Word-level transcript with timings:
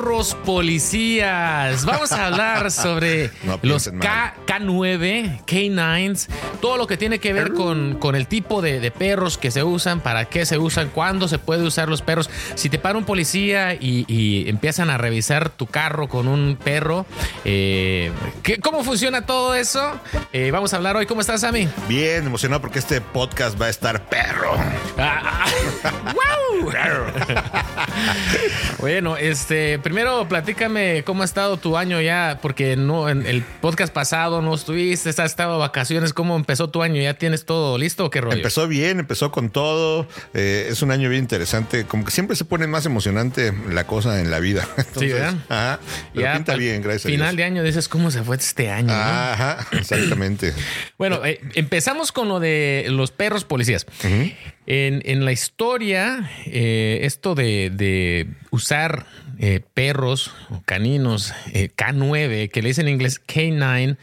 Perros 0.00 0.34
policías. 0.46 1.84
Vamos 1.84 2.10
a 2.12 2.26
hablar 2.28 2.70
sobre 2.70 3.30
No 3.44 3.58
los 3.62 3.84
piensen 3.84 3.98
K, 3.98 4.34
K9, 4.46 5.44
K9s, 5.44 6.26
todo 6.62 6.78
lo 6.78 6.86
que 6.86 6.96
tiene 6.96 7.18
que 7.18 7.34
ver 7.34 7.52
con, 7.52 7.98
con 7.98 8.16
el 8.16 8.26
tipo 8.26 8.62
de, 8.62 8.80
de 8.80 8.90
perros 8.90 9.36
que 9.36 9.50
se 9.50 9.62
usan, 9.62 10.00
para 10.00 10.24
qué 10.24 10.46
se 10.46 10.56
usan, 10.56 10.88
cuándo 10.88 11.28
se 11.28 11.38
puede 11.38 11.64
usar 11.64 11.90
los 11.90 12.00
perros. 12.00 12.30
Si 12.54 12.70
te 12.70 12.78
para 12.78 12.96
un 12.96 13.04
policía 13.04 13.74
y, 13.74 14.06
y 14.08 14.48
empiezan 14.48 14.88
a 14.88 14.96
revisar 14.96 15.50
tu 15.50 15.66
carro 15.66 16.08
con 16.08 16.28
un 16.28 16.56
perro, 16.56 17.04
eh, 17.44 18.10
¿qué- 18.42 18.58
¿cómo 18.58 18.82
funciona 18.82 19.26
todo 19.26 19.54
eso? 19.54 20.00
Eh, 20.32 20.50
vamos 20.50 20.72
a 20.72 20.76
hablar 20.78 20.96
hoy. 20.96 21.04
¿Cómo 21.04 21.20
estás, 21.20 21.42
Sammy? 21.42 21.68
Bien 21.88 22.24
emocionado 22.26 22.62
porque 22.62 22.78
este 22.78 23.02
podcast 23.02 23.60
va 23.60 23.66
a 23.66 23.70
estar 23.70 24.08
perro. 24.08 24.54
Ah, 24.96 25.44
ah, 25.84 26.14
¡Wow! 26.52 26.70
bueno, 28.78 29.16
este, 29.16 29.78
primero 29.90 30.28
platícame 30.28 31.02
cómo 31.02 31.22
ha 31.22 31.24
estado 31.24 31.56
tu 31.56 31.76
año 31.76 32.00
ya, 32.00 32.38
porque 32.40 32.76
no 32.76 33.08
en 33.08 33.26
el 33.26 33.42
podcast 33.42 33.92
pasado 33.92 34.40
no 34.40 34.54
estuviste, 34.54 35.08
has 35.10 35.18
estado 35.18 35.54
de 35.54 35.58
vacaciones, 35.58 36.12
¿cómo 36.12 36.36
empezó 36.36 36.70
tu 36.70 36.84
año? 36.84 37.02
¿Ya 37.02 37.14
tienes 37.14 37.44
todo 37.44 37.76
listo 37.76 38.04
o 38.04 38.10
qué 38.10 38.20
rollo? 38.20 38.36
Empezó 38.36 38.68
bien, 38.68 39.00
empezó 39.00 39.32
con 39.32 39.50
todo. 39.50 40.06
Eh, 40.32 40.68
es 40.70 40.82
un 40.82 40.92
año 40.92 41.08
bien 41.08 41.24
interesante. 41.24 41.86
Como 41.86 42.04
que 42.04 42.12
siempre 42.12 42.36
se 42.36 42.44
pone 42.44 42.68
más 42.68 42.86
emocionante 42.86 43.52
la 43.68 43.88
cosa 43.88 44.20
en 44.20 44.30
la 44.30 44.38
vida. 44.38 44.64
Entonces, 44.76 45.12
¿verdad? 45.12 45.34
Ajá. 45.48 45.80
Pero 46.14 46.24
ya 46.24 46.34
pinta 46.34 46.54
bien, 46.54 46.82
gracias 46.82 47.06
a 47.06 47.08
Final 47.08 47.30
Dios. 47.30 47.36
de 47.38 47.44
año 47.44 47.62
dices 47.64 47.88
cómo 47.88 48.12
se 48.12 48.22
fue 48.22 48.36
este 48.36 48.70
año. 48.70 48.94
¿no? 48.94 48.94
Ajá, 48.94 49.66
exactamente. 49.72 50.54
Bueno, 50.98 51.24
eh, 51.24 51.40
empezamos 51.54 52.12
con 52.12 52.28
lo 52.28 52.40
de 52.40 52.84
los 52.90 53.10
perros 53.10 53.44
policías. 53.46 53.86
en, 54.02 54.42
en 54.66 55.24
la 55.24 55.32
historia, 55.32 56.30
eh, 56.44 57.00
esto 57.04 57.34
de, 57.34 57.70
de 57.70 58.28
usar 58.50 59.06
eh, 59.42 59.60
perros 59.74 60.32
caninos 60.66 61.32
eh, 61.54 61.70
K9, 61.76 62.50
que 62.50 62.60
le 62.62 62.68
dicen 62.68 62.86
en 62.88 62.94
inglés 62.94 63.20
K9, 63.26 63.96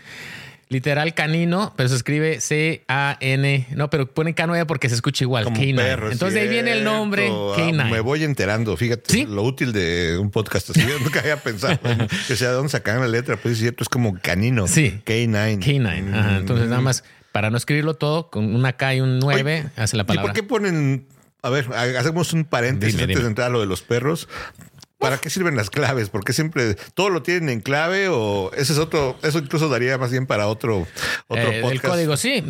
literal 0.70 1.14
canino, 1.14 1.74
pero 1.78 1.88
se 1.90 1.96
escribe 1.96 2.42
C-A-N, 2.42 3.68
no, 3.76 3.90
pero 3.90 4.12
ponen 4.14 4.36
K9 4.36 4.66
porque 4.66 4.90
se 4.90 4.96
escucha 4.96 5.24
igual, 5.24 5.44
Como 5.46 5.56
K9. 5.62 5.76
perro, 5.76 6.12
Entonces 6.12 6.34
de 6.34 6.42
ahí 6.42 6.50
viene 6.50 6.74
el 6.74 6.84
nombre 6.84 7.22
cierto. 7.28 7.54
Ah, 7.54 7.58
K9. 7.60 7.92
me 7.92 8.00
voy 8.02 8.24
enterando, 8.24 8.76
fíjate, 8.76 9.04
¿Sí? 9.14 9.26
lo 9.30 9.44
útil 9.44 9.72
de 9.74 10.18
un 10.18 10.30
podcast 10.32 10.72
así. 10.72 10.82
Yo 10.90 11.00
nunca 11.00 11.20
había 11.22 11.38
pensado 11.38 11.80
en 11.84 12.08
que 12.28 12.36
sea 12.36 12.50
de 12.50 12.56
dónde 12.56 12.70
sacaron 12.70 13.02
la 13.02 13.08
letra, 13.08 13.38
pues 13.38 13.54
es 13.54 13.60
cierto, 13.60 13.84
es 13.84 13.90
como 13.90 14.20
canino. 14.22 14.68
Sí. 14.68 15.00
K9. 15.06 15.60
K9. 15.60 16.14
Ajá. 16.14 16.38
Entonces 16.38 16.68
nada 16.68 16.82
más, 16.82 17.04
para 17.32 17.50
no 17.50 17.58
escribirlo 17.58 17.94
todo, 17.94 18.30
con 18.30 18.54
una 18.56 18.74
K 18.74 18.96
y 18.96 19.02
un 19.02 19.20
9, 19.20 19.68
hace 19.78 19.96
la 19.96 20.04
¿Y 20.04 20.06
palabra. 20.08 20.34
por 20.34 20.36
qué 20.42 20.44
ponen, 20.48 21.06
a 21.44 21.50
ver, 21.50 21.68
ha- 21.74 22.00
hacemos 22.00 22.34
un 22.34 22.44
paréntesis 22.44 22.96
Dime, 22.98 23.04
antes 23.14 23.22
de 23.24 23.30
entrar 23.30 23.48
a 23.48 23.52
lo 23.52 23.62
de 23.62 23.68
los 23.68 23.84
perros? 23.84 24.28
¿Para 25.00 25.20
qué 25.20 25.30
sirven 25.30 25.56
las 25.56 25.70
claves? 25.70 26.10
¿Por 26.10 26.24
qué 26.24 26.34
siempre 26.34 26.74
todo 26.96 27.10
lo 27.12 27.22
tienen 27.22 27.50
en 27.50 27.62
clave 27.62 28.08
o 28.10 28.52
ese 28.58 28.74
es 28.74 28.80
otro, 28.80 29.16
eso 29.22 29.38
incluso 29.38 29.70
daría 29.70 29.98
más 30.00 30.10
bien 30.10 30.26
para 30.26 30.48
otro, 30.48 30.88
otro 31.28 31.52
Eh, 31.52 31.62
podcast? 31.62 31.84
El 31.86 31.92
código, 31.92 32.18
sí. 32.18 32.44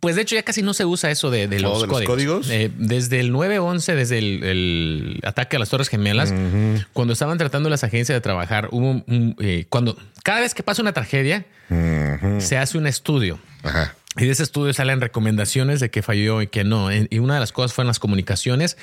Pues 0.00 0.14
de 0.14 0.22
hecho 0.22 0.36
ya 0.36 0.44
casi 0.44 0.62
no 0.62 0.74
se 0.74 0.84
usa 0.84 1.10
eso 1.10 1.30
de, 1.32 1.48
de 1.48 1.58
los, 1.58 1.72
Oh, 1.72 1.80
¿de 1.80 1.86
los 1.88 1.94
códigos. 1.96 2.14
códigos? 2.14 2.50
Eh, 2.50 2.70
desde 2.76 3.18
el 3.18 3.32
9-11, 3.32 3.94
desde 3.96 4.18
el, 4.18 4.44
el 4.44 5.20
ataque 5.24 5.56
a 5.56 5.58
las 5.58 5.70
Torres 5.70 5.88
Gemelas, 5.88 6.32
cuando 6.92 7.14
estaban 7.14 7.36
tratando 7.38 7.68
las 7.68 7.82
agencias 7.82 8.14
de 8.16 8.20
trabajar, 8.20 8.68
hubo 8.70 8.90
un- 8.90 9.04
un, 9.08 9.36
eh, 9.40 9.66
cuando 9.68 9.96
cada 10.22 10.40
vez 10.40 10.54
que 10.54 10.62
pasa 10.62 10.82
una 10.82 10.92
tragedia, 10.92 11.44
se 12.38 12.58
hace 12.58 12.78
un 12.78 12.86
estudio. 12.86 13.40
Ajá. 13.64 13.94
Y 14.16 14.26
de 14.26 14.32
ese 14.32 14.42
estudio 14.42 14.74
salen 14.74 15.00
recomendaciones 15.00 15.80
de 15.80 15.90
que 15.90 16.02
falló 16.02 16.42
y 16.42 16.46
que 16.46 16.64
no. 16.64 16.90
Y 16.92 17.18
una 17.18 17.34
de 17.34 17.40
las 17.40 17.50
cosas 17.50 17.72
fueron 17.72 17.86
las 17.86 17.98
comunicaciones. 17.98 18.76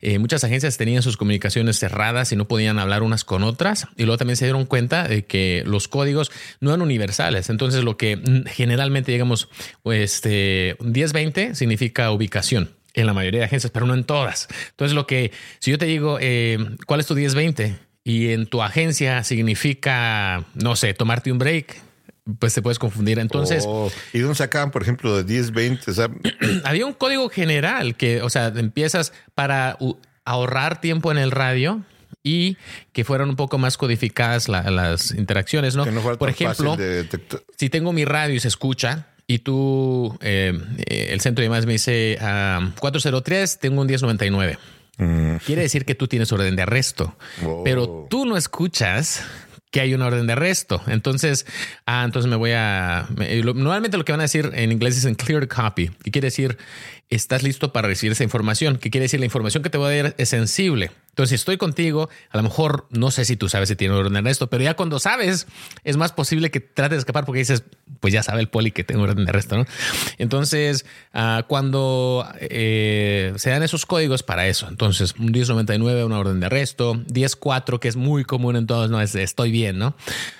Eh, 0.00 0.18
muchas 0.18 0.42
agencias 0.42 0.78
tenían 0.78 1.02
sus 1.02 1.18
comunicaciones 1.18 1.78
cerradas 1.78 2.32
y 2.32 2.36
no 2.36 2.48
podían 2.48 2.78
hablar 2.78 3.02
unas 3.02 3.24
con 3.24 3.42
otras. 3.42 3.88
Y 3.96 4.04
luego 4.04 4.16
también 4.16 4.38
se 4.38 4.46
dieron 4.46 4.64
cuenta 4.64 5.06
de 5.06 5.26
que 5.26 5.64
los 5.66 5.86
códigos 5.88 6.32
no 6.60 6.70
eran 6.70 6.80
universales. 6.80 7.50
Entonces 7.50 7.84
lo 7.84 7.98
que 7.98 8.44
generalmente, 8.46 9.12
digamos, 9.12 9.48
este 9.84 10.76
1020 10.80 11.54
significa 11.54 12.10
ubicación 12.10 12.70
en 12.94 13.06
la 13.06 13.12
mayoría 13.12 13.40
de 13.40 13.46
agencias, 13.46 13.70
pero 13.70 13.86
no 13.86 13.92
en 13.92 14.04
todas. 14.04 14.48
Entonces 14.70 14.94
lo 14.94 15.06
que, 15.06 15.30
si 15.58 15.70
yo 15.70 15.78
te 15.78 15.86
digo, 15.86 16.16
eh, 16.20 16.58
¿cuál 16.86 17.00
es 17.00 17.06
tu 17.06 17.14
1020? 17.14 17.76
Y 18.02 18.30
en 18.30 18.46
tu 18.46 18.62
agencia 18.62 19.24
significa, 19.24 20.46
no 20.54 20.74
sé, 20.74 20.94
tomarte 20.94 21.30
un 21.30 21.38
break, 21.38 21.76
pues 22.38 22.54
te 22.54 22.62
puedes 22.62 22.78
confundir. 22.78 23.18
Entonces... 23.18 23.64
Oh, 23.66 23.90
¿Y 24.12 24.18
dónde 24.20 24.34
sacaban, 24.36 24.70
por 24.70 24.82
ejemplo, 24.82 25.16
de 25.16 25.24
10, 25.24 25.52
20? 25.52 25.90
O 25.90 25.94
sea, 25.94 26.08
había 26.64 26.86
un 26.86 26.92
código 26.94 27.28
general 27.28 27.96
que, 27.96 28.22
o 28.22 28.30
sea, 28.30 28.48
empiezas 28.48 29.12
para 29.34 29.78
ahorrar 30.24 30.80
tiempo 30.80 31.10
en 31.10 31.18
el 31.18 31.30
radio 31.30 31.82
y 32.22 32.56
que 32.92 33.04
fueran 33.04 33.30
un 33.30 33.36
poco 33.36 33.56
más 33.58 33.76
codificadas 33.76 34.48
la- 34.48 34.70
las 34.70 35.12
interacciones, 35.12 35.74
¿no? 35.76 35.84
que 35.84 35.90
no 35.90 36.02
Por 36.18 36.28
ejemplo, 36.28 36.76
de 36.76 37.08
si 37.56 37.70
tengo 37.70 37.92
mi 37.92 38.04
radio 38.04 38.34
y 38.34 38.40
se 38.40 38.48
escucha 38.48 39.06
y 39.26 39.38
tú, 39.38 40.18
eh, 40.20 40.52
eh, 40.86 41.08
el 41.12 41.20
centro 41.20 41.40
de 41.40 41.46
llamadas 41.46 41.64
me 41.64 41.72
dice 41.72 42.18
ah, 42.20 42.72
403, 42.78 43.58
tengo 43.60 43.80
un 43.80 43.86
1099. 43.86 44.58
Quiere 45.46 45.62
decir 45.62 45.86
que 45.86 45.94
tú 45.94 46.08
tienes 46.08 46.30
orden 46.30 46.56
de 46.56 46.62
arresto, 46.62 47.16
pero 47.64 48.06
tú 48.10 48.26
no 48.26 48.36
escuchas 48.36 49.22
que 49.70 49.80
hay 49.80 49.94
una 49.94 50.06
orden 50.06 50.26
de 50.26 50.32
arresto. 50.32 50.82
Entonces, 50.86 51.46
ah, 51.86 52.02
entonces 52.04 52.28
me 52.28 52.36
voy 52.36 52.52
a. 52.52 53.08
normalmente 53.54 53.96
lo 53.96 54.04
que 54.04 54.12
van 54.12 54.20
a 54.20 54.24
decir 54.24 54.50
en 54.54 54.72
inglés 54.72 54.96
es 54.96 55.04
en 55.04 55.14
clear 55.14 55.48
copy, 55.48 55.90
que 56.02 56.10
quiere 56.10 56.26
decir 56.26 56.58
estás 57.10 57.42
listo 57.42 57.72
para 57.72 57.88
recibir 57.88 58.12
esa 58.12 58.22
información, 58.22 58.78
que 58.78 58.88
quiere 58.90 59.04
decir 59.04 59.18
la 59.18 59.26
información 59.26 59.64
que 59.64 59.70
te 59.70 59.78
voy 59.78 59.92
a 59.92 60.02
dar 60.02 60.14
es 60.16 60.28
sensible. 60.28 60.92
Entonces, 61.08 61.30
si 61.30 61.34
estoy 61.34 61.56
contigo, 61.56 62.08
a 62.30 62.36
lo 62.36 62.44
mejor 62.44 62.86
no 62.90 63.10
sé 63.10 63.24
si 63.24 63.36
tú 63.36 63.48
sabes 63.48 63.68
si 63.68 63.74
tiene 63.74 63.94
orden 63.94 64.12
de 64.12 64.20
arresto, 64.20 64.48
pero 64.48 64.62
ya 64.62 64.74
cuando 64.74 65.00
sabes, 65.00 65.48
es 65.82 65.96
más 65.96 66.12
posible 66.12 66.52
que 66.52 66.60
trates 66.60 66.96
de 66.96 67.00
escapar 67.00 67.24
porque 67.24 67.40
dices, 67.40 67.64
pues 67.98 68.14
ya 68.14 68.22
sabe 68.22 68.40
el 68.40 68.48
poli 68.48 68.70
que 68.70 68.84
tengo 68.84 69.02
orden 69.02 69.24
de 69.24 69.30
arresto, 69.30 69.56
¿no? 69.56 69.66
Entonces, 70.18 70.86
ah, 71.12 71.44
cuando 71.48 72.26
eh, 72.38 73.32
se 73.36 73.50
dan 73.50 73.64
esos 73.64 73.86
códigos 73.86 74.22
para 74.22 74.46
eso, 74.46 74.68
entonces 74.68 75.14
un 75.18 75.32
1099, 75.32 76.04
una 76.04 76.20
orden 76.20 76.38
de 76.38 76.46
arresto, 76.46 77.02
104, 77.12 77.80
que 77.80 77.88
es 77.88 77.96
muy 77.96 78.24
común 78.24 78.54
en 78.54 78.68
todos, 78.68 78.88
no 78.88 79.00
es 79.00 79.16
estoy 79.16 79.50
bien, 79.50 79.78
¿no? 79.78 79.96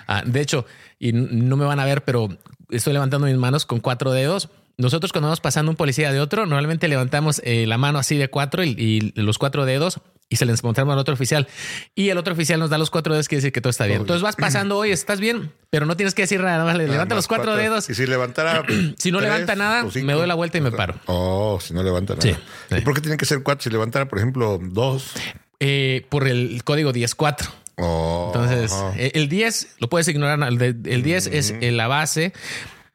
Ah, 0.06 0.22
de 0.24 0.40
hecho, 0.40 0.66
y 1.00 1.12
no 1.12 1.56
me 1.56 1.64
van 1.64 1.80
a 1.80 1.84
ver, 1.84 2.04
pero 2.04 2.28
estoy 2.70 2.92
levantando 2.92 3.26
mis 3.26 3.36
manos 3.36 3.66
con 3.66 3.80
cuatro 3.80 4.12
dedos. 4.12 4.50
Nosotros 4.80 5.12
cuando 5.12 5.28
vamos 5.28 5.40
pasando 5.40 5.70
un 5.70 5.76
policía 5.76 6.12
de 6.12 6.20
otro, 6.20 6.46
normalmente 6.46 6.88
levantamos 6.88 7.40
eh, 7.44 7.66
la 7.66 7.78
mano 7.78 7.98
así 7.98 8.16
de 8.16 8.28
cuatro 8.28 8.64
y, 8.64 8.74
y 8.78 9.12
los 9.20 9.38
cuatro 9.38 9.64
dedos 9.66 10.00
y 10.28 10.36
se 10.36 10.44
les 10.46 10.62
mostramos 10.62 10.92
al 10.92 10.98
otro 10.98 11.12
oficial. 11.14 11.48
Y 11.94 12.08
el 12.10 12.18
otro 12.18 12.32
oficial 12.34 12.60
nos 12.60 12.70
da 12.70 12.78
los 12.78 12.90
cuatro 12.90 13.12
dedos, 13.14 13.28
quiere 13.28 13.40
decir 13.40 13.52
que 13.52 13.60
todo 13.60 13.70
está 13.70 13.86
bien. 13.86 14.00
Entonces 14.00 14.22
vas 14.22 14.36
pasando, 14.36 14.76
oye, 14.78 14.92
¿estás 14.92 15.18
bien? 15.20 15.52
Pero 15.70 15.86
no 15.86 15.96
tienes 15.96 16.14
que 16.14 16.22
decir 16.22 16.40
nada, 16.40 16.52
nada 16.52 16.64
más 16.64 16.76
le 16.76 16.84
Nada 16.84 16.92
levanta 16.94 17.14
más 17.14 17.18
los 17.18 17.28
cuatro, 17.28 17.56
dedos. 17.56 17.90
Y 17.90 17.94
si 17.94 18.06
levantara. 18.06 18.62
Si 18.96 19.10
no 19.10 19.18
tres 19.18 19.30
levanta 19.32 19.56
nada, 19.56 19.84
cinco. 19.90 20.06
me 20.06 20.12
doy 20.12 20.26
la 20.26 20.34
vuelta 20.34 20.58
y 20.58 20.60
me 20.60 20.70
paro. 20.72 20.94
Oh, 21.06 21.58
si 21.60 21.74
no 21.74 21.82
levanta 21.82 22.14
nada. 22.14 22.22
Sí, 22.22 22.34
sí. 22.68 22.76
¿Y 22.78 22.80
por 22.82 22.94
qué 22.94 23.00
tienen 23.00 23.18
que 23.18 23.26
ser 23.26 23.42
cuatro? 23.42 23.62
Si 23.64 23.70
levantara, 23.70 24.06
por 24.08 24.18
ejemplo, 24.18 24.58
dos. 24.62 25.12
Eh, 25.58 26.06
por 26.08 26.26
el 26.28 26.62
código 26.64 26.92
10-4. 26.92 27.48
Oh, 27.76 28.30
Entonces, 28.34 28.72
eh, 28.96 29.10
el 29.14 29.28
10 29.28 29.76
lo 29.78 29.88
puedes 29.88 30.06
ignorar. 30.08 30.38
no, 30.38 30.46
El, 30.46 30.58
de- 30.58 30.94
el 30.94 31.02
10 31.02 31.26
es 31.28 31.54
eh, 31.60 31.70
la 31.72 31.88
base 31.88 32.32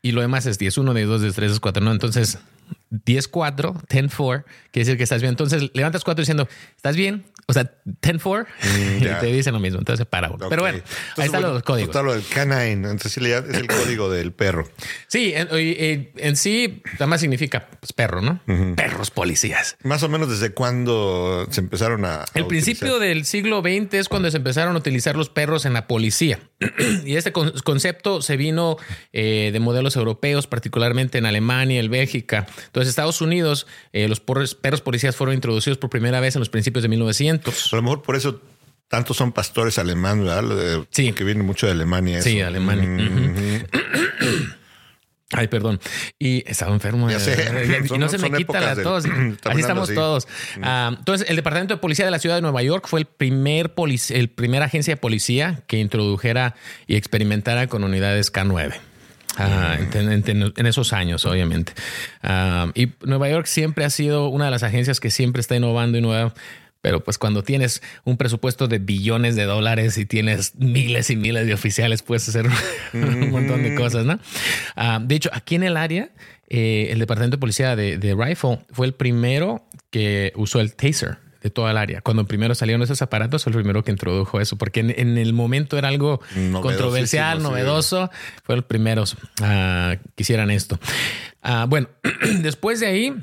y 0.06 0.12
lo 0.12 0.22
demás 0.22 0.46
es 0.46 0.60
10, 0.60 0.78
1, 0.78 0.94
10, 0.94 1.07
2, 1.07 1.22
10, 1.24 1.34
3, 1.34 1.50
10, 1.50 1.60
4. 1.60 1.84
No, 1.84 1.92
entonces 1.92 2.38
10, 2.92 3.28
4, 3.28 3.75
10, 3.90 4.16
4, 4.16 4.46
quiere 4.72 4.86
decir 4.86 4.98
que 4.98 5.04
estás 5.04 5.19
bien. 5.19 5.31
Entonces 5.31 5.72
levantas 5.74 6.04
4 6.04 6.22
diciendo, 6.22 6.48
¿estás 6.75 6.96
bien? 6.96 7.25
O 7.47 7.53
sea, 7.53 7.71
10, 7.86 8.21
4 8.24 8.45
y 9.00 9.03
ya. 9.03 9.19
te 9.19 9.27
dicen 9.27 9.53
lo 9.53 9.59
mismo. 9.59 9.77
Entonces 9.80 10.06
para 10.07 10.30
uno. 10.31 10.50
Pero 10.50 10.63
bueno, 10.63 10.77
Entonces, 10.80 11.03
ahí 11.18 11.25
están 11.25 11.42
bueno, 11.42 11.53
los 11.53 11.63
códigos. 11.63 11.89
Está 11.89 12.01
lo 12.01 12.13
del 12.13 12.25
canine. 12.25 12.74
Entonces, 12.89 13.12
sí, 13.12 13.19
le- 13.21 13.38
es 13.38 13.44
el 13.53 13.68
código 13.68 14.09
del 14.09 14.31
perro. 14.33 14.68
Sí, 15.07 15.31
en, 15.36 15.47
en- 15.51 16.12
en 16.18 16.36
sí, 16.38 16.81
nada 16.94 17.06
más 17.07 17.21
significa 17.21 17.68
pues, 17.80 17.94
perro, 17.94 18.21
¿no? 18.21 18.39
Perros 18.75 19.12
policías. 19.12 19.77
Más 19.83 20.01
o 20.01 20.09
menos 20.09 20.30
desde 20.30 20.53
cuándo 20.53 21.47
se 21.51 21.62
empezaron 21.62 22.03
a. 22.06 22.21
a 22.21 22.25
El 22.33 22.47
principio 22.47 22.97
del 23.00 23.25
siglo 23.25 23.62
XX 23.62 23.94
es 23.94 24.09
cuando 24.09 24.30
se 24.31 24.38
empezaron 24.38 24.75
a 24.75 24.80
utilizar 24.80 25.15
los 25.15 25.30
perros 25.30 25.65
en 25.65 25.74
la 25.74 25.88
policía. 25.88 26.39
y 27.06 27.15
este 27.15 27.31
concepto 27.31 28.21
se 28.24 28.38
vino 28.38 28.77
eh, 29.13 29.51
de 29.53 29.59
modelos 29.59 29.95
europeos, 29.95 30.48
particularmente 30.48 31.19
en 31.19 31.25
Alemania, 31.27 31.80
el 31.80 31.89
Bélgica. 31.89 32.48
Entonces, 32.65 32.89
Estados 32.89 33.21
Unidos, 33.21 33.68
eh, 33.94 34.07
los 34.07 34.19
perros 34.19 34.81
policías 34.81 35.15
fueron 35.15 35.36
introducidos 35.36 35.77
por 35.77 35.89
primera 35.91 36.19
vez 36.19 36.36
en 36.36 36.39
los 36.39 36.50
principios 36.50 36.81
de 36.81 36.89
1900. 36.89 37.35
A 37.44 37.76
lo 37.76 37.82
mejor 37.82 38.02
por 38.02 38.16
eso 38.16 38.42
tantos 38.88 39.18
son 39.18 39.32
pastores 39.32 39.78
alemanes, 39.78 40.26
¿verdad? 40.26 40.86
sí. 40.90 41.12
Que 41.14 41.24
viene 41.24 41.44
mucho 41.44 41.66
de 41.66 41.74
Alemania. 41.74 42.22
Sí, 42.22 42.42
Alemania. 42.42 43.68
Ay, 45.32 45.48
perdón. 45.48 45.80
Y 46.20 46.50
estaba 46.50 46.72
enfermo. 46.74 47.10
Ya 47.10 47.20
sé. 47.20 47.34
Y, 47.94 47.98
no 47.98 48.08
se 48.08 48.20
me 48.20 48.32
quita 48.32 48.62
la 48.62 48.76
tos. 48.76 49.06
Así 49.44 49.60
estamos 49.60 49.94
todos. 49.94 50.28
Ah, 50.62 50.96
entonces, 50.98 51.28
el 51.30 51.36
Departamento 51.36 51.74
de 51.74 51.80
Policía 51.80 52.06
de 52.06 52.12
la 52.12 52.20
Ciudad 52.20 52.36
de 52.36 52.42
Nueva 52.42 52.62
York 52.62 52.88
fue 52.88 53.00
el 53.02 53.06
primer, 53.06 53.74
el 54.10 54.30
primer 54.30 54.62
agencia 54.62 54.94
de 54.94 54.98
policía 54.98 55.64
que 55.68 55.80
introdujera 55.80 56.56
y 56.88 56.96
experimentara 56.96 57.68
con 57.68 57.84
unidades 57.84 58.32
K9. 58.32 58.76
Ah, 59.38 59.78
en, 59.78 60.66
esos 60.66 60.94
años, 60.94 61.26
obviamente. 61.26 61.74
Ah, 62.24 62.72
y 62.74 62.94
Nueva 63.02 63.30
York 63.30 63.48
siempre 63.48 63.84
ha 63.84 63.90
sido 63.90 64.30
una 64.30 64.46
de 64.46 64.52
las 64.52 64.64
agencias 64.64 65.00
que 65.00 65.12
siempre 65.12 65.42
está 65.42 65.56
innovando 65.56 65.98
y 65.98 66.02
nueva 66.02 66.34
pero 66.86 67.04
pues 67.04 67.18
cuando 67.18 67.42
tienes 67.42 67.82
un 68.04 68.16
presupuesto 68.16 68.68
de 68.68 68.78
billones 68.78 69.36
de 69.36 69.46
dólares 69.46 69.98
y 69.98 70.06
tienes 70.06 70.54
miles 70.54 71.10
y 71.10 71.16
miles 71.16 71.48
de 71.48 71.56
oficiales, 71.56 72.04
puedes 72.04 72.30
hacer 72.30 72.46
un 72.94 73.32
montón 73.32 73.64
de 73.64 73.74
cosas, 73.74 74.06
¿no? 74.06 74.20
Ah, 74.76 75.00
de 75.02 75.16
hecho, 75.16 75.32
aquí 75.34 75.56
en 75.56 75.64
el 75.64 75.78
área, 75.78 76.12
eh, 76.48 76.90
el 76.92 77.00
departamento 77.00 77.38
de 77.38 77.40
policía 77.40 77.76
de, 77.76 78.16
Rifle 78.16 78.60
fue 78.70 78.86
el 78.86 78.94
primero 78.94 79.66
que 79.90 80.32
usó 80.36 80.60
el 80.60 80.76
taser 80.76 81.18
de 81.42 81.50
toda 81.50 81.72
el 81.72 81.78
área. 81.78 82.02
Cuando 82.02 82.28
primero 82.28 82.54
salieron 82.54 82.84
esos 82.84 83.02
aparatos, 83.02 83.46
fue 83.46 83.50
el 83.50 83.56
primero 83.56 83.84
que 83.84 83.90
introdujo 83.90 84.40
eso, 84.40 84.56
porque 84.56 84.82
en, 84.82 85.18
el 85.18 85.34
momento 85.34 85.80
era 85.80 85.88
algo 85.88 86.22
controversial, 86.62 87.42
novedoso. 87.42 88.12
Fue 88.44 88.58
los 88.58 88.66
primeros 88.66 89.16
uh, 89.42 89.98
que 90.16 90.22
hicieran 90.22 90.52
esto. 90.52 90.78
Ah, 91.42 91.66
bueno, 91.68 91.90
después 92.42 92.80
de 92.80 92.86
ahí 92.86 93.16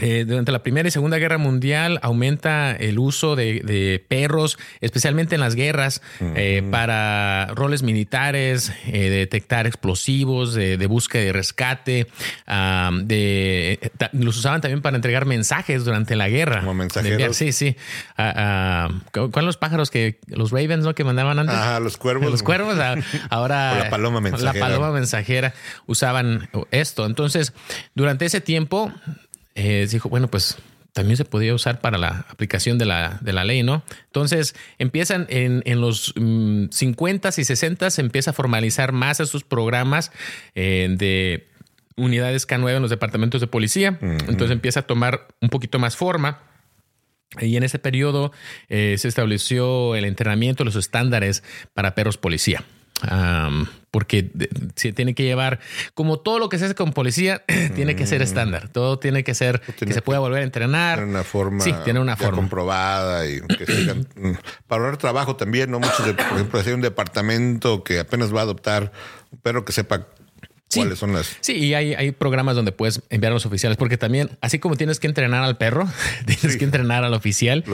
eh, 0.00 0.24
durante 0.26 0.50
la 0.50 0.62
Primera 0.62 0.88
y 0.88 0.90
Segunda 0.90 1.18
Guerra 1.18 1.38
Mundial 1.38 1.98
aumenta 2.02 2.72
el 2.72 2.98
uso 2.98 3.36
de, 3.36 4.04
perros, 4.08 4.58
especialmente 4.80 5.34
en 5.34 5.40
las 5.40 5.54
guerras, 5.54 6.00
eh, 6.20 6.62
para 6.70 7.48
roles 7.54 7.82
militares, 7.82 8.72
eh, 8.86 9.10
de 9.10 9.10
detectar 9.10 9.66
explosivos, 9.66 10.54
de, 10.54 10.86
búsqueda 10.86 11.24
y 11.24 11.32
rescate. 11.32 12.06
de, 13.04 13.92
los 14.12 14.36
usaban 14.38 14.60
también 14.60 14.80
para 14.82 14.96
entregar 14.96 15.26
mensajes 15.26 15.84
durante 15.84 16.16
la 16.16 16.28
guerra. 16.28 16.60
Como 16.60 16.74
mensajeros. 16.74 17.36
sí, 17.36 17.52
sí. 17.52 17.76
¿Cuáles 18.16 19.44
los 19.44 19.56
pájaros 19.56 19.90
que 19.90 20.18
los 20.26 20.50
Ravens 20.50 20.84
¿no? 20.84 20.94
que 20.94 21.04
mandaban 21.04 21.38
antes? 21.38 21.54
Ajá, 21.54 21.80
los 21.80 21.96
cuervos. 21.96 22.30
Los 22.30 22.42
cuervos. 22.42 22.76
Ahora. 23.30 23.78
la 23.78 23.90
paloma 23.90 24.20
mensajera. 24.20 24.52
La 24.52 24.60
paloma 24.60 24.90
mensajera 24.92 25.54
usaban 25.86 26.48
esto. 26.70 27.06
Entonces, 27.06 27.52
durante 27.94 28.24
ese 28.24 28.40
tiempo 28.40 28.92
eh, 29.62 29.86
dijo, 29.86 30.08
bueno, 30.08 30.28
pues 30.28 30.56
también 30.94 31.18
se 31.18 31.26
podía 31.26 31.54
usar 31.54 31.82
para 31.82 31.98
la 31.98 32.24
aplicación 32.30 32.78
de 32.78 32.86
la, 32.86 33.18
de 33.20 33.34
la 33.34 33.44
ley, 33.44 33.62
¿no? 33.62 33.82
Entonces 34.06 34.54
empiezan 34.78 35.26
en, 35.28 35.62
en 35.66 35.82
los 35.82 36.14
50 36.14 37.28
mm, 37.28 37.40
y 37.40 37.44
60 37.44 37.90
se 37.90 38.00
empieza 38.00 38.30
a 38.30 38.32
formalizar 38.32 38.92
más 38.92 39.20
estos 39.20 39.44
programas 39.44 40.12
eh, 40.54 40.88
de 40.96 41.46
unidades 41.96 42.48
K9 42.48 42.76
en 42.76 42.82
los 42.82 42.90
departamentos 42.90 43.42
de 43.42 43.48
policía. 43.48 43.98
Entonces 44.00 44.50
empieza 44.50 44.80
a 44.80 44.86
tomar 44.86 45.28
un 45.42 45.50
poquito 45.50 45.78
más 45.78 45.94
forma. 45.94 46.40
Y 47.38 47.56
en 47.56 47.62
ese 47.62 47.78
periodo 47.78 48.32
eh, 48.70 48.96
se 48.98 49.08
estableció 49.08 49.94
el 49.94 50.06
entrenamiento, 50.06 50.64
los 50.64 50.74
estándares 50.74 51.44
para 51.74 51.94
perros 51.94 52.16
policía 52.16 52.64
porque 53.90 54.30
se 54.76 54.92
tiene 54.92 55.14
que 55.14 55.24
llevar, 55.24 55.58
como 55.94 56.20
todo 56.20 56.38
lo 56.38 56.48
que 56.48 56.58
se 56.58 56.66
hace 56.66 56.74
con 56.74 56.92
policía, 56.92 57.42
tiene 57.74 57.96
que 57.96 58.06
ser 58.06 58.20
mm. 58.20 58.24
estándar. 58.24 58.68
Todo 58.68 58.98
tiene 58.98 59.24
que 59.24 59.34
ser 59.34 59.60
que 59.60 59.92
se 59.92 60.02
pueda 60.02 60.20
volver 60.20 60.42
a 60.42 60.44
entrenar. 60.44 60.98
Tiene 60.98 61.10
una 61.10 61.24
forma, 61.24 61.64
sí, 61.64 61.74
tiene 61.84 62.00
una 62.00 62.16
forma 62.16 62.36
comprobada 62.36 63.26
y 63.26 63.40
que 63.40 63.66
sigan. 63.66 64.06
Mm, 64.20 64.32
para 64.66 64.82
ahorrar 64.82 64.98
trabajo 64.98 65.36
también, 65.36 65.70
no 65.70 65.78
muchos, 65.78 66.00
por 66.00 66.36
ejemplo, 66.36 66.62
si 66.62 66.68
hay 66.68 66.74
un 66.74 66.80
departamento 66.82 67.84
que 67.84 68.00
apenas 68.00 68.34
va 68.34 68.40
a 68.40 68.42
adoptar 68.42 68.92
un 69.30 69.38
perro 69.38 69.64
que 69.64 69.72
sepa 69.72 70.08
Sí. 70.70 70.78
¿Cuáles 70.78 71.00
son 71.00 71.12
las? 71.12 71.36
Sí, 71.40 71.54
y 71.54 71.74
hay, 71.74 71.94
hay 71.94 72.12
programas 72.12 72.54
donde 72.54 72.70
puedes 72.70 73.02
enviar 73.10 73.32
a 73.32 73.34
los 73.34 73.44
oficiales, 73.44 73.76
porque 73.76 73.98
también, 73.98 74.38
así 74.40 74.60
como 74.60 74.76
tienes 74.76 75.00
que 75.00 75.08
entrenar 75.08 75.42
al 75.42 75.56
perro, 75.56 75.88
tienes 76.26 76.56
que 76.56 76.64
entrenar 76.64 77.02
al 77.02 77.12
oficial 77.12 77.64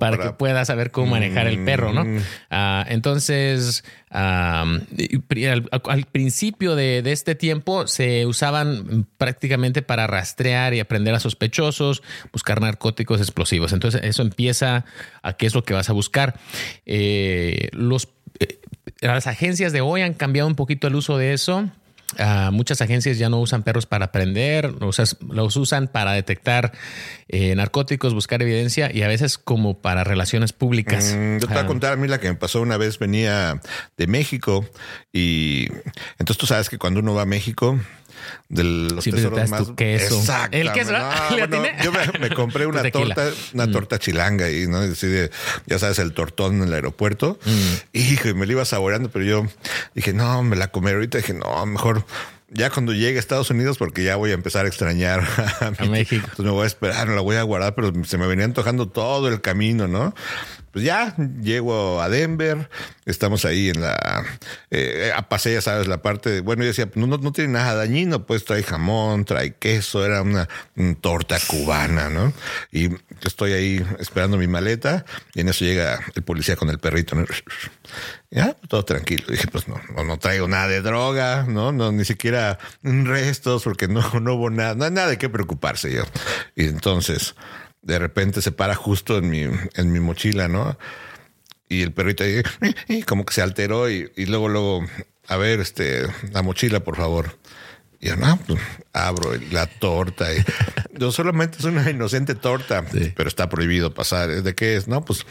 para, 0.00 0.18
que 0.18 0.30
pueda 0.30 0.64
saber 0.64 0.90
cómo 0.90 1.12
manejar 1.12 1.46
el 1.46 1.64
perro, 1.64 1.92
¿no? 1.92 2.04
Mm. 2.04 2.18
Ah, 2.50 2.84
entonces, 2.88 3.84
al, 4.10 4.84
principio 6.10 6.74
de, 6.74 7.02
este 7.06 7.36
tiempo 7.36 7.86
se 7.86 8.26
usaban 8.26 9.06
prácticamente 9.16 9.82
para 9.82 10.08
rastrear 10.08 10.74
y 10.74 10.80
aprender 10.80 11.14
a 11.14 11.20
sospechosos, 11.20 12.02
buscar 12.32 12.60
narcóticos 12.60 13.20
explosivos. 13.20 13.72
Entonces, 13.72 14.00
eso 14.02 14.22
empieza 14.22 14.84
a 15.22 15.34
qué 15.34 15.46
es 15.46 15.54
lo 15.54 15.62
que 15.62 15.74
vas 15.74 15.88
a 15.88 15.92
buscar. 15.92 16.40
Eh, 16.84 17.68
los, 17.70 18.08
eh, 18.40 18.58
las 19.00 19.28
agencias 19.28 19.72
de 19.72 19.82
hoy 19.82 20.02
han 20.02 20.14
cambiado 20.14 20.48
un 20.48 20.56
poquito 20.56 20.88
el 20.88 20.96
uso 20.96 21.16
de 21.16 21.32
eso 21.32 21.70
Ah, 22.18 22.50
muchas 22.52 22.80
agencias 22.82 23.18
ya 23.18 23.28
no 23.28 23.40
usan 23.40 23.62
perros 23.62 23.86
para 23.86 24.06
aprender, 24.06 24.74
los 24.80 25.56
usan 25.56 25.88
para 25.88 26.12
detectar 26.12 26.72
eh, 27.28 27.54
narcóticos, 27.54 28.14
buscar 28.14 28.42
evidencia 28.42 28.90
y 28.92 29.02
a 29.02 29.08
veces 29.08 29.38
como 29.38 29.78
para 29.78 30.02
relaciones 30.02 30.52
públicas. 30.52 31.14
Mm, 31.16 31.38
yo 31.38 31.46
te 31.46 31.54
voy 31.54 31.56
a 31.58 31.60
ah. 31.60 31.66
contar 31.66 31.92
a 31.92 31.96
mí 31.96 32.08
la 32.08 32.18
que 32.18 32.28
me 32.28 32.34
pasó 32.34 32.60
una 32.60 32.76
vez, 32.76 32.98
venía 32.98 33.60
de 33.96 34.06
México 34.06 34.66
y 35.12 35.68
entonces 36.18 36.38
tú 36.38 36.46
sabes 36.46 36.68
que 36.68 36.78
cuando 36.78 37.00
uno 37.00 37.14
va 37.14 37.22
a 37.22 37.26
México, 37.26 37.78
de 38.48 38.64
los 38.64 39.04
tesoros 39.04 39.48
más. 39.48 39.70
queso. 39.76 40.22
El 40.50 40.72
queso. 40.72 40.92
yo 41.82 41.92
me, 42.20 42.30
compré 42.30 42.66
una 42.66 42.88
torta, 42.90 43.30
una 43.54 43.66
mm. 43.66 43.72
torta 43.72 43.98
chilanga 43.98 44.50
y 44.50 44.66
no 44.66 44.80
decide, 44.80 45.30
ya 45.66 45.78
sabes, 45.78 45.98
el 45.98 46.12
tortón 46.12 46.56
en 46.56 46.68
el 46.68 46.74
aeropuerto. 46.74 47.38
Mm. 47.44 47.74
Y 47.92 48.18
me 48.34 48.46
lo 48.46 48.52
iba 48.52 48.64
saboreando, 48.64 49.10
pero 49.10 49.24
yo 49.24 49.46
dije, 49.94 50.12
no, 50.12 50.42
me 50.42 50.56
la 50.56 50.68
comeré 50.68 50.96
ahorita. 50.96 51.18
Dije, 51.18 51.34
no, 51.34 51.66
mejor 51.66 52.04
ya 52.52 52.70
cuando 52.70 52.92
llegue 52.92 53.16
a 53.16 53.20
Estados 53.20 53.50
Unidos, 53.50 53.78
porque 53.78 54.02
ya 54.02 54.16
voy 54.16 54.32
a 54.32 54.34
empezar 54.34 54.64
a 54.64 54.68
extrañar 54.68 55.20
a, 55.60 55.84
México. 55.84 56.24
Entonces 56.24 56.44
me 56.44 56.50
voy 56.50 56.64
a 56.64 56.66
esperar, 56.66 57.08
no 57.08 57.14
la 57.14 57.20
voy 57.20 57.36
a 57.36 57.42
guardar, 57.42 57.74
pero 57.74 57.92
se 58.04 58.18
me 58.18 58.26
venía 58.26 58.44
antojando 58.44 58.88
todo 58.88 59.28
el 59.28 59.40
camino, 59.40 59.86
¿no? 59.86 60.14
Pues 60.72 60.84
ya 60.84 61.16
llego 61.42 62.00
a 62.00 62.08
Denver, 62.08 62.70
estamos 63.04 63.44
ahí 63.44 63.70
en 63.70 63.80
la, 63.80 64.24
eh, 64.70 65.12
pasé, 65.28 65.54
ya 65.54 65.60
sabes, 65.60 65.88
la 65.88 66.00
parte 66.00 66.30
de, 66.30 66.40
bueno, 66.40 66.62
yo 66.62 66.68
decía, 66.68 66.88
no, 66.94 67.06
no, 67.06 67.32
tiene 67.32 67.54
nada 67.54 67.74
dañino, 67.74 68.24
pues 68.24 68.44
trae 68.44 68.62
jamón, 68.62 69.24
trae 69.24 69.54
queso, 69.54 70.04
era 70.04 70.22
una, 70.22 70.48
torta 71.00 71.38
cubana, 71.46 72.08
¿no? 72.08 72.32
Y 72.70 72.88
estoy 73.22 73.52
ahí 73.52 73.86
esperando 73.98 74.36
mi 74.36 74.46
maleta 74.46 75.04
y 75.34 75.40
en 75.40 75.48
eso 75.48 75.64
llega 75.64 75.98
el 76.14 76.22
policía 76.22 76.56
con 76.56 76.70
el 76.70 76.78
perrito, 76.78 77.16
¿no? 77.16 77.24
Ya, 78.30 78.54
todo 78.68 78.84
tranquilo. 78.84 79.24
Dije, 79.28 79.48
pues 79.50 79.66
no, 79.66 79.80
no, 80.04 80.18
traigo 80.18 80.46
nada 80.46 80.68
de 80.68 80.82
droga, 80.82 81.46
¿no? 81.48 81.72
No, 81.72 81.90
ni 81.90 82.04
siquiera 82.04 82.58
restos, 82.82 83.64
porque 83.64 83.88
no, 83.88 84.08
no 84.20 84.34
hubo 84.34 84.50
nada, 84.50 84.76
no 84.76 84.84
hay 84.84 84.92
nada 84.92 85.08
de 85.08 85.18
qué 85.18 85.28
preocuparse 85.28 85.92
yo. 85.92 86.04
Y 86.54 86.66
entonces, 86.66 87.34
de 87.82 87.98
repente 87.98 88.42
se 88.42 88.52
para 88.52 88.74
justo 88.74 89.18
en 89.18 89.30
mi, 89.30 89.42
en 89.42 89.92
mi 89.92 90.00
mochila, 90.00 90.48
¿no? 90.48 90.78
Y 91.68 91.82
el 91.82 91.92
perrito 91.92 92.24
ahí, 92.24 93.02
como 93.02 93.24
que 93.24 93.34
se 93.34 93.42
alteró 93.42 93.88
y, 93.90 94.10
y 94.16 94.26
luego, 94.26 94.48
luego, 94.48 94.84
a 95.28 95.36
ver, 95.36 95.60
este, 95.60 96.02
la 96.32 96.42
mochila, 96.42 96.80
por 96.80 96.96
favor. 96.96 97.38
Y 98.00 98.08
yo, 98.08 98.16
no, 98.16 98.38
pues 98.46 98.58
abro 98.92 99.32
la 99.52 99.66
torta. 99.66 100.34
Y, 100.34 100.42
no 100.98 101.12
solamente 101.12 101.58
es 101.58 101.64
una 101.64 101.88
inocente 101.90 102.34
torta, 102.34 102.84
pero 103.14 103.28
está 103.28 103.48
prohibido 103.48 103.92
pasar. 103.92 104.42
¿De 104.42 104.54
qué 104.54 104.76
es? 104.76 104.88
No, 104.88 105.04
pues 105.04 105.26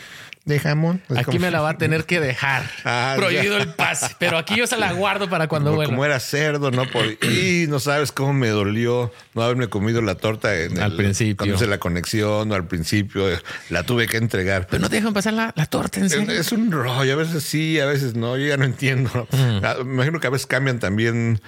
de 0.49 0.59
jamón. 0.59 1.01
aquí 1.15 1.39
me 1.39 1.51
la 1.51 1.61
va 1.61 1.71
a 1.71 1.77
tener 1.77 2.05
que 2.05 2.19
dejar. 2.19 2.63
Ah, 2.83 3.13
Prohibido 3.15 3.57
el 3.57 3.69
pase. 3.69 4.15
Pero 4.19 4.37
aquí 4.37 4.57
yo 4.57 4.67
se 4.67 4.77
la 4.77 4.91
guardo 4.91 5.29
para 5.29 5.47
cuando 5.47 5.73
vuelva. 5.73 5.93
Como 5.93 6.05
era 6.05 6.19
cerdo, 6.19 6.71
no 6.71 6.83
Y 7.21 7.67
no 7.67 7.79
sabes 7.79 8.11
cómo 8.11 8.33
me 8.33 8.49
dolió 8.49 9.11
no 9.33 9.43
haberme 9.43 9.67
comido 9.67 10.01
la 10.01 10.15
torta 10.15 10.55
en 10.57 10.79
al 10.79 10.95
principio. 10.95 11.37
Cuando 11.37 11.55
hice 11.55 11.67
la 11.67 11.77
conexión 11.77 12.51
o 12.51 12.55
al 12.55 12.67
principio. 12.67 13.25
La 13.69 13.83
tuve 13.83 14.07
que 14.07 14.17
entregar. 14.17 14.67
Pero 14.67 14.81
no 14.81 14.89
te 14.89 14.97
dejan 14.97 15.13
pasar 15.13 15.33
la, 15.33 15.51
torta 15.69 15.99
en 15.99 16.09
serio. 16.09 16.31
Es, 16.31 16.51
un 16.51 16.71
rollo. 16.71 17.13
A 17.13 17.15
veces 17.15 17.43
sí, 17.43 17.79
a 17.79 17.85
veces 17.85 18.15
no. 18.15 18.35
Yo 18.37 18.47
ya 18.47 18.57
no 18.57 18.65
entiendo. 18.65 19.27
Mm. 19.31 19.63
Ah, 19.63 19.75
me 19.85 19.93
imagino 19.93 20.19
que 20.19 20.27
a 20.27 20.31
veces 20.31 20.47
cambian 20.47 20.79
también 20.79 21.41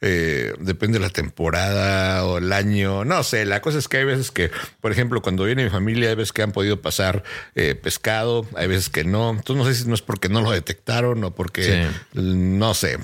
eh, 0.00 0.52
depende 0.58 0.98
de 0.98 1.04
la 1.04 1.10
temporada 1.10 2.24
o 2.26 2.38
el 2.38 2.52
año, 2.52 3.04
no 3.04 3.22
sé, 3.22 3.46
la 3.46 3.62
cosa 3.62 3.78
es 3.78 3.88
que 3.88 3.98
hay 3.98 4.04
veces 4.04 4.30
que, 4.30 4.50
por 4.80 4.92
ejemplo, 4.92 5.22
cuando 5.22 5.44
viene 5.44 5.64
mi 5.64 5.70
familia, 5.70 6.10
hay 6.10 6.14
veces 6.14 6.32
que 6.32 6.42
han 6.42 6.52
podido 6.52 6.82
pasar 6.82 7.24
eh, 7.54 7.74
pescado, 7.74 8.46
hay 8.56 8.68
veces 8.68 8.90
que 8.90 9.04
no, 9.04 9.30
entonces 9.30 9.56
no 9.56 9.64
sé 9.64 9.74
si 9.74 9.88
no 9.88 9.94
es 9.94 10.02
porque 10.02 10.28
no 10.28 10.42
lo 10.42 10.50
detectaron 10.50 11.24
o 11.24 11.34
porque, 11.34 11.88
no 12.12 12.74
sé, 12.74 12.98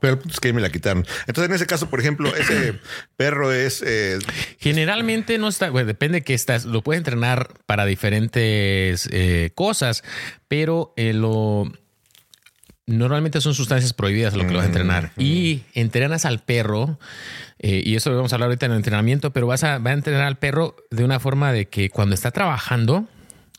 pero 0.00 0.18
es 0.28 0.40
que 0.40 0.52
me 0.52 0.60
la 0.60 0.70
quitaron. 0.70 1.06
Entonces, 1.26 1.50
en 1.50 1.56
ese 1.56 1.66
caso, 1.66 1.88
por 1.88 2.00
ejemplo, 2.00 2.34
ese 2.34 2.78
perro 3.16 3.52
es. 3.52 3.82
Eh, 3.86 4.18
Generalmente 4.58 5.38
no 5.38 5.48
está, 5.48 5.70
bueno, 5.70 5.86
depende 5.86 6.22
que 6.22 6.34
estás, 6.34 6.64
lo 6.64 6.82
puede 6.82 6.98
entrenar 6.98 7.54
para 7.66 7.86
diferentes 7.86 9.10
cosas, 9.54 10.04
pero 10.48 10.94
lo 10.96 11.70
normalmente 12.86 13.40
son 13.40 13.54
sustancias 13.54 13.92
prohibidas 13.92 14.34
lo 14.34 14.46
que 14.46 14.52
lo 14.52 14.58
vas 14.58 14.64
a 14.64 14.68
entrenar. 14.68 15.10
Y 15.16 15.62
entrenas 15.74 16.24
al 16.24 16.40
perro, 16.40 16.98
eh, 17.58 17.82
y 17.84 17.96
eso 17.96 18.10
lo 18.10 18.16
vamos 18.16 18.32
a 18.32 18.36
hablar 18.36 18.48
ahorita 18.48 18.66
en 18.66 18.72
el 18.72 18.78
entrenamiento, 18.78 19.32
pero 19.32 19.46
vas 19.46 19.64
a, 19.64 19.78
va 19.78 19.90
a 19.90 19.94
entrenar 19.94 20.22
al 20.22 20.36
perro 20.36 20.76
de 20.90 21.04
una 21.04 21.20
forma 21.20 21.52
de 21.52 21.66
que 21.66 21.90
cuando 21.90 22.14
está 22.14 22.30
trabajando, 22.30 23.06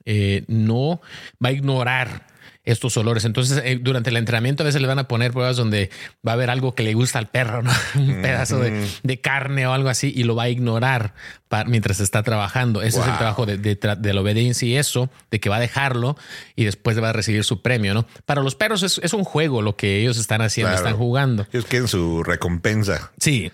eh, 0.06 0.44
no 0.48 1.02
va 1.44 1.50
a 1.50 1.52
ignorar 1.52 2.28
estos 2.66 2.98
olores. 2.98 3.26
Entonces, 3.26 3.62
eh, 3.64 3.80
durante 3.82 4.10
el 4.10 4.18
entrenamiento 4.18 4.64
a 4.64 4.66
veces 4.66 4.82
le 4.82 4.88
van 4.88 5.00
a 5.00 5.08
poner 5.08 5.32
pruebas 5.32 5.56
donde 5.56 5.90
va 6.26 6.32
a 6.32 6.34
haber 6.34 6.50
algo 6.50 6.74
que 6.76 6.84
le 6.84 6.94
gusta 6.94 7.20
al 7.20 7.28
perro, 7.28 7.62
¿no? 7.62 7.72
Un 7.96 8.22
pedazo 8.22 8.60
de, 8.60 8.88
de, 9.04 9.22
carne 9.22 9.68
o 9.68 9.74
algo 9.74 9.90
así 9.90 10.12
y 10.16 10.24
lo 10.24 10.36
va 10.36 10.44
a 10.44 10.50
ignorar 10.50 11.14
para, 11.48 11.70
mientras 11.70 12.00
está 12.00 12.24
trabajando. 12.24 12.82
Ese 12.82 13.00
es 13.00 13.08
el 13.08 13.18
trabajo 13.18 13.46
de, 13.46 13.58
de, 13.58 13.76
de, 13.76 14.14
la 14.14 14.22
obediencia 14.22 14.68
y 14.68 14.76
eso, 14.76 15.10
de 15.32 15.40
que 15.40 15.50
va 15.50 15.58
a 15.58 15.60
dejarlo 15.62 16.18
y 16.56 16.66
después 16.66 17.02
va 17.02 17.10
a 17.10 17.14
recibir 17.14 17.44
su 17.44 17.62
premio, 17.62 17.94
¿no? 17.94 18.06
Para 18.26 18.42
los 18.42 18.56
perros 18.56 18.84
es, 18.84 19.00
es 19.04 19.14
un 19.14 19.24
juego 19.24 19.62
lo 19.62 19.76
que 19.76 20.02
ellos 20.02 20.18
están 20.18 20.42
haciendo, 20.42 20.72
claro. 20.72 20.86
están 20.86 20.98
jugando. 20.98 21.48
Ellos 21.52 21.66
quieren 21.66 21.88
su 21.88 22.24
recompensa. 22.24 23.12
Sí. 23.20 23.52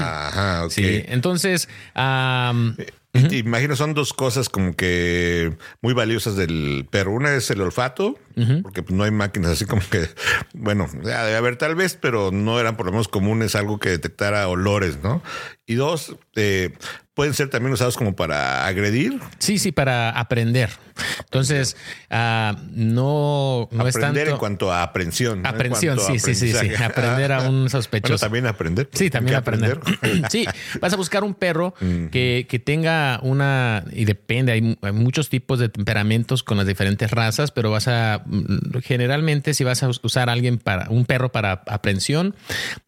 Ajá. 0.00 0.68
Sí. 0.70 1.02
Entonces, 1.06 1.68
um, 1.96 2.74
Uh 3.14 3.18
-huh. 3.18 3.38
Imagino 3.40 3.76
son 3.76 3.92
dos 3.92 4.14
cosas 4.14 4.48
como 4.48 4.74
que 4.74 5.54
muy 5.82 5.92
valiosas 5.92 6.34
del 6.36 6.86
perro. 6.90 7.12
Una 7.12 7.34
es 7.34 7.50
el 7.50 7.60
olfato, 7.60 8.18
uh 8.36 8.40
-huh. 8.40 8.62
porque 8.62 8.82
pues, 8.82 8.96
no 8.96 9.04
hay 9.04 9.10
máquinas 9.10 9.52
así 9.52 9.64
como 9.64 9.82
que, 9.90 10.08
bueno, 10.54 10.88
debe 10.92 11.36
haber 11.36 11.56
tal 11.56 11.74
vez, 11.74 11.96
pero 12.00 12.30
no 12.32 12.58
eran 12.60 12.76
por 12.76 12.86
lo 12.86 12.92
menos 12.92 13.08
comunes 13.08 13.54
algo 13.54 13.78
que 13.78 13.90
detectara 13.90 14.48
olores, 14.48 14.98
¿no? 15.02 15.22
Y 15.66 15.74
dos, 15.74 16.16
eh, 16.36 16.72
pueden 17.14 17.34
ser 17.34 17.50
también 17.50 17.72
usados 17.72 17.96
como 17.96 18.16
para 18.16 18.66
agredir. 18.66 19.20
Sí, 19.38 19.58
sí, 19.58 19.70
para 19.70 20.10
aprender. 20.10 20.70
Entonces, 21.20 21.76
uh, 22.10 22.56
no, 22.72 23.68
no 23.70 23.82
aprender 23.82 23.86
es 23.86 24.00
tanto... 24.00 24.30
en 24.30 24.36
cuanto 24.36 24.72
a 24.72 24.82
aprensión. 24.82 25.44
Aprensión, 25.46 25.96
¿no? 25.96 26.02
sí, 26.02 26.18
sí, 26.18 26.34
sí, 26.34 26.52
sí. 26.52 26.74
Aprender 26.82 27.32
a 27.32 27.48
un 27.48 27.68
sospechoso. 27.68 28.12
Bueno, 28.12 28.20
también 28.20 28.46
aprender. 28.46 28.88
Sí, 28.92 29.10
también 29.10 29.36
aprender. 29.36 29.78
aprender? 29.78 30.30
sí, 30.30 30.46
vas 30.80 30.92
a 30.92 30.96
buscar 30.96 31.24
un 31.24 31.34
perro 31.34 31.74
que, 32.10 32.46
que, 32.48 32.58
tenga 32.58 33.20
una, 33.22 33.84
y 33.92 34.04
depende, 34.04 34.52
hay, 34.52 34.78
hay, 34.80 34.92
muchos 34.92 35.28
tipos 35.28 35.58
de 35.58 35.68
temperamentos 35.68 36.42
con 36.42 36.56
las 36.56 36.66
diferentes 36.66 37.10
razas, 37.10 37.50
pero 37.50 37.70
vas 37.70 37.88
a, 37.88 38.21
generalmente 38.82 39.54
si 39.54 39.64
vas 39.64 39.82
a 39.82 39.88
usar 39.88 40.28
a 40.28 40.32
alguien 40.32 40.58
para, 40.58 40.88
un 40.90 41.04
perro 41.04 41.32
para 41.32 41.62
aprensión, 41.66 42.34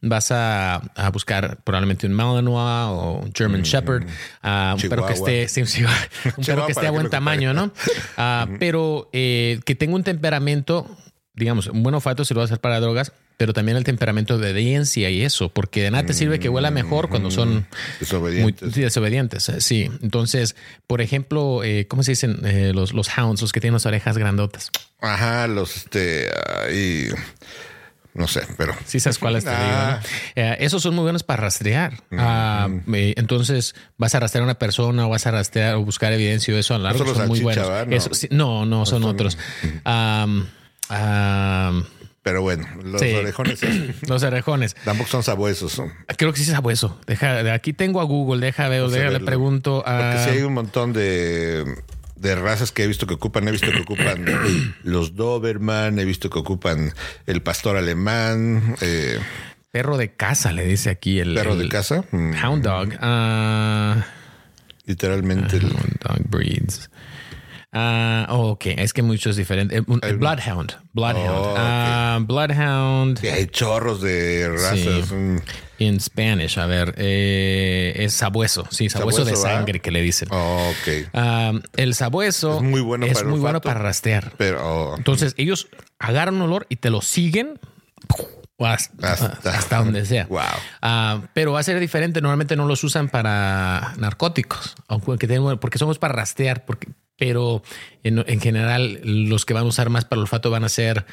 vas 0.00 0.30
a, 0.30 0.76
a 0.94 1.10
buscar 1.10 1.58
probablemente 1.64 2.06
un 2.06 2.12
Malinois 2.12 2.88
o 2.90 3.20
un 3.24 3.32
German. 3.34 3.62
Shepherd, 3.62 4.04
uh, 4.42 4.74
un 4.74 4.88
perro 4.88 5.06
que 5.06 5.12
esté, 5.12 5.48
sí, 5.48 5.64
sí, 5.66 5.84
un 6.36 6.44
perro 6.44 6.66
que 6.66 6.72
esté 6.72 6.86
a 6.86 6.90
buen 6.90 7.10
tamaño, 7.10 7.54
¿no? 7.54 7.72
Uh, 8.16 8.58
pero 8.58 9.08
eh, 9.12 9.60
que 9.64 9.74
tenga 9.74 9.96
un 9.96 10.04
temperamento, 10.04 10.86
digamos, 11.34 11.66
un 11.66 11.82
buen 11.82 11.94
olfato 11.94 12.24
si 12.24 12.32
lo 12.32 12.40
vas 12.40 12.50
a 12.50 12.54
hacer 12.54 12.60
para 12.60 12.78
drogas, 12.80 13.12
pero 13.36 13.52
también 13.52 13.76
el 13.76 13.84
temperamento 13.84 14.38
de 14.38 14.50
obediencia 14.50 15.10
y 15.10 15.22
eso, 15.22 15.48
porque 15.48 15.82
de 15.82 15.90
nada 15.90 16.06
te 16.06 16.14
sirve 16.14 16.38
que 16.38 16.48
huela 16.48 16.70
mejor 16.70 17.08
cuando 17.08 17.30
son 17.30 17.66
desobedientes. 18.00 18.62
Muy, 18.62 18.72
sí, 18.72 18.80
desobedientes. 18.80 19.52
Sí. 19.58 19.90
Entonces, 20.02 20.56
por 20.86 21.00
ejemplo, 21.00 21.64
eh, 21.64 21.86
¿cómo 21.88 22.02
se 22.02 22.12
dicen 22.12 22.40
eh, 22.44 22.72
los, 22.74 22.92
los 22.92 23.08
hounds, 23.16 23.40
los 23.40 23.52
que 23.52 23.60
tienen 23.60 23.74
las 23.74 23.86
orejas 23.86 24.18
grandotas? 24.18 24.70
Ajá, 25.00 25.46
los 25.46 25.76
este 25.76 26.28
ahí. 26.62 27.08
No 28.14 28.28
sé, 28.28 28.42
pero. 28.56 28.74
Sí, 28.86 29.00
sabes 29.00 29.18
cuáles 29.18 29.42
te 29.42 29.50
ah. 29.50 30.00
digo. 30.00 30.12
¿no? 30.36 30.52
Eh, 30.52 30.56
esos 30.60 30.80
son 30.82 30.94
muy 30.94 31.02
buenos 31.02 31.24
para 31.24 31.42
rastrear. 31.42 31.94
Mm 32.10 32.20
uh, 32.20 32.82
entonces, 33.16 33.74
vas 33.98 34.14
a 34.14 34.20
rastrear 34.20 34.42
a 34.42 34.44
una 34.44 34.58
persona 34.58 35.06
o 35.06 35.10
vas 35.10 35.26
a 35.26 35.32
rastrear 35.32 35.74
o 35.74 35.84
buscar 35.84 36.12
evidencia 36.12 36.54
de 36.54 36.60
eso 36.60 36.74
a 36.76 36.78
largo. 36.78 37.04
Son, 37.04 37.16
son 37.16 37.26
muy 37.28 37.40
buenos. 37.40 37.68
¿no? 37.68 37.96
Eso, 37.96 38.14
sí, 38.14 38.28
no, 38.30 38.64
no, 38.66 38.86
son, 38.86 39.02
son, 39.02 39.10
otros. 39.10 39.36
Um, 39.84 40.46
um, 40.90 41.84
pero 42.24 42.40
bueno, 42.40 42.66
los 42.82 43.02
sí. 43.02 43.12
orejones. 43.12 43.60
los 44.08 44.22
orejones. 44.22 44.74
Tampoco 44.82 45.10
son 45.10 45.22
sabuesos. 45.22 45.78
¿no? 45.78 45.92
Creo 46.16 46.32
que 46.32 46.38
sí 46.38 46.44
es 46.44 46.50
sabueso. 46.50 46.98
Deja, 47.06 47.52
aquí 47.52 47.74
tengo 47.74 48.00
a 48.00 48.04
Google, 48.04 48.44
deja 48.44 48.66
ver, 48.68 48.88
deja, 48.88 49.10
le 49.10 49.20
pregunto 49.20 49.84
a. 49.86 49.98
Porque 49.98 50.24
sí 50.24 50.38
hay 50.38 50.42
un 50.42 50.54
montón 50.54 50.94
de 50.94 51.64
de 52.16 52.34
razas 52.34 52.72
que 52.72 52.84
he 52.84 52.86
visto 52.86 53.06
que 53.06 53.12
ocupan, 53.12 53.46
he 53.46 53.50
visto 53.50 53.70
que 53.70 53.80
ocupan 53.80 54.24
los 54.84 55.16
Doberman, 55.16 55.98
he 55.98 56.06
visto 56.06 56.30
que 56.30 56.38
ocupan 56.38 56.94
el 57.26 57.42
pastor 57.42 57.76
alemán. 57.76 58.74
Eh, 58.80 59.18
perro 59.70 59.98
de 59.98 60.12
casa, 60.12 60.50
le 60.52 60.64
dice 60.64 60.88
aquí 60.88 61.20
el 61.20 61.34
perro 61.34 61.52
el, 61.52 61.58
de 61.58 61.68
casa. 61.68 62.04
Hound 62.10 62.64
dog. 62.64 62.88
Uh, 63.02 64.02
Literalmente. 64.86 65.58
Uh, 65.58 65.66
hound 65.66 65.98
dog 66.00 66.30
breeds. 66.30 66.88
Uh, 67.74 68.24
oh, 68.28 68.50
ok, 68.50 68.66
es 68.66 68.92
que 68.92 69.02
muchos 69.02 69.34
diferentes. 69.34 69.82
Bloodhound. 69.84 70.76
Bloodhound. 70.92 71.28
Oh, 71.28 71.50
okay. 71.50 72.22
uh, 72.22 72.24
Bloodhound. 72.24 73.18
Sí, 73.18 73.26
hay 73.26 73.46
chorros 73.46 74.00
de 74.00 74.48
razas. 74.48 75.08
Sí. 75.08 75.42
En 75.80 76.00
Spanish, 76.00 76.56
a 76.58 76.66
ver, 76.66 76.94
eh, 76.98 77.94
es 77.96 78.14
sabueso. 78.14 78.64
Sí, 78.70 78.88
sabueso, 78.88 79.24
sabueso 79.24 79.24
de 79.24 79.36
sangre 79.36 79.80
que 79.80 79.90
le 79.90 80.02
dicen. 80.02 80.28
Oh, 80.30 80.70
ok. 80.70 81.08
El 81.76 81.94
sabueso 81.96 82.58
es 82.58 82.62
muy 82.62 82.80
bueno, 82.80 83.06
es 83.06 83.14
para, 83.14 83.28
muy 83.28 83.40
bueno 83.40 83.60
para 83.60 83.80
rastrear. 83.80 84.34
Pero, 84.38 84.60
oh. 84.62 84.96
Entonces, 84.96 85.34
ellos 85.36 85.66
agarran 85.98 86.36
un 86.36 86.42
olor 86.42 86.66
y 86.68 86.76
te 86.76 86.90
lo 86.90 87.00
siguen. 87.00 87.58
Hasta, 88.58 89.12
hasta, 89.12 89.50
hasta, 89.50 89.78
donde 89.78 90.06
sea. 90.06 90.26
Wow. 90.30 90.40
Uh, 90.82 91.26
pero 91.34 91.52
va 91.52 91.60
a 91.60 91.62
ser 91.62 91.80
diferente. 91.80 92.20
Normalmente 92.20 92.56
no 92.56 92.66
los 92.66 92.84
usan 92.84 93.08
para 93.08 93.94
narcóticos, 93.98 94.76
aunque 94.86 95.26
tengo, 95.26 95.58
porque 95.58 95.78
somos 95.78 95.98
para 95.98 96.14
rastrear, 96.14 96.64
porque 96.64 96.88
pero 97.16 97.62
en, 98.02 98.24
en, 98.26 98.40
general 98.40 99.00
los 99.04 99.44
que 99.44 99.54
van 99.54 99.64
a 99.64 99.66
usar 99.66 99.88
más 99.88 100.04
para 100.04 100.18
el 100.18 100.22
olfato 100.22 100.50
van 100.50 100.64
a 100.64 100.68
ser 100.68 101.06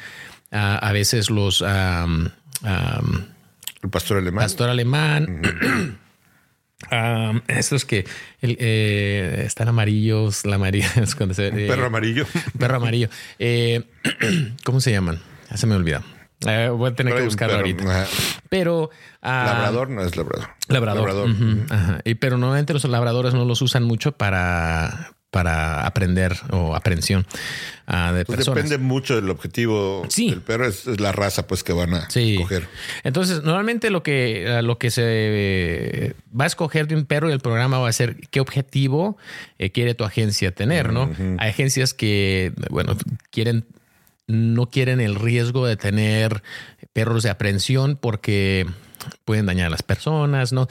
uh, 0.52 0.78
a 0.80 0.92
veces 0.92 1.30
los 1.30 1.60
um, 1.60 2.28
um, 2.62 3.26
el 3.82 3.90
pastor 3.90 4.18
alemán. 4.18 4.44
pastor 4.44 4.68
alemán. 4.68 5.42
Um, 6.90 7.40
estos 7.48 7.84
que 7.84 8.04
el, 8.40 8.56
eh, 8.60 9.42
están 9.44 9.68
amarillos 9.68 10.44
la 10.44 10.56
amarilla 10.56 10.90
es 11.02 11.14
cuando 11.14 11.34
se 11.34 11.48
eh, 11.48 11.68
perro 11.68 11.86
amarillo. 11.86 12.26
Perro 12.58 12.76
amarillo. 12.76 13.08
Eh, 13.38 13.82
cómo 14.64 14.80
se 14.80 14.92
llaman 14.92 15.20
ya 15.50 15.56
se 15.56 15.66
me 15.66 15.74
olvidó 15.74 16.02
eh, 16.46 16.68
voy 16.68 16.90
a 16.90 16.94
tener 16.94 17.14
que 17.14 17.22
buscarlo 17.22 17.56
ahorita. 17.56 17.84
Ajá. 17.84 18.06
Pero. 18.48 18.90
Uh, 19.22 19.26
labrador 19.26 19.90
no 19.90 20.02
es 20.02 20.16
labrador. 20.16 20.48
Labrador. 20.68 21.08
labrador. 21.08 21.30
Uh 21.30 21.32
-huh, 21.32 21.66
ajá. 21.70 22.00
Y, 22.04 22.14
pero 22.14 22.38
normalmente 22.38 22.72
los 22.72 22.84
labradores 22.84 23.34
no 23.34 23.44
los 23.44 23.62
usan 23.62 23.84
mucho 23.84 24.12
para, 24.12 25.12
para 25.30 25.86
aprender 25.86 26.36
o 26.50 26.74
aprensión 26.74 27.24
uh, 27.88 28.12
de 28.12 28.24
pues 28.24 28.36
personas. 28.36 28.64
Depende 28.64 28.78
mucho 28.84 29.14
del 29.14 29.30
objetivo 29.30 30.04
sí. 30.08 30.30
del 30.30 30.40
perro, 30.40 30.66
es, 30.66 30.86
es, 30.86 31.00
la 31.00 31.12
raza 31.12 31.46
pues 31.46 31.62
que 31.62 31.72
van 31.72 31.94
a 31.94 32.10
sí. 32.10 32.34
escoger. 32.34 32.68
Entonces, 33.04 33.42
normalmente 33.42 33.90
lo 33.90 34.02
que, 34.02 34.60
lo 34.62 34.76
que 34.78 34.90
se 34.90 36.14
va 36.38 36.44
a 36.44 36.46
escoger 36.48 36.88
de 36.88 36.96
un 36.96 37.06
perro 37.06 37.30
y 37.30 37.32
el 37.32 37.40
programa 37.40 37.78
va 37.78 37.88
a 37.88 37.92
ser 37.92 38.16
qué 38.30 38.40
objetivo 38.40 39.16
eh, 39.58 39.70
quiere 39.70 39.94
tu 39.94 40.04
agencia 40.04 40.50
tener, 40.52 40.92
¿no? 40.92 41.08
-huh. 41.08 41.36
Hay 41.38 41.50
agencias 41.50 41.94
que, 41.94 42.52
bueno, 42.70 42.96
quieren 43.30 43.64
no 44.26 44.70
quieren 44.70 45.00
el 45.00 45.14
riesgo 45.14 45.66
de 45.66 45.76
tener 45.76 46.42
perros 46.92 47.22
de 47.22 47.30
aprehensión 47.30 47.96
porque 48.00 48.66
pueden 49.24 49.46
dañar 49.46 49.66
a 49.66 49.70
las 49.70 49.82
personas, 49.82 50.52
¿no? 50.52 50.68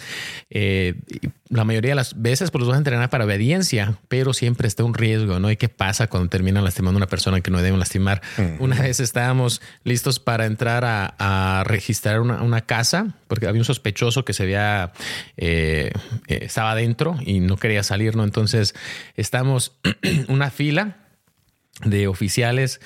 Eh, 0.50 0.96
la 1.50 1.66
mayoría 1.66 1.92
de 1.92 1.96
las 1.96 2.22
veces 2.22 2.52
pues 2.52 2.62
los 2.62 2.70
vas 2.70 2.76
a 2.76 2.78
entrenar 2.78 3.10
para 3.10 3.26
obediencia, 3.26 3.98
pero 4.08 4.34
siempre 4.34 4.68
está 4.68 4.84
un 4.84 4.94
riesgo, 4.94 5.40
¿no? 5.40 5.52
¿Y 5.52 5.58
qué 5.58 5.70
pasa 5.70 6.08
cuando 6.08 6.30
terminan 6.30 6.64
lastimando 6.64 6.98
a 6.98 7.00
una 7.00 7.08
persona 7.08 7.42
que 7.42 7.52
no 7.52 7.62
deben 7.62 7.80
lastimar? 7.80 8.22
Una 8.60 8.80
vez 8.82 9.00
estábamos 9.00 9.62
listos 9.84 10.20
para 10.20 10.46
entrar 10.46 10.86
a, 10.86 11.16
a 11.20 11.64
registrar 11.64 12.22
una, 12.22 12.42
una, 12.42 12.62
casa, 12.62 13.16
porque 13.28 13.48
había 13.48 13.62
un 13.62 13.66
sospechoso 13.66 14.24
que 14.24 14.34
se 14.34 14.44
había, 14.44 14.94
eh, 15.38 15.92
eh, 16.28 16.40
estaba 16.44 16.72
adentro 16.72 17.18
y 17.26 17.40
no 17.40 17.58
quería 17.58 17.84
salir, 17.84 18.16
¿no? 18.16 18.24
Entonces 18.24 18.76
estamos 19.16 19.74
una 20.28 20.52
fila 20.52 20.98
de 21.84 22.08
oficiales 22.08 22.80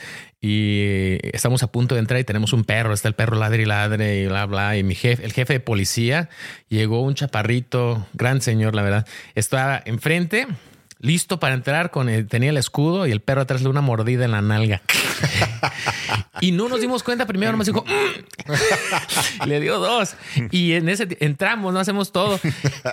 y 0.47 1.17
estamos 1.33 1.63
a 1.63 1.71
punto 1.71 1.95
de 1.95 2.01
entrar 2.01 2.19
y 2.19 2.23
tenemos 2.23 2.53
un 2.53 2.65
perro, 2.65 2.93
está 2.93 3.07
el 3.07 3.15
perro 3.15 3.35
ladre 3.35 3.63
y 3.63 3.65
ladre 3.65 4.21
y 4.21 4.27
bla, 4.27 4.45
bla. 4.45 4.77
Y 4.77 4.83
mi 4.83 4.93
jefe, 4.93 5.25
el 5.25 5.33
jefe 5.33 5.53
de 5.53 5.59
policía, 5.59 6.29
llegó 6.69 7.01
un 7.01 7.15
chaparrito, 7.15 8.05
gran 8.13 8.41
señor, 8.41 8.75
la 8.75 8.83
verdad, 8.83 9.07
estaba 9.33 9.81
enfrente, 9.85 10.45
listo 10.99 11.39
para 11.39 11.53
entrar, 11.55 11.91
con 11.91 12.09
el, 12.09 12.27
tenía 12.27 12.49
el 12.49 12.57
escudo 12.57 13.07
y 13.07 13.11
el 13.11 13.21
perro 13.21 13.41
atrás 13.41 13.61
de 13.61 13.69
una 13.69 13.81
mordida 13.81 14.25
en 14.25 14.31
la 14.31 14.41
nalga. 14.41 14.81
y 16.41 16.51
no 16.51 16.69
nos 16.69 16.81
dimos 16.81 17.03
cuenta, 17.03 17.25
primero 17.25 17.51
nomás 17.51 17.67
dijo, 17.67 17.83
mm". 17.85 18.35
le 19.45 19.59
dio 19.59 19.79
dos. 19.79 20.15
Y 20.51 20.73
en 20.73 20.89
ese 20.89 21.07
entramos, 21.19 21.73
no 21.73 21.79
hacemos 21.79 22.11
todo. 22.11 22.39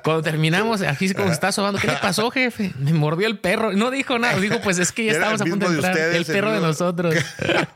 Cuando 0.03 0.23
terminamos, 0.23 0.83
aquí 0.83 1.13
como 1.15 1.29
se 1.29 1.35
está 1.35 1.53
sobando, 1.53 1.79
¿qué 1.79 1.89
le 1.89 1.97
pasó, 1.97 2.31
jefe? 2.31 2.73
Me 2.79 2.93
mordió 2.93 3.27
el 3.27 3.39
perro. 3.39 3.73
No 3.73 3.91
dijo 3.91 4.19
nada. 4.19 4.39
Digo, 4.39 4.61
pues 4.63 4.79
es 4.79 4.93
que 4.93 5.07
ya 5.07 5.13
estábamos 5.13 5.41
a 5.41 5.45
punto 5.45 5.69
de 5.69 5.75
entrar. 5.77 5.95
De 5.95 6.01
ustedes, 6.01 6.29
el 6.29 6.35
perro 6.35 6.49
el 6.49 6.55
de 6.55 6.61
nosotros. 6.61 7.15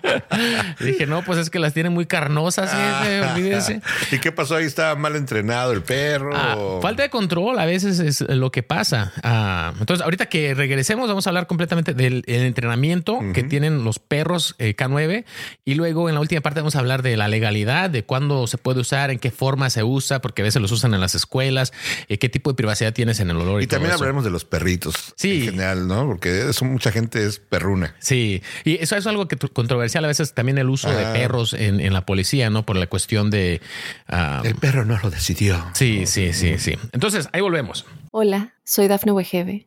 Dije, 0.80 1.06
no, 1.06 1.22
pues 1.22 1.38
es 1.38 1.50
que 1.50 1.58
las 1.58 1.72
tienen 1.72 1.92
muy 1.92 2.06
carnosas, 2.06 2.70
jefe, 2.70 3.22
olvídese. 3.22 3.80
¿Y 4.10 4.18
qué 4.18 4.32
pasó 4.32 4.56
ahí? 4.56 4.64
¿Estaba 4.64 4.94
mal 4.94 5.16
entrenado 5.16 5.72
el 5.72 5.82
perro? 5.82 6.32
Ah, 6.34 6.56
falta 6.80 7.02
de 7.02 7.10
control 7.10 7.58
a 7.58 7.66
veces 7.66 7.98
es 7.98 8.20
lo 8.20 8.50
que 8.50 8.62
pasa. 8.62 9.12
Ah, 9.22 9.72
entonces, 9.78 10.04
ahorita 10.04 10.25
que 10.28 10.54
regresemos, 10.54 11.08
vamos 11.08 11.26
a 11.26 11.30
hablar 11.30 11.46
completamente 11.46 11.94
del 11.94 12.22
entrenamiento 12.26 13.14
uh 13.14 13.22
-huh. 13.22 13.32
que 13.32 13.42
tienen 13.42 13.84
los 13.84 13.98
perros 13.98 14.54
eh, 14.58 14.74
K9 14.76 15.24
y 15.64 15.74
luego 15.74 16.08
en 16.08 16.14
la 16.14 16.20
última 16.20 16.40
parte 16.40 16.60
vamos 16.60 16.76
a 16.76 16.78
hablar 16.80 17.02
de 17.02 17.16
la 17.16 17.28
legalidad, 17.28 17.90
de 17.90 18.04
cuándo 18.04 18.46
se 18.46 18.58
puede 18.58 18.80
usar, 18.80 19.10
en 19.10 19.18
qué 19.18 19.30
forma 19.30 19.70
se 19.70 19.82
usa, 19.84 20.20
porque 20.20 20.42
a 20.42 20.44
veces 20.44 20.60
los 20.62 20.72
usan 20.72 20.94
en 20.94 21.00
las 21.00 21.14
escuelas, 21.14 21.72
eh, 22.08 22.18
qué 22.18 22.28
tipo 22.28 22.50
de 22.50 22.56
privacidad 22.56 22.92
tienes 22.92 23.20
en 23.20 23.30
el 23.30 23.36
olor. 23.36 23.60
Y, 23.60 23.64
Y, 23.64 23.66
también 23.66 23.90
todo 23.90 23.96
eso. 23.96 24.04
hablaremos 24.04 24.24
de 24.24 24.30
los 24.30 24.44
perritos. 24.44 25.14
Sí. 25.16 25.38
En 25.38 25.44
general, 25.52 25.88
¿no? 25.88 26.06
Porque 26.06 26.48
eso, 26.50 26.64
mucha 26.64 26.92
gente 26.92 27.24
es 27.24 27.38
perruna. 27.38 27.94
Sí, 27.98 28.42
y 28.64 28.76
eso 28.82 28.96
es 28.96 29.06
algo 29.06 29.28
que 29.28 29.36
controversial 29.36 30.04
a 30.04 30.08
veces 30.08 30.34
también 30.34 30.58
el 30.58 30.68
uso 30.68 30.88
Ah. 30.88 30.94
de 30.94 31.18
perros 31.18 31.52
en, 31.54 31.80
en 31.80 31.92
la 31.92 32.04
policía, 32.06 32.50
¿no? 32.50 32.64
Por 32.64 32.76
la 32.76 32.86
cuestión 32.86 33.30
de... 33.30 33.60
ah, 34.08 34.42
El 34.44 34.54
perro 34.56 34.84
no 34.84 34.98
lo 35.02 35.10
decidió. 35.10 35.64
sí, 35.74 36.06
sí, 36.06 36.32
sí, 36.32 36.58
sí. 36.58 36.74
Entonces, 36.92 37.28
ahí 37.32 37.40
volvemos. 37.40 37.84
Hola, 38.12 38.54
soy 38.64 38.88
Dafne 38.88 39.12
Wegebe 39.12 39.66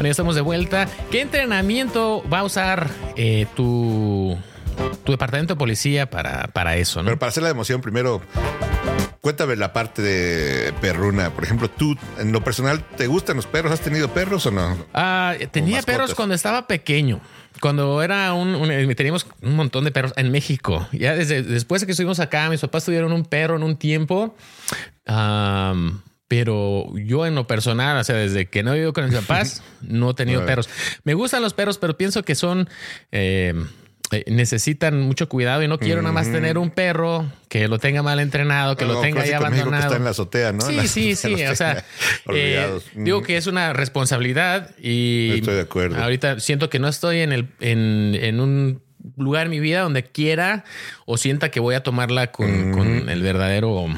Bueno, 0.00 0.08
ya 0.08 0.12
estamos 0.12 0.34
de 0.34 0.40
vuelta. 0.40 0.88
¿Qué 1.10 1.20
entrenamiento 1.20 2.24
va 2.32 2.38
a 2.38 2.44
usar 2.44 2.88
eh, 3.16 3.44
tu, 3.54 4.34
tu 5.04 5.12
departamento 5.12 5.52
de 5.52 5.58
policía 5.58 6.08
para, 6.08 6.46
para 6.54 6.76
eso? 6.78 7.00
¿no? 7.02 7.04
Pero 7.08 7.18
para 7.18 7.28
hacer 7.28 7.42
la 7.42 7.50
emoción, 7.50 7.82
primero, 7.82 8.22
cuéntame 9.20 9.56
la 9.56 9.74
parte 9.74 10.00
de 10.00 10.72
perruna. 10.80 11.28
Por 11.28 11.44
ejemplo, 11.44 11.68
tú, 11.68 11.98
en 12.18 12.32
lo 12.32 12.42
personal, 12.42 12.82
¿te 12.96 13.08
gustan 13.08 13.36
los 13.36 13.46
perros? 13.46 13.72
¿Has 13.72 13.82
tenido 13.82 14.08
perros 14.08 14.46
o 14.46 14.50
no? 14.50 14.74
Ah, 14.94 15.34
tenía 15.50 15.82
perros 15.82 16.14
cuando 16.14 16.34
estaba 16.34 16.66
pequeño. 16.66 17.20
Cuando 17.60 18.02
era 18.02 18.32
un, 18.32 18.54
un- 18.54 18.70
eh, 18.70 18.94
teníamos 18.94 19.26
un 19.42 19.54
montón 19.54 19.84
de 19.84 19.90
perros 19.90 20.14
en 20.16 20.30
México. 20.30 20.88
Ya 20.92 21.14
desde 21.14 21.42
después 21.42 21.82
de 21.82 21.86
que 21.86 21.90
estuvimos 21.92 22.20
acá, 22.20 22.48
mis 22.48 22.62
papás 22.62 22.86
tuvieron 22.86 23.12
un 23.12 23.26
perro 23.26 23.56
en 23.56 23.62
un 23.64 23.76
tiempo. 23.76 24.34
Pero 26.30 26.86
yo 26.94 27.26
en 27.26 27.34
lo 27.34 27.48
personal, 27.48 27.96
o 27.96 28.04
sea, 28.04 28.14
desde 28.14 28.46
que 28.46 28.62
no 28.62 28.74
vivo 28.74 28.92
con 28.92 29.04
mis 29.04 29.16
papás, 29.16 29.64
no 29.80 30.10
he 30.10 30.14
tenido 30.14 30.46
perros. 30.46 30.68
Me 31.02 31.14
gustan 31.14 31.42
los 31.42 31.54
perros, 31.54 31.76
pero 31.78 31.98
pienso 31.98 32.22
que 32.22 32.36
son 32.36 32.68
eh, 33.10 33.52
eh, 34.12 34.22
necesitan 34.28 35.00
mucho 35.00 35.28
cuidado 35.28 35.64
y 35.64 35.66
no 35.66 35.80
quiero 35.80 36.02
nada 36.02 36.12
más 36.12 36.30
tener 36.30 36.56
un 36.56 36.70
perro 36.70 37.26
que 37.48 37.66
lo 37.66 37.80
tenga 37.80 38.04
mal 38.04 38.20
entrenado, 38.20 38.76
que 38.76 38.84
lo 38.84 39.00
tenga 39.00 39.22
México 39.22 39.38
abandonado. 39.38 39.82
Que 39.82 39.86
está 39.86 39.96
en 39.96 40.04
la 40.04 40.10
azotea, 40.10 40.52
¿no? 40.52 40.70
La 40.70 40.82
Sí, 40.82 41.16
sí, 41.16 41.16
sí. 41.16 41.44
O 41.46 41.56
sea, 41.56 41.84
eh, 42.32 42.78
digo 42.94 43.22
que 43.22 43.36
es 43.36 43.48
una 43.48 43.72
responsabilidad 43.72 44.70
y 44.78 45.32
Estoy 45.38 45.56
de 45.56 45.62
acuerdo. 45.62 46.00
ahorita 46.00 46.38
siento 46.38 46.70
que 46.70 46.78
no 46.78 46.86
estoy 46.86 47.22
en 47.22 47.32
el 47.32 47.48
en, 47.58 48.14
en 48.14 48.38
un 48.38 48.82
lugar 49.16 49.46
en 49.46 49.50
mi 49.50 49.58
vida 49.58 49.80
donde 49.80 50.04
quiera 50.04 50.62
o 51.06 51.16
sienta 51.16 51.50
que 51.50 51.58
voy 51.58 51.74
a 51.74 51.82
tomarla 51.82 52.30
con, 52.30 52.70
con 52.70 53.08
el 53.08 53.20
verdadero 53.20 53.88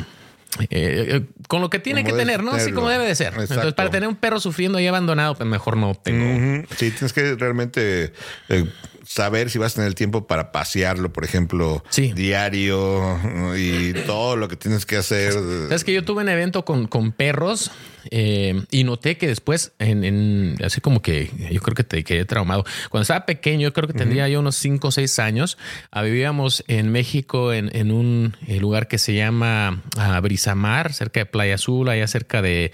eh, 0.61 0.69
eh, 0.71 1.27
con 1.49 1.63
lo 1.63 1.71
que 1.71 1.79
tiene 1.79 2.03
Como 2.03 2.15
que 2.15 2.21
tener, 2.21 2.43
¿no? 2.43 2.53
Así 2.53 2.73
como 2.73 2.89
debe 2.89 3.07
de 3.07 3.15
ser. 3.15 3.35
Entonces, 3.39 3.73
para 3.73 3.91
tener 3.91 4.09
un 4.09 4.17
perro 4.17 4.39
sufriendo 4.39 4.79
y 4.79 4.87
abandonado, 4.87 5.35
pues 5.35 5.49
mejor 5.49 5.77
no 5.77 5.95
tengo. 5.95 6.67
Sí, 6.77 6.91
tienes 6.91 7.13
que 7.13 7.37
realmente 7.37 8.13
eh, 8.49 8.67
saber 9.05 9.51
si 9.51 9.59
vas 9.59 9.73
a 9.73 9.75
tener 9.77 9.89
el 9.89 9.95
tiempo 9.95 10.27
para 10.27 10.53
pasearlo, 10.53 11.13
por 11.13 11.25
ejemplo, 11.25 11.83
Sí. 11.91 12.13
diario 12.15 13.19
y 13.57 13.93
todo 14.07 14.37
lo 14.37 14.49
que 14.49 14.57
tienes 14.57 14.87
que 14.87 14.97
hacer. 14.97 15.33
Sabes 15.33 15.85
que 15.85 15.93
yo 15.93 16.05
tuve 16.05 16.23
un 16.23 16.29
evento 16.29 16.65
con, 16.65 16.87
con 16.87 17.13
perros 17.13 17.71
eh, 18.11 18.63
y 18.71 18.85
noté 18.85 19.17
que 19.17 19.27
después, 19.29 19.73
en, 19.79 20.05
en- 20.05 20.57
así 20.65 20.81
como 20.81 21.03
que 21.03 21.31
yo 21.51 21.61
creo 21.61 21.75
que 21.75 21.85
te 21.85 22.03
quedé 22.05 22.25
traumado. 22.25 22.65
Cuando 22.91 23.03
estaba 23.03 23.27
pequeño, 23.27 23.63
yo 23.69 23.73
creo 23.73 23.87
que 23.87 23.95
tendría 23.95 24.29
yo 24.29 24.41
unos 24.41 24.57
5 24.57 24.89
o 24.89 24.91
6 24.91 25.19
años, 25.21 25.57
ah, 25.91 26.03
vivíamos 26.03 26.65
en 26.67 26.91
México 26.91 27.53
en, 27.53 27.75
en 27.77 27.93
un 27.93 28.37
eh, 28.49 28.59
lugar 28.59 28.89
que 28.89 28.99
se 28.99 29.15
llama 29.15 29.83
ah, 29.97 30.19
Brisamar, 30.21 30.93
cerca 30.93 31.21
de 31.21 31.27
Playa 31.27 31.55
Azul, 31.55 31.89
allá 31.89 32.07
cerca 32.09 32.43
de 32.43 32.73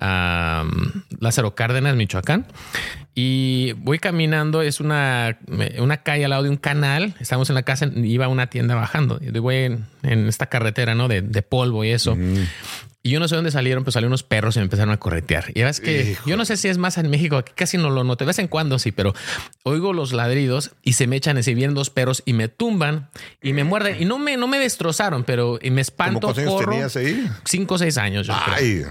ah, 0.00 0.64
Lázaro 1.18 1.54
Cárdenas, 1.54 1.94
Michoacán. 1.96 2.46
Y 3.14 3.72
voy 3.78 3.98
caminando, 3.98 4.62
es 4.62 4.80
una, 4.80 5.38
una 5.78 5.98
calle 5.98 6.24
al 6.24 6.30
lado 6.30 6.44
de 6.44 6.50
un 6.50 6.56
canal. 6.56 7.14
Estamos 7.20 7.50
en 7.50 7.54
la 7.54 7.62
casa, 7.62 7.90
iba 7.94 8.26
a 8.26 8.28
una 8.28 8.46
tienda 8.48 8.74
bajando. 8.74 9.18
Y 9.20 9.30
voy 9.38 9.56
en, 9.56 9.86
en 10.02 10.26
esta 10.26 10.46
carretera, 10.46 10.94
¿no? 10.94 11.08
De, 11.08 11.20
de 11.20 11.42
polvo 11.42 11.84
y 11.84 11.90
eso. 11.90 12.16
Y 13.02 13.10
yo 13.10 13.18
no 13.20 13.28
sé 13.28 13.34
dónde 13.34 13.50
salieron, 13.50 13.82
pero 13.82 13.92
salieron 13.92 14.10
unos 14.10 14.22
perros 14.22 14.56
y 14.56 14.58
me 14.58 14.64
empezaron 14.64 14.92
a 14.92 14.98
corretear. 14.98 15.46
Y 15.54 15.62
ves 15.62 15.80
que 15.80 16.10
Híjole. 16.12 16.30
yo 16.30 16.36
no 16.36 16.44
sé 16.44 16.58
si 16.58 16.68
es 16.68 16.76
más 16.76 16.98
en 16.98 17.08
México, 17.08 17.38
aquí 17.38 17.52
casi 17.54 17.78
no 17.78 17.88
lo 17.88 18.04
noto. 18.04 18.24
De 18.24 18.26
vez 18.26 18.38
en 18.40 18.46
cuando 18.48 18.78
sí, 18.78 18.92
pero 18.92 19.14
oigo 19.62 19.94
los 19.94 20.12
ladridos 20.12 20.72
y 20.82 20.92
se 20.92 21.06
me 21.06 21.16
echan 21.16 21.38
así, 21.38 21.54
vienen 21.54 21.74
dos 21.74 21.88
perros 21.88 22.22
y 22.26 22.34
me 22.34 22.48
tumban 22.48 23.08
y 23.42 23.54
me 23.54 23.64
muerden. 23.64 24.02
Y 24.02 24.04
no 24.04 24.18
me, 24.18 24.36
no 24.36 24.48
me 24.48 24.58
destrozaron, 24.58 25.24
pero 25.24 25.58
y 25.62 25.70
me 25.70 25.76
¿Cómo 25.76 25.80
espanto, 25.80 26.20
cuántos 26.20 26.38
años 26.42 26.52
corro. 26.54 26.72
tenías 26.72 26.96
ahí? 26.96 27.26
Cinco 27.46 27.76
o 27.76 27.78
seis 27.78 27.96
años. 27.96 28.26
yo 28.26 28.34
creo. 28.44 28.54
Ay, 28.56 28.82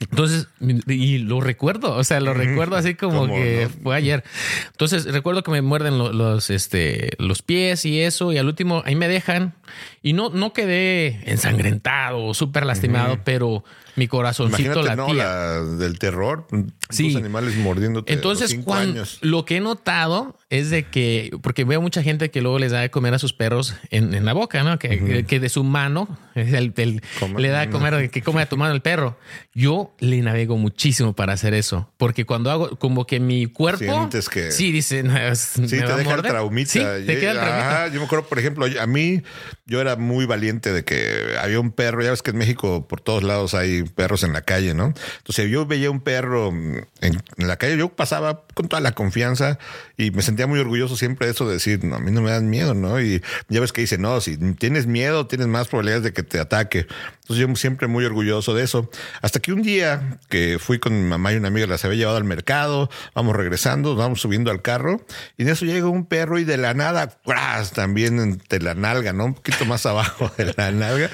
Entonces, 0.00 0.48
y 0.88 1.18
lo 1.18 1.40
recuerdo, 1.40 1.94
o 1.96 2.02
sea, 2.04 2.18
lo 2.20 2.34
recuerdo 2.34 2.74
así 2.76 2.94
como 2.96 3.20
¿Cómo 3.20 3.34
que 3.34 3.68
no? 3.70 3.82
fue 3.84 3.94
ayer. 3.96 4.24
Entonces, 4.72 5.04
recuerdo 5.04 5.42
que 5.44 5.52
me 5.52 5.62
muerden 5.62 5.98
lo- 5.98 6.12
los, 6.12 6.50
este, 6.50 7.10
los 7.18 7.42
pies 7.42 7.84
y 7.84 8.00
eso, 8.00 8.32
y 8.32 8.38
al 8.38 8.46
último 8.46 8.82
ahí 8.84 8.96
me 8.96 9.06
dejan. 9.06 9.54
Y 10.02 10.12
no, 10.14 10.30
no 10.30 10.52
quedé 10.52 11.20
ensangrentado 11.30 12.24
o 12.24 12.34
súper 12.34 12.66
lastimado, 12.66 13.20
pero 13.24 13.51
people 13.52 13.64
mi 13.96 14.08
corazoncito 14.08 14.80
imagínate, 14.80 14.96
latía. 14.96 15.06
¿no? 15.06 15.14
La 15.14 15.60
del 15.62 15.98
terror. 15.98 16.46
Sí. 16.90 17.10
Los 17.12 17.16
animales 17.22 17.56
mordiéndote. 17.56 18.12
Entonces, 18.12 18.42
a 18.42 18.44
los 18.44 18.50
cinco 18.52 18.64
cuando, 18.66 18.92
años. 19.00 19.18
lo 19.22 19.44
que 19.44 19.56
he 19.56 19.60
notado 19.60 20.36
es 20.50 20.70
de 20.70 20.84
que, 20.84 21.30
porque 21.42 21.64
veo 21.64 21.80
mucha 21.80 22.02
gente 22.02 22.30
que 22.30 22.42
luego 22.42 22.58
les 22.58 22.72
da 22.72 22.80
de 22.80 22.90
comer 22.90 23.14
a 23.14 23.18
sus 23.18 23.32
perros 23.32 23.74
en, 23.90 24.14
en 24.14 24.24
la 24.24 24.32
boca, 24.34 24.62
¿no? 24.62 24.78
Que, 24.78 25.24
que 25.26 25.40
de 25.40 25.48
su 25.48 25.64
mano 25.64 26.08
el, 26.34 26.72
el- 26.76 27.02
le 27.36 27.48
da 27.48 27.60
de 27.60 27.70
comer, 27.70 28.10
que 28.10 28.22
come 28.22 28.42
a 28.42 28.48
tu 28.48 28.56
mano 28.56 28.74
el 28.74 28.82
perro. 28.82 29.18
Yo 29.54 29.94
le 30.00 30.20
navego 30.22 30.56
muchísimo 30.56 31.14
para 31.14 31.32
hacer 31.34 31.54
eso, 31.54 31.90
porque 31.96 32.24
cuando 32.24 32.50
hago 32.50 32.78
como 32.78 33.06
que 33.06 33.20
mi 33.20 33.46
cuerpo. 33.46 33.78
Sientes 33.84 34.28
que- 34.28 34.50
Sí, 34.50 34.72
dice. 34.72 35.02
"No, 35.02 35.16
es- 35.16 35.38
Sí, 35.40 35.66
te 35.68 35.76
deja 35.76 35.98
el 35.98 36.04
morder". 36.04 36.30
traumita. 36.32 36.70
Sí, 36.70 36.78
te 37.06 37.18
queda 37.18 37.32
el 37.32 37.38
traumita. 37.38 37.70
Ajá, 37.84 37.88
yo 37.88 38.00
me 38.00 38.06
acuerdo, 38.06 38.26
por 38.26 38.38
ejemplo, 38.38 38.66
a 38.80 38.86
mí, 38.86 39.22
yo 39.66 39.80
era 39.80 39.96
muy 39.96 40.26
valiente 40.26 40.72
de 40.72 40.84
que 40.84 41.36
había 41.40 41.60
un 41.60 41.70
perro. 41.70 42.02
Ya 42.02 42.10
ves 42.10 42.22
que 42.22 42.30
en 42.30 42.38
México 42.38 42.86
por 42.88 43.00
todos 43.00 43.22
lados 43.22 43.54
hay 43.54 43.81
perros 43.84 44.22
en 44.24 44.32
la 44.32 44.42
calle, 44.42 44.74
¿no? 44.74 44.94
Entonces, 45.18 45.50
yo 45.50 45.66
veía 45.66 45.90
un 45.90 46.00
perro 46.00 46.48
en, 46.48 46.86
en 47.00 47.48
la 47.48 47.56
calle, 47.56 47.76
yo 47.76 47.88
pasaba 47.88 48.44
con 48.54 48.68
toda 48.68 48.80
la 48.80 48.92
confianza 48.92 49.58
y 49.96 50.10
me 50.10 50.22
sentía 50.22 50.46
muy 50.46 50.58
orgulloso 50.58 50.96
siempre 50.96 51.26
de 51.26 51.32
eso 51.32 51.46
de 51.46 51.54
decir, 51.54 51.84
no, 51.84 51.96
a 51.96 52.00
mí 52.00 52.10
no 52.10 52.22
me 52.22 52.30
dan 52.30 52.50
miedo, 52.50 52.74
¿no? 52.74 53.00
Y 53.00 53.22
ya 53.48 53.60
ves 53.60 53.72
que 53.72 53.80
dice, 53.80 53.98
no, 53.98 54.20
si 54.20 54.36
tienes 54.54 54.86
miedo, 54.86 55.26
tienes 55.26 55.46
más 55.46 55.68
probabilidades 55.68 56.04
de 56.04 56.12
que 56.12 56.22
te 56.22 56.38
ataque. 56.40 56.86
Entonces, 57.20 57.46
yo 57.46 57.54
siempre 57.56 57.86
muy 57.86 58.04
orgulloso 58.04 58.54
de 58.54 58.64
eso. 58.64 58.90
Hasta 59.20 59.40
que 59.40 59.52
un 59.52 59.62
día 59.62 60.18
que 60.28 60.58
fui 60.58 60.78
con 60.78 61.00
mi 61.00 61.08
mamá 61.08 61.32
y 61.32 61.36
una 61.36 61.48
amiga, 61.48 61.66
las 61.66 61.84
había 61.84 61.98
llevado 61.98 62.16
al 62.16 62.24
mercado, 62.24 62.90
vamos 63.14 63.36
regresando, 63.36 63.94
vamos 63.94 64.20
subiendo 64.20 64.50
al 64.50 64.62
carro 64.62 65.04
y 65.36 65.44
de 65.44 65.52
eso 65.52 65.64
llega 65.64 65.86
un 65.88 66.06
perro 66.06 66.38
y 66.38 66.44
de 66.44 66.56
la 66.56 66.74
nada, 66.74 67.18
¡cras! 67.24 67.72
también 67.72 68.18
entre 68.18 68.60
la 68.60 68.74
nalga, 68.74 69.12
¿no? 69.12 69.26
Un 69.26 69.34
poquito 69.34 69.64
más 69.64 69.86
abajo 69.86 70.30
de 70.36 70.54
la 70.56 70.72
nalga. 70.72 71.10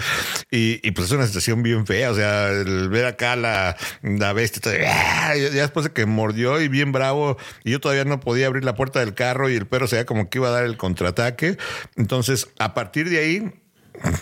Y, 0.50 0.86
y, 0.86 0.90
pues 0.92 1.08
es 1.08 1.12
una 1.12 1.24
sensación 1.24 1.62
bien 1.62 1.86
fea, 1.86 2.10
o 2.10 2.14
sea, 2.14 2.57
el 2.62 2.88
ver 2.88 3.06
acá 3.06 3.36
la, 3.36 3.76
la 4.02 4.32
bestia, 4.32 4.60
todo, 4.62 4.72
¡ah! 4.86 5.34
Ya 5.36 5.50
después 5.62 5.84
de 5.84 5.92
que 5.92 6.06
mordió 6.06 6.60
y 6.60 6.68
bien 6.68 6.92
bravo, 6.92 7.36
y 7.64 7.70
yo 7.72 7.80
todavía 7.80 8.04
no 8.04 8.20
podía 8.20 8.46
abrir 8.46 8.64
la 8.64 8.74
puerta 8.74 9.00
del 9.00 9.14
carro 9.14 9.48
y 9.48 9.56
el 9.56 9.66
perro 9.66 9.86
se 9.86 9.96
veía 9.96 10.06
como 10.06 10.28
que 10.30 10.38
iba 10.38 10.48
a 10.48 10.52
dar 10.52 10.64
el 10.64 10.76
contraataque. 10.76 11.56
Entonces, 11.96 12.48
a 12.58 12.74
partir 12.74 13.08
de 13.08 13.18
ahí, 13.18 13.52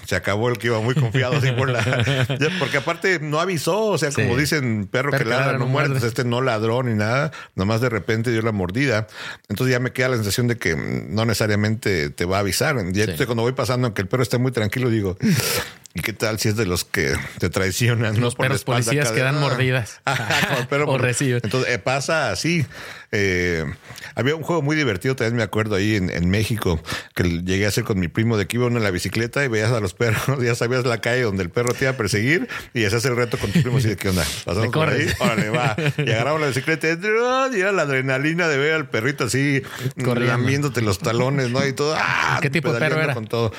se 0.06 0.16
acabó 0.16 0.48
el 0.48 0.56
que 0.56 0.68
iba 0.68 0.80
muy 0.80 0.94
confiado 0.94 1.36
así 1.36 1.52
por 1.52 1.68
la 1.68 1.82
porque 2.58 2.78
aparte 2.78 3.18
no 3.20 3.40
avisó 3.40 3.84
o 3.88 3.98
sea 3.98 4.10
Sí. 4.10 4.22
como 4.22 4.34
dicen 4.34 4.86
perro, 4.90 5.10
Perro 5.10 5.24
que 5.24 5.28
ladra 5.28 5.58
no 5.58 5.66
muerde 5.66 5.88
Entonces, 5.88 6.08
este 6.08 6.24
no 6.24 6.40
ladró 6.40 6.82
ni 6.82 6.94
nada 6.94 7.30
nomás 7.56 7.82
de 7.82 7.90
repente 7.90 8.30
dio 8.30 8.40
la 8.40 8.52
mordida 8.52 9.06
entonces 9.50 9.72
ya 9.74 9.78
me 9.78 9.92
queda 9.92 10.08
la 10.08 10.16
sensación 10.16 10.46
de 10.48 10.56
que 10.56 10.74
no 10.76 11.26
necesariamente 11.26 12.08
te 12.08 12.24
va 12.24 12.38
a 12.38 12.40
avisar 12.40 12.76
ya 12.86 12.92
Sí. 12.94 13.00
entonces, 13.02 13.26
cuando 13.26 13.42
voy 13.42 13.52
pasando 13.52 13.86
aunque 13.88 14.00
el 14.00 14.08
perro 14.08 14.22
esté 14.22 14.38
muy 14.38 14.50
tranquilo 14.50 14.88
digo 14.88 15.18
¿Y 15.96 16.02
qué 16.02 16.12
tal 16.12 16.38
si 16.38 16.48
es 16.50 16.56
de 16.56 16.66
los 16.66 16.84
que 16.84 17.14
te 17.38 17.48
traicionan? 17.48 18.20
Los 18.20 18.34
perros 18.34 18.64
policías 18.64 19.12
que 19.12 19.20
dan 19.20 19.40
mordidas. 19.40 20.02
o 20.86 20.98
reciben. 20.98 21.40
Entonces 21.42 21.72
eh, 21.72 21.78
pasa 21.78 22.30
así. 22.30 22.66
Eh, 23.12 23.64
había 24.14 24.34
un 24.34 24.42
juego 24.42 24.60
muy 24.60 24.76
divertido, 24.76 25.16
también 25.16 25.36
me 25.36 25.42
acuerdo 25.42 25.76
ahí 25.76 25.94
en, 25.94 26.28
México, 26.28 26.82
que 27.14 27.22
llegué 27.22 27.64
a 27.64 27.68
hacer 27.68 27.84
con 27.84 27.98
mi 27.98 28.08
primo 28.08 28.36
de 28.36 28.46
que 28.46 28.56
iba 28.56 28.66
uno 28.66 28.76
en 28.76 28.84
la 28.84 28.90
bicicleta 28.90 29.44
y 29.44 29.48
veías 29.48 29.72
a 29.72 29.80
los 29.80 29.94
perros, 29.94 30.22
ya 30.42 30.54
sabías 30.54 30.84
la 30.84 31.00
calle 31.00 31.22
donde 31.22 31.42
el 31.42 31.50
perro 31.50 31.72
te 31.72 31.84
iba 31.84 31.92
a 31.92 31.96
perseguir 31.96 32.48
y 32.74 32.84
hacías 32.84 33.04
el 33.04 33.16
reto 33.16 33.38
con 33.38 33.50
tu 33.52 33.62
primo 33.62 33.78
así 33.78 33.88
de 33.88 33.96
qué 33.96 34.10
onda. 34.10 34.24
Pasamos 34.44 34.68
por 34.68 34.88
ahí, 34.88 35.06
órale, 35.18 35.50
va. 35.50 35.76
Y 35.96 36.10
agarramos 36.10 36.40
la 36.40 36.48
bicicleta 36.48 36.88
y 36.88 37.60
era 37.60 37.72
la 37.72 37.82
adrenalina 37.82 38.48
de 38.48 38.58
ver 38.58 38.74
al 38.74 38.90
perrito 38.90 39.24
así 39.24 39.62
lamiéndote 39.96 40.82
los 40.82 40.98
talones, 40.98 41.50
¿no? 41.50 41.64
Y 41.66 41.72
todo. 41.72 41.94
¡ah! 41.96 42.38
¿Qué 42.42 42.50
tipo 42.50 42.72
de 42.72 42.80
perro 42.80 43.00
era? 43.00 43.14
Con 43.14 43.26
todo. 43.26 43.52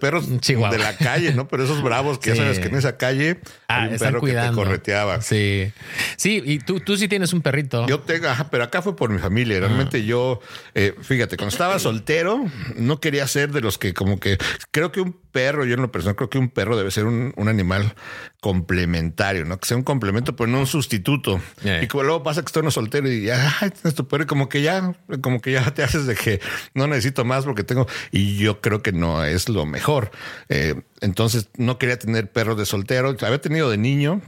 Perros 0.00 0.28
de 0.28 0.78
la 0.78 0.96
calle, 0.96 1.34
¿no? 1.34 1.46
Pero 1.48 1.59
esos 1.64 1.82
bravos 1.82 2.18
que 2.18 2.30
ya 2.30 2.36
sabes 2.36 2.58
que 2.58 2.68
en 2.68 2.76
esa 2.76 2.96
calle 2.96 3.40
ah, 3.68 3.82
hay 3.82 3.92
un 3.92 3.98
perro 3.98 4.20
que 4.20 4.32
te 4.32 4.52
correteaba. 4.52 5.20
Sí. 5.20 5.72
Sí, 6.16 6.42
y 6.44 6.58
tú, 6.58 6.80
tú 6.80 6.96
sí 6.96 7.08
tienes 7.08 7.32
un 7.32 7.42
perrito. 7.42 7.86
Yo 7.86 8.00
tengo, 8.00 8.28
pero 8.50 8.64
acá 8.64 8.82
fue 8.82 8.96
por 8.96 9.10
mi 9.10 9.18
familia. 9.18 9.60
Realmente 9.60 10.04
yo, 10.04 10.40
eh, 10.74 10.94
fíjate, 11.00 11.36
cuando 11.36 11.52
estaba 11.52 11.78
soltero, 11.78 12.44
no 12.76 13.00
quería 13.00 13.26
ser 13.26 13.52
de 13.52 13.60
los 13.60 13.78
que 13.78 13.94
como 13.94 14.20
que 14.20 14.38
creo 14.70 14.92
que 14.92 15.00
un 15.00 15.16
perro, 15.32 15.64
yo 15.64 15.74
en 15.74 15.82
lo 15.82 15.92
personal 15.92 16.16
creo 16.16 16.30
que 16.30 16.38
un 16.38 16.48
perro 16.48 16.76
debe 16.76 16.90
ser 16.90 17.06
un, 17.06 17.32
animal 17.48 17.94
complementario, 18.40 19.44
¿no? 19.44 19.58
Que 19.58 19.68
sea 19.68 19.76
un 19.76 19.82
complemento, 19.82 20.34
pero 20.34 20.48
no 20.48 20.60
un 20.60 20.66
sustituto. 20.66 21.40
Y 21.82 21.86
como 21.86 22.04
luego 22.04 22.22
pasa 22.22 22.40
que 22.40 22.46
estoy 22.46 22.62
uno 22.62 22.70
soltero 22.70 23.10
y 23.10 23.24
ya, 23.24 23.54
ay, 23.60 23.70
tu 23.94 24.08
perro, 24.08 24.24
y 24.24 24.26
como 24.26 24.48
que 24.48 24.62
ya, 24.62 24.94
como 25.20 25.40
que 25.40 25.52
ya 25.52 25.72
te 25.74 25.82
haces 25.82 26.06
de 26.06 26.14
que 26.14 26.40
no 26.74 26.86
necesito 26.86 27.24
más 27.24 27.44
porque 27.44 27.64
tengo, 27.64 27.86
y 28.10 28.38
yo 28.38 28.60
creo 28.60 28.82
que 28.82 28.92
no 28.92 29.24
es 29.24 29.48
lo 29.48 29.66
mejor. 29.66 30.10
Eh, 30.48 30.74
entonces 31.00 31.50
no 31.56 31.78
quería 31.78 31.98
tener 31.98 32.30
perros 32.30 32.56
de 32.56 32.66
soltero. 32.66 33.14
Había 33.20 33.40
tenido 33.40 33.70
de 33.70 33.76
niño, 33.76 34.22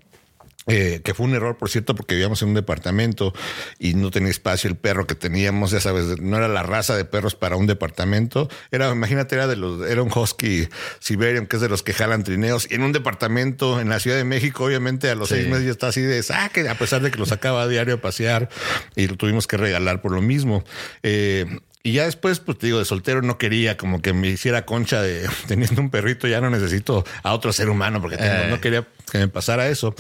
eh, 0.68 1.01
que 1.03 1.12
fue 1.12 1.27
un 1.27 1.35
error, 1.35 1.57
por 1.57 1.70
cierto, 1.70 1.96
porque 1.96 2.14
vivíamos 2.14 2.40
en 2.42 2.48
un 2.48 2.55
departamento 2.55 3.35
y 3.81 3.94
no 3.94 4.12
tenía 4.12 4.31
espacio 4.31 4.70
el 4.70 4.77
perro 4.77 5.09
que 5.09 5.16
teníamos, 5.16 5.72
ya 5.72 5.81
sabes, 5.81 6.20
no 6.20 6.37
era 6.37 6.46
la 6.46 6.62
raza 6.62 6.96
de 6.96 7.05
perros 7.05 7.35
para 7.35 7.57
un 7.57 7.66
departamento. 7.66 8.48
Era, 8.70 8.90
imagínate, 8.90 9.35
era 9.35 9.48
de 9.48 9.57
los, 9.57 9.88
era 9.88 10.03
un 10.03 10.12
husky 10.14 10.68
Siberian, 11.01 11.46
que 11.46 11.57
es 11.57 11.62
de 11.62 11.68
los 11.68 11.83
que 11.83 11.92
jalan 11.92 12.22
trineos. 12.22 12.68
Y 12.70 12.75
en 12.75 12.83
un 12.83 12.92
departamento 12.92 13.81
en 13.81 13.88
la 13.88 13.98
Ciudad 13.98 14.16
de 14.16 14.25
México, 14.25 14.64
obviamente, 14.64 15.11
a 15.11 15.16
los 15.16 15.31
seis 15.31 15.48
meses 15.48 15.64
ya 15.64 15.70
está 15.72 15.88
así 15.88 16.01
de 16.01 16.22
saque, 16.22 16.68
a 16.68 16.77
pesar 16.77 17.03
de 17.03 17.11
que 17.11 17.18
lo 17.18 17.27
sacaba 17.27 17.62
a 17.62 17.68
diario 17.68 17.94
a 17.94 18.01
pasear 18.01 18.48
y 18.94 19.09
lo 19.09 19.16
tuvimos 19.16 19.48
que 19.48 19.57
regalar 19.57 20.01
por 20.01 20.12
lo 20.12 20.22
mismo. 20.22 20.62
Eh, 21.03 21.46
y 21.83 21.92
ya 21.94 22.05
después, 22.05 22.38
pues 22.38 22.59
te 22.59 22.66
digo, 22.66 22.79
de 22.79 22.85
soltero 22.85 23.22
no 23.22 23.38
quería 23.38 23.77
como 23.77 24.01
que 24.01 24.12
me 24.12 24.29
hiciera 24.29 24.64
concha 24.64 25.03
de 25.03 25.29
teniendo 25.48 25.81
un 25.81 25.90
perrito, 25.90 26.29
ya 26.29 26.40
no 26.40 26.51
necesito 26.51 27.05
a 27.22 27.35
otro 27.35 27.53
ser 27.53 27.68
humano 27.68 28.01
porque 28.01 28.16
no 28.16 28.22
eh. 28.22 28.61
quería 28.61 28.87
que 29.11 29.18
me 29.18 29.29
pasara 29.29 29.68
eso. 29.68 29.94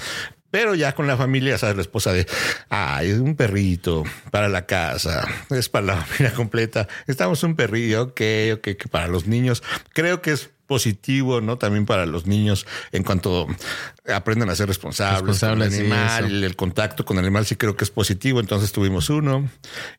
Pero 0.52 0.74
ya 0.74 0.94
con 0.94 1.06
la 1.06 1.16
familia, 1.16 1.56
sabes, 1.56 1.76
la 1.76 1.82
esposa 1.82 2.12
de, 2.12 2.26
ay, 2.68 3.10
es 3.10 3.18
un 3.18 3.36
perrito 3.36 4.04
para 4.30 4.50
la 4.50 4.66
casa, 4.66 5.26
es 5.48 5.70
para 5.70 5.86
la 5.86 5.96
familia 5.96 6.32
completa. 6.36 6.86
Estamos 7.06 7.42
un 7.42 7.56
perrillo, 7.56 8.02
ok, 8.02 8.20
ok, 8.54 8.62
que 8.62 8.88
para 8.90 9.08
los 9.08 9.26
niños. 9.26 9.62
Creo 9.94 10.20
que 10.20 10.32
es 10.32 10.50
positivo, 10.72 11.42
¿no? 11.42 11.58
También 11.58 11.84
para 11.84 12.06
los 12.06 12.26
niños 12.26 12.66
en 12.92 13.02
cuanto 13.02 13.46
aprenden 14.08 14.48
a 14.48 14.54
ser 14.54 14.68
responsables, 14.68 15.38
con 15.38 15.60
el 15.60 15.68
animal, 15.70 16.44
el 16.44 16.56
contacto 16.56 17.04
con 17.04 17.18
el 17.18 17.24
animal 17.26 17.44
sí 17.44 17.56
creo 17.56 17.76
que 17.76 17.84
es 17.84 17.90
positivo. 17.90 18.40
Entonces 18.40 18.72
tuvimos 18.72 19.10
uno 19.10 19.50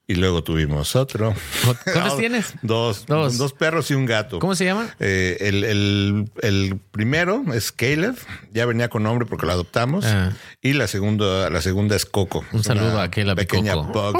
y 0.07 0.15
luego 0.15 0.43
tuvimos 0.43 0.95
otro. 0.95 1.35
¿Cuántos 1.63 2.17
tienes? 2.17 2.55
Dos, 2.63 3.05
dos, 3.05 3.53
perros 3.53 3.91
y 3.91 3.93
un 3.93 4.07
gato. 4.07 4.39
¿Cómo 4.39 4.55
se 4.55 4.65
llama? 4.65 4.95
Eh, 4.99 5.37
el, 5.41 6.79
primero 6.89 7.43
es 7.53 7.71
Caleb, 7.71 8.15
ya 8.51 8.65
venía 8.65 8.89
con 8.89 9.03
nombre 9.03 9.27
porque 9.27 9.45
lo 9.45 9.51
adoptamos. 9.51 10.05
Ah. 10.05 10.31
Y 10.59 10.73
la 10.73 10.87
segunda, 10.87 11.51
la 11.51 11.61
segunda 11.61 11.95
es 11.95 12.07
Coco. 12.07 12.43
Un 12.51 12.63
saludo 12.63 12.99
a 12.99 13.11
Caleb. 13.11 13.35
Pequeña 13.35 13.75
Coco. 13.75 14.13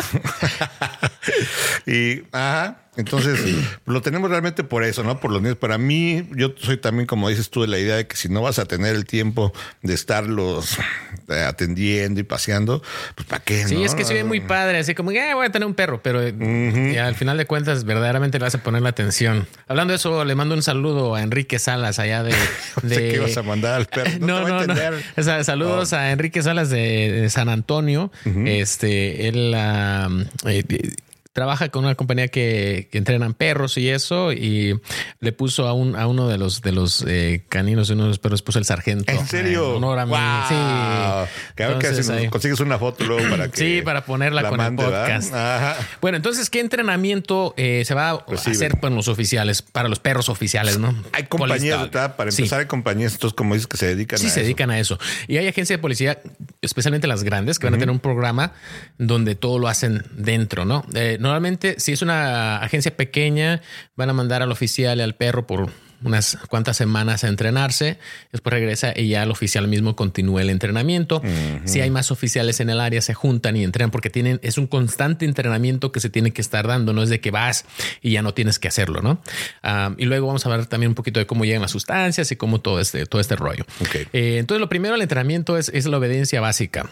y 1.88 2.22
ajá. 2.32 2.84
Entonces, 2.96 3.40
lo 3.86 4.02
tenemos 4.02 4.30
realmente 4.30 4.64
por 4.64 4.84
eso, 4.84 5.04
¿no? 5.04 5.20
Por 5.20 5.32
los 5.32 5.42
niños. 5.42 5.58
Para 5.58 5.78
mí, 5.78 6.28
yo 6.36 6.54
soy 6.58 6.78
también, 6.78 7.08
como 7.08 7.28
dices 7.30 7.50
tú, 7.50 7.62
de 7.62 7.68
la 7.68 7.80
idea 7.80 7.96
de 7.96 8.06
que 8.06 8.16
si 8.16 8.30
no 8.30 8.42
vas 8.42 8.60
a 8.60 8.66
tener 8.66 8.96
el 8.96 9.06
tiempo 9.06 9.52
de 9.82 9.94
estarlos 9.96 10.78
eh, 11.30 11.42
atendiendo 11.42 12.20
y 12.20 12.24
paseando, 12.24 12.84
pues 13.16 13.28
¿para 13.28 13.44
qué? 13.44 13.68
Sí, 13.68 13.84
es 13.84 13.96
que 13.96 14.06
se 14.06 14.14
ve 14.14 14.24
muy 14.24 14.42
padre, 14.42 14.78
así 14.78 14.94
como, 14.94 15.12
eh, 15.12 15.34
voy 15.34 15.48
a 15.48 15.52
tener 15.52 15.68
un 15.68 15.74
perro, 15.74 16.02
pero 16.04 16.22
eh, 16.22 17.00
al 17.00 17.16
final 17.16 17.38
de 17.38 17.46
cuentas, 17.48 17.84
verdaderamente 17.84 18.38
le 18.38 18.44
vas 18.44 18.56
a 18.56 18.62
poner 18.62 18.84
la 18.84 18.90
atención. 18.90 19.48
Hablando 19.68 19.94
de 19.94 19.96
eso, 19.96 20.24
le 20.24 20.36
mando 20.36 20.54
un 20.54 20.62
saludo 20.62 21.16
a 21.16 21.24
Enrique 21.24 21.58
Salas, 21.58 21.98
allá 21.98 22.22
de. 22.22 22.36
de... 22.84 22.96
¿Qué 22.96 23.16
ibas 23.16 23.38
a 23.38 23.44
mandar 23.44 23.74
al 23.74 23.86
perro? 23.88 24.12
No, 24.20 24.48
no, 24.48 24.68
no. 24.68 25.44
saludos 25.44 25.94
oh. 25.94 25.98
a 25.98 26.12
Enrique 26.12 26.44
Salas 26.44 26.70
de, 26.70 27.28
San 27.30 27.50
Antonio. 27.50 28.12
Este, 28.46 29.28
él. 29.28 29.56
Uh, 29.56 31.13
trabaja 31.34 31.70
con 31.70 31.84
una 31.84 31.96
compañía 31.96 32.28
que, 32.28 32.90
entrenan 32.94 33.34
perros 33.34 33.78
y 33.78 33.90
eso, 33.90 34.32
y 34.32 34.80
le 35.20 35.32
puso 35.32 35.68
a, 35.68 35.74
un, 35.74 35.96
a 35.96 36.08
uno 36.08 36.28
de 36.28 36.38
los, 36.38 36.62
de 36.62 36.72
los 36.72 37.04
eh, 37.08 37.44
caninos 37.50 37.88
de 37.88 37.96
uno 37.96 38.04
de 38.04 38.10
los 38.10 38.20
perros, 38.20 38.44
puso 38.44 38.60
el 38.60 38.66
sargento. 38.66 39.12
¿En 39.12 39.28
serio? 39.28 39.76
honor 39.76 40.00
a 40.00 40.06
mí. 40.06 40.14
Sí. 40.48 41.64
que 41.80 42.04
si 42.04 42.28
consigues 42.28 42.60
una 42.60 42.78
foto 42.78 43.04
luego 43.04 43.30
para 43.30 43.50
que. 43.50 43.58
Sí, 43.58 43.82
para 43.82 44.06
ponerla 44.06 44.48
con 44.48 44.62
el 44.62 44.76
podcast. 44.76 45.34
Bueno, 46.02 46.18
entonces, 46.18 46.50
¿qué 46.50 46.60
entrenamiento 46.60 47.56
eh, 47.58 47.84
se 47.86 47.96
va 47.96 48.12
a 48.12 48.26
hacer 48.34 48.80
con 48.80 48.96
los 48.96 49.08
oficiales, 49.08 49.64
para 49.64 49.90
los 49.90 50.00
perros 50.00 50.30
oficiales, 50.30 50.78
no? 50.78 50.96
Hay 51.14 51.24
compañías, 51.24 51.88
para 51.90 52.30
empezar, 52.30 52.60
hay 52.60 52.68
compañías, 52.68 53.14
entonces, 53.14 53.36
como 53.36 53.56
dices, 53.56 53.68
que 53.68 53.78
se 53.78 53.88
dedican 53.88 54.18
a 54.18 54.22
eso. 54.22 54.28
Sí, 54.28 54.34
se 54.34 54.42
dedican 54.42 54.70
a 54.70 54.80
eso. 54.80 55.00
Y 55.28 55.38
hay 55.38 55.48
agencias 55.48 55.80
de 55.80 55.82
policía, 55.82 56.20
especialmente 56.64 57.08
las 57.08 57.24
grandes, 57.24 57.60
que 57.60 57.68
van 57.68 57.76
a 57.76 57.78
tener 57.78 57.92
un 57.92 58.00
programa 58.00 58.54
donde 58.98 59.36
todo 59.36 59.60
lo 59.60 59.68
hacen 59.68 60.04
dentro, 60.16 60.66
¿no? 60.66 60.86
Eh, 60.96 61.18
normalmente, 61.20 61.76
si 61.80 61.92
es 61.92 62.02
una 62.02 62.58
agencia 62.58 62.96
pequeña, 62.96 63.62
van 63.96 64.10
a 64.10 64.14
mandar 64.14 64.42
al 64.42 64.52
oficial 64.52 64.98
y 65.00 65.02
al 65.02 65.16
perro 65.16 65.46
por 65.46 65.70
unas 66.04 66.38
cuantas 66.50 66.78
semanas 66.78 67.24
a 67.24 67.28
entrenarse, 67.28 67.98
después 68.32 68.54
regresa 68.54 68.94
y 68.96 69.10
ya 69.10 69.24
el 69.24 69.32
oficial 69.32 69.68
mismo 69.68 69.96
continúa 69.96 70.42
el 70.42 70.50
entrenamiento. 70.50 71.22
Si 71.66 71.82
hay 71.82 71.90
más 71.90 72.12
oficiales 72.12 72.60
en 72.60 72.70
el 72.70 72.80
área, 72.80 73.02
se 73.02 73.14
juntan 73.14 73.56
y 73.58 73.64
entrenan 73.64 73.92
porque 73.92 74.10
tienen, 74.10 74.40
es 74.44 74.58
un 74.58 74.68
constante 74.68 75.26
entrenamiento 75.26 75.92
que 75.92 76.00
se 76.00 76.10
tiene 76.10 76.32
que 76.32 76.42
estar 76.42 76.68
dando, 76.68 76.94
no 76.94 77.04
es 77.04 77.10
de 77.10 77.20
que 77.20 77.32
vas 77.32 77.66
y 78.02 78.12
ya 78.12 78.22
no 78.22 78.34
tienes 78.34 78.60
que 78.60 78.68
hacerlo, 78.68 79.02
¿no? 79.02 79.22
Ah, 79.62 79.94
y 79.98 80.06
luego 80.06 80.28
vamos 80.28 80.46
a 80.46 80.50
ver 80.50 80.66
también 80.66 80.90
un 80.90 80.96
poquito 80.96 81.20
de 81.20 81.26
cómo 81.26 81.46
llegan 81.46 81.62
las 81.62 81.72
sustancias 81.72 82.32
y 82.32 82.36
cómo 82.36 82.62
todo 82.62 82.80
este, 82.80 83.06
todo 83.06 83.22
este 83.22 83.36
rollo. 83.36 83.66
Eh, 84.14 84.38
entonces, 84.40 84.60
lo 84.60 84.70
primero, 84.70 84.96
el 84.96 85.02
entrenamiento 85.02 85.58
es, 85.58 85.70
es 85.70 85.86
la 85.86 85.98
obediencia 85.98 86.42
básica 86.42 86.90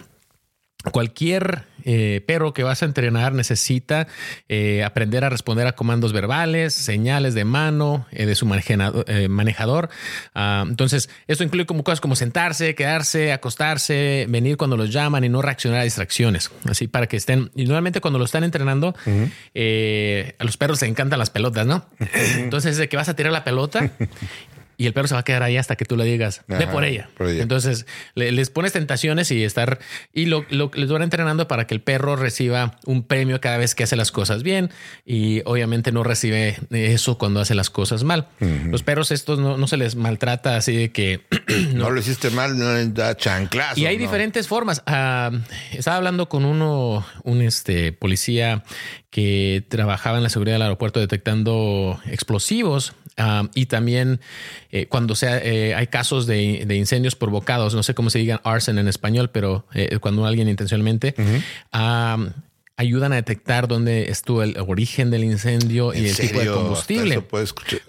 cualquier 0.90 1.66
eh, 1.84 2.24
perro 2.26 2.54
que 2.54 2.64
vas 2.64 2.82
a 2.82 2.86
entrenar 2.86 3.34
necesita 3.34 4.08
eh, 4.50 4.84
aprender 4.84 5.24
a 5.24 5.30
responder 5.30 5.68
a 5.68 5.74
comandos 5.74 6.14
verbales, 6.14 6.74
señales 6.74 7.34
de 7.34 7.46
mano 7.46 8.06
eh, 8.12 8.26
de 8.26 8.36
su 8.36 8.46
manejador. 8.46 9.90
Ah, 10.34 10.66
entonces, 10.68 11.10
esto 11.28 11.44
incluye 11.44 11.66
como 11.66 11.84
cosas 11.84 12.02
como 12.02 12.16
sentarse, 12.16 12.76
quedarse, 12.76 13.32
acostarse, 13.32 14.26
venir 14.30 14.58
cuando 14.58 14.78
los 14.78 14.92
llaman 14.92 15.24
y 15.24 15.30
no 15.30 15.42
reaccionar 15.42 15.82
a 15.82 15.84
distracciones. 15.84 16.52
Así 16.66 16.88
para 16.88 17.08
que 17.08 17.18
estén. 17.18 17.52
Y 17.56 17.66
normalmente 17.66 18.02
cuando 18.02 18.20
lo 18.20 18.26
están 18.26 18.44
entrenando, 18.44 18.96
a 19.06 20.44
los 20.44 20.58
perros 20.58 20.82
les 20.82 20.90
encantan 20.90 21.20
las 21.20 21.30
pelotas, 21.30 21.66
¿no? 21.66 21.86
Entonces, 22.38 22.78
de 22.78 22.90
que 22.90 22.98
vas 22.98 23.10
a 23.10 23.16
tirar 23.16 23.32
la 23.32 23.44
pelota 23.44 23.92
y 24.82 24.88
el 24.88 24.94
perro 24.94 25.08
se 25.08 25.14
va 25.14 25.20
a 25.20 25.24
quedar 25.24 25.44
ahí 25.44 25.58
hasta 25.58 25.76
que 25.76 25.86
tú 25.86 25.96
le 25.96 26.04
digas, 26.06 26.42
ve 26.48 26.66
por 26.66 26.84
ella. 26.84 27.08
Entonces 27.20 27.86
les 28.16 28.50
pones 28.50 28.74
tentaciones 28.74 29.30
y 29.30 29.44
estar 29.44 29.78
y 30.12 30.26
lo, 30.26 30.44
les 30.50 30.90
van 30.90 31.04
entrenando 31.04 31.48
para 31.48 31.68
que 31.68 31.76
el 31.76 31.82
perro 31.82 32.16
reciba 32.16 32.80
un 32.88 33.04
premio 33.04 33.40
cada 33.40 33.58
vez 33.58 33.76
que 33.76 33.84
hace 33.84 33.96
las 33.96 34.12
cosas 34.12 34.42
bien 34.42 34.72
y 35.06 35.44
obviamente 35.46 35.92
no 35.92 36.04
recibe 36.04 36.58
eso 36.72 37.20
cuando 37.20 37.42
hace 37.42 37.54
las 37.54 37.70
cosas 37.70 38.04
mal. 38.04 38.28
Los 38.72 38.82
perros 38.82 39.12
estos 39.12 39.38
no, 39.38 39.68
se 39.68 39.78
les 39.78 39.96
maltrata 39.96 40.58
así 40.58 40.76
de 40.76 40.92
que 40.92 41.28
no, 41.76 41.92
lo 41.92 42.00
hiciste 42.00 42.32
mal, 42.32 42.58
no 42.58 42.74
les 42.74 42.92
da 42.92 43.16
chanclazo. 43.16 43.80
Y 43.80 43.86
hay 43.86 43.98
diferentes 43.98 44.48
formas. 44.48 44.82
Ah, 44.88 45.30
estaba 45.74 45.98
hablando 45.98 46.28
con 46.28 46.44
uno, 46.44 47.06
un 47.24 47.44
este 47.44 47.94
policía 47.94 48.64
que 49.12 49.64
trabajaba 49.68 50.18
en 50.18 50.24
la 50.24 50.30
seguridad 50.30 50.56
del 50.56 50.64
aeropuerto 50.64 51.00
detectando 51.00 52.00
explosivos 52.08 52.96
y 53.54 53.66
también 53.68 54.20
eh, 54.72 54.88
cuando 54.88 55.16
sea, 55.16 55.38
eh, 55.38 55.76
hay 55.76 55.88
casos 55.88 56.26
de, 56.26 56.66
incendios 56.76 57.16
provocados, 57.16 57.76
no 57.76 57.84
sé 57.84 57.94
cómo 57.94 58.10
se 58.10 58.20
digan 58.20 58.40
arson 58.44 58.80
en 58.80 58.88
español, 58.88 59.30
pero 59.30 59.66
eh, 59.74 59.98
cuando 60.00 60.26
alguien 60.26 60.48
intencionalmente 60.48 61.16
ayudan 62.78 63.12
a 63.12 63.16
detectar 63.16 63.68
dónde 63.68 64.10
estuvo 64.10 64.42
el 64.42 64.58
origen 64.58 65.12
del 65.12 65.24
incendio 65.24 65.94
y 65.94 66.08
el 66.08 66.18
tipo 66.18 66.40
de 66.40 66.48
combustible. 66.48 67.24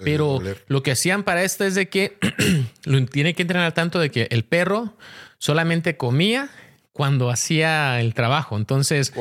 pero 0.04 0.40
lo 0.66 0.82
que 0.82 0.90
hacían 0.90 1.22
para 1.22 1.44
esto 1.44 1.64
es 1.64 1.74
de 1.74 1.88
que 1.88 2.18
lo 2.84 3.02
tiene 3.06 3.34
que 3.34 3.42
entrenar 3.42 3.72
tanto 3.72 3.98
de 4.00 4.10
que 4.10 4.28
el 4.30 4.44
perro 4.44 4.94
solamente 5.38 5.96
comía 5.96 6.50
cuando 6.92 7.30
hacía 7.30 8.00
el 8.00 8.12
trabajo. 8.12 8.56
Entonces, 8.58 9.14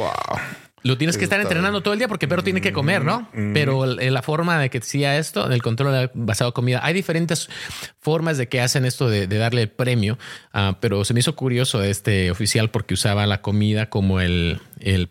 lo 0.84 0.98
tienes 0.98 1.18
que 1.18 1.24
estar 1.24 1.40
entrenando 1.40 1.82
todo 1.82 1.94
el 1.94 2.00
día 2.00 2.08
porque 2.08 2.26
el 2.26 2.30
perro 2.30 2.44
tiene 2.44 2.62
que 2.62 2.74
comer, 2.74 3.04
¿no? 3.06 3.28
Pero 3.54 3.86
la 3.86 4.22
forma 4.22 4.60
de 4.60 4.70
que 4.70 4.80
decía 4.80 5.18
esto, 5.18 5.48
del 5.48 5.62
control 5.62 6.10
basado 6.14 6.50
en 6.50 6.54
comida, 6.54 6.80
hay 6.84 6.94
diferentes 6.94 7.50
formas 8.00 8.38
de 8.38 8.48
que 8.48 8.62
hacen 8.62 8.86
esto 8.86 9.10
de, 9.10 9.28
darle 9.28 9.62
el 9.62 9.70
premio, 9.70 10.18
ah, 10.54 10.78
pero 10.80 11.06
se 11.06 11.14
me 11.14 11.20
hizo 11.20 11.36
curioso 11.36 11.84
este 11.84 12.32
oficial 12.32 12.70
porque 12.70 12.94
usaba 12.96 13.26
la 13.28 13.42
comida 13.42 13.90
como 13.90 14.20
el, 14.20 14.60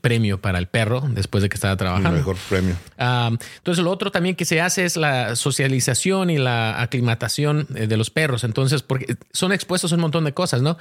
premio 0.01 0.41
para 0.41 0.59
el 0.59 0.67
perro 0.67 1.03
después 1.09 1.43
de 1.43 1.49
que 1.49 1.55
estaba 1.55 1.77
trabajando. 1.77 2.11
El 2.11 2.17
mejor 2.17 2.37
premio. 2.49 2.75
Ah, 2.99 3.31
entonces, 3.59 3.85
lo 3.85 3.91
otro 3.91 4.11
también 4.11 4.35
que 4.35 4.45
se 4.45 4.61
hace 4.61 4.85
es 4.85 4.97
la 4.97 5.37
socialización 5.37 6.31
y 6.31 6.39
la 6.39 6.81
aclimatación 6.81 7.69
eh, 7.77 7.87
de 7.87 7.97
los 7.97 8.11
perros. 8.11 8.43
Entonces, 8.43 8.83
porque 8.83 9.17
son 9.33 9.53
expuestos 9.53 9.93
a 9.93 9.95
un 9.95 10.01
montón 10.01 10.25
de 10.25 10.33
cosas, 10.33 10.63
¿no? 10.63 10.77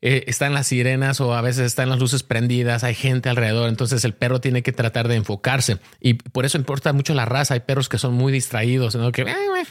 Eh, 0.00 0.24
están 0.28 0.54
las 0.54 0.68
sirenas 0.68 1.20
o 1.20 1.34
a 1.34 1.40
veces 1.40 1.66
están 1.66 1.88
las 1.90 1.98
luces 1.98 2.22
prendidas, 2.22 2.84
hay 2.84 2.94
gente 2.94 3.28
alrededor, 3.28 3.68
entonces 3.68 4.04
el 4.04 4.14
perro 4.14 4.40
tiene 4.40 4.62
que 4.62 4.70
tratar 4.70 5.08
de 5.08 5.16
enfocarse 5.16 5.78
y 6.00 6.14
por 6.14 6.46
eso 6.46 6.56
importa 6.56 6.92
mucho 6.92 7.14
la 7.14 7.24
raza. 7.24 7.54
Hay 7.54 7.60
perros 7.60 7.88
que 7.88 7.98
son 7.98 8.14
muy 8.14 8.32
distraídos, 8.32 8.94
¿no? 8.94 9.10
Que 9.10 9.26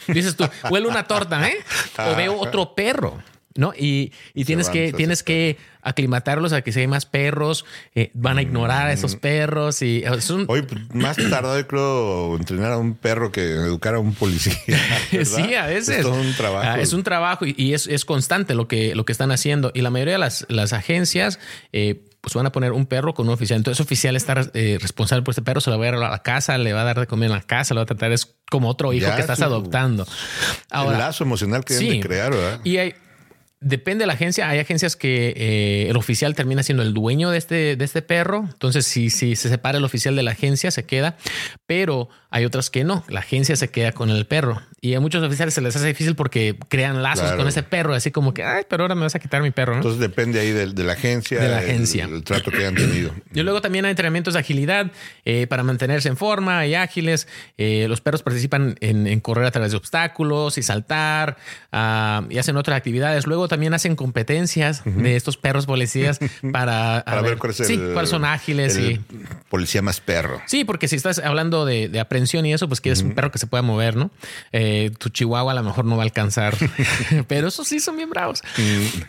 dices 0.08 0.36
tú, 0.36 0.44
huele 0.70 0.86
una 0.86 1.04
torta, 1.04 1.48
¿eh? 1.48 1.56
O 1.98 2.14
veo 2.14 2.38
otro 2.38 2.74
perro. 2.74 3.22
¿No? 3.54 3.72
Y, 3.76 4.12
tienes 4.44 4.68
que, 4.68 4.92
tienes 4.92 5.22
que 5.22 5.56
aclimatarlos 5.82 6.52
a 6.52 6.62
que 6.62 6.72
si 6.72 6.80
hay 6.80 6.86
más 6.86 7.06
perros, 7.06 7.64
eh, 7.94 8.10
van 8.14 8.38
a 8.38 8.42
ignorar 8.42 8.88
a 8.88 8.92
esos 8.92 9.16
mm. 9.16 9.18
perros 9.18 9.82
y 9.82 10.04
Hoy 10.46 10.62
pues, 10.62 10.94
más 10.94 11.16
tardado 11.30 11.66
creo 11.66 12.36
entrenar 12.36 12.72
a 12.72 12.78
un 12.78 12.94
perro 12.94 13.32
que 13.32 13.42
educar 13.42 13.94
a 13.94 13.98
un 13.98 14.14
policía. 14.14 14.54
sí, 15.24 15.54
a 15.54 15.66
veces. 15.66 16.00
Es 16.00 16.06
un 16.06 16.34
trabajo. 16.34 16.68
Ah, 16.68 16.80
es 16.80 16.92
un 16.92 17.02
trabajo 17.02 17.44
y, 17.46 17.74
es, 17.74 18.04
constante 18.04 18.54
lo 18.54 18.68
que, 18.68 18.94
lo 18.94 19.04
que 19.04 19.12
están 19.12 19.32
haciendo. 19.32 19.70
Y 19.74 19.80
la 19.80 19.90
mayoría 19.90 20.14
de 20.14 20.18
las, 20.18 20.46
las 20.48 20.72
agencias, 20.72 21.38
eh, 21.72 22.04
pues 22.20 22.34
van 22.34 22.46
a 22.46 22.52
poner 22.52 22.72
un 22.72 22.86
perro 22.86 23.14
con 23.14 23.26
un 23.28 23.34
oficial. 23.34 23.58
Entonces, 23.58 23.80
el 23.80 23.84
oficial 23.84 24.16
está 24.16 24.50
eh, 24.54 24.78
responsable 24.80 25.22
por 25.22 25.32
este 25.32 25.42
perro, 25.42 25.60
se 25.60 25.70
lo 25.70 25.78
va 25.78 25.88
a 25.88 25.90
dar 25.92 26.02
a 26.02 26.10
la 26.10 26.22
casa, 26.22 26.58
le 26.58 26.72
va 26.72 26.82
a 26.82 26.84
dar 26.84 27.00
de 27.00 27.06
comer 27.06 27.26
en 27.30 27.36
la 27.36 27.42
casa, 27.42 27.74
lo 27.74 27.80
va 27.80 27.84
a 27.84 27.86
tratar, 27.86 28.12
es 28.12 28.36
como 28.50 28.68
otro 28.68 28.92
hijo 28.92 29.14
que 29.14 29.20
estás 29.20 29.40
adoptando. 29.40 30.06
Ahora, 30.70 30.92
el 30.92 30.98
lazo 30.98 31.24
emocional 31.24 31.64
que 31.64 31.74
sí, 31.74 32.00
crear, 32.00 32.32
¿verdad? 32.32 32.60
Y 32.64 32.78
hay 32.78 32.94
Depende 33.60 34.02
de 34.02 34.06
la 34.06 34.12
agencia. 34.12 34.48
Hay 34.48 34.60
agencias 34.60 34.94
que 34.94 35.34
eh, 35.36 35.90
el 35.90 35.96
oficial 35.96 36.36
termina 36.36 36.62
siendo 36.62 36.84
el 36.84 36.94
dueño 36.94 37.30
de 37.30 37.38
este, 37.38 37.74
de 37.74 37.84
este 37.84 38.02
perro. 38.02 38.46
Entonces, 38.52 38.86
si, 38.86 39.10
si 39.10 39.34
se 39.34 39.48
separa 39.48 39.78
el 39.78 39.84
oficial 39.84 40.14
de 40.14 40.22
la 40.22 40.30
agencia, 40.30 40.70
se 40.70 40.84
queda. 40.84 41.16
Pero 41.66 42.08
hay 42.30 42.44
otras 42.44 42.68
que 42.70 42.84
no. 42.84 43.04
La 43.08 43.20
agencia 43.20 43.56
se 43.56 43.70
queda 43.70 43.92
con 43.92 44.10
el 44.10 44.26
perro. 44.26 44.60
Y 44.80 44.94
a 44.94 45.00
muchos 45.00 45.24
oficiales 45.24 45.54
se 45.54 45.60
les 45.60 45.74
hace 45.74 45.86
difícil 45.86 46.14
porque 46.14 46.56
crean 46.68 47.02
lazos 47.02 47.32
con 47.32 47.48
ese 47.48 47.64
perro. 47.64 47.94
Así 47.94 48.12
como 48.12 48.32
que, 48.32 48.44
ay, 48.44 48.64
pero 48.68 48.84
ahora 48.84 48.94
me 48.94 49.02
vas 49.02 49.14
a 49.14 49.18
quitar 49.18 49.42
mi 49.42 49.50
perro. 49.50 49.74
Entonces 49.74 49.98
depende 49.98 50.38
ahí 50.38 50.52
de, 50.52 50.66
la 50.84 50.92
agencia. 50.92 51.40
De 51.40 51.48
la 51.48 51.58
agencia. 51.58 52.04
El, 52.04 52.22
trato 52.22 52.50
que 52.50 52.66
han 52.66 52.74
tenido. 52.74 53.12
Y 53.34 53.42
luego 53.42 53.60
también 53.60 53.84
hay 53.84 53.90
entrenamientos 53.90 54.34
de 54.34 54.40
agilidad 54.40 54.90
eh, 55.24 55.46
para 55.46 55.62
mantenerse 55.62 56.08
en 56.08 56.16
forma 56.16 56.66
y 56.66 56.74
ágiles. 56.74 57.28
Eh, 57.56 57.86
los 57.88 58.00
perros 58.00 58.22
participan 58.22 58.76
en, 58.80 59.20
correr 59.20 59.46
a 59.46 59.50
través 59.50 59.70
de 59.70 59.76
obstáculos 59.76 60.58
y 60.58 60.62
saltar 60.62 61.36
ah, 61.72 62.24
y 62.30 62.38
hacen 62.38 62.56
otras 62.56 62.76
actividades. 62.76 63.26
Luego 63.26 63.48
también 63.48 63.74
hacen 63.74 63.96
competencias 63.96 64.82
de 64.84 65.16
estos 65.16 65.36
perros 65.36 65.66
policías 65.66 66.18
para, 66.52 67.04
ver, 67.22 67.38
cuál 67.38 67.54
sí, 67.54 67.78
cuáles 67.92 68.10
son 68.10 68.24
ágiles. 68.24 68.76
y 68.76 69.00
policía 69.48 69.82
más 69.82 70.00
perro. 70.00 70.40
Sí, 70.46 70.64
porque 70.64 70.88
si 70.88 70.96
estás 70.96 71.18
hablando 71.18 71.64
de, 71.64 71.88
de 71.88 72.00
y 72.18 72.52
eso, 72.52 72.68
pues 72.68 72.80
quieres 72.80 73.02
un 73.02 73.12
perro 73.14 73.30
que 73.30 73.38
se 73.38 73.46
pueda 73.46 73.62
mover, 73.62 73.96
¿no? 73.96 74.10
Eh, 74.52 74.90
tu 74.98 75.08
chihuahua 75.08 75.52
a 75.52 75.54
lo 75.54 75.62
mejor 75.62 75.84
no 75.84 75.96
va 75.96 76.02
a 76.02 76.04
alcanzar, 76.04 76.54
pero 77.28 77.48
esos 77.48 77.66
sí 77.68 77.80
son 77.80 77.96
bien 77.96 78.10
bravos. 78.10 78.42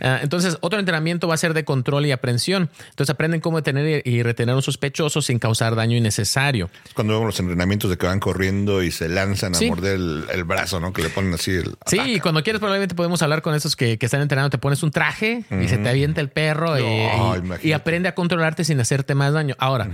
Ah, 0.02 0.20
entonces, 0.22 0.58
otro 0.62 0.80
entrenamiento 0.80 1.28
va 1.28 1.34
a 1.34 1.38
ser 1.38 1.54
de 1.54 1.66
control 1.66 2.06
y 2.06 2.12
aprensión. 2.12 2.70
Entonces, 2.90 3.10
aprenden 3.10 3.42
cómo 3.42 3.58
detener 3.58 4.02
y 4.06 4.24
retener 4.24 4.54
a 4.54 4.56
un 4.58 4.62
sospechoso 4.62 5.22
sin 5.22 5.40
causar 5.40 5.76
daño 5.76 5.98
innecesario. 5.98 6.70
Cuando 6.94 7.14
vemos 7.14 7.28
los 7.28 7.40
entrenamientos 7.40 7.90
de 7.90 7.98
que 7.98 8.06
van 8.06 8.20
corriendo 8.20 8.84
y 8.84 8.92
se 8.92 9.10
lanzan 9.10 9.56
a 9.56 9.62
morder 9.62 9.96
el, 9.96 10.44
brazo, 10.44 10.80
¿no? 10.80 10.94
Que 10.94 11.04
le 11.04 11.10
ponen 11.10 11.34
así 11.34 11.52
el. 11.52 11.76
Sí, 11.86 12.20
cuando 12.20 12.44
quieres, 12.44 12.60
probablemente 12.60 12.96
podemos 12.96 13.22
hablar 13.22 13.42
con 13.42 13.56
esos 13.56 13.76
que, 13.76 13.98
están 14.00 14.22
entrenando. 14.22 14.50
Te 14.50 14.58
pones 14.58 14.84
un 14.84 14.92
traje 14.92 15.44
y 15.62 15.68
se 15.68 15.78
te 15.78 15.90
avienta 15.90 16.22
el 16.22 16.30
perro 16.30 16.78
y, 16.80 17.74
aprende 17.74 18.10
a 18.10 18.16
controlarte 18.16 18.64
sin 18.64 18.80
hacerte 18.80 19.16
más 19.16 19.34
daño. 19.34 19.56
Ahora 19.60 19.90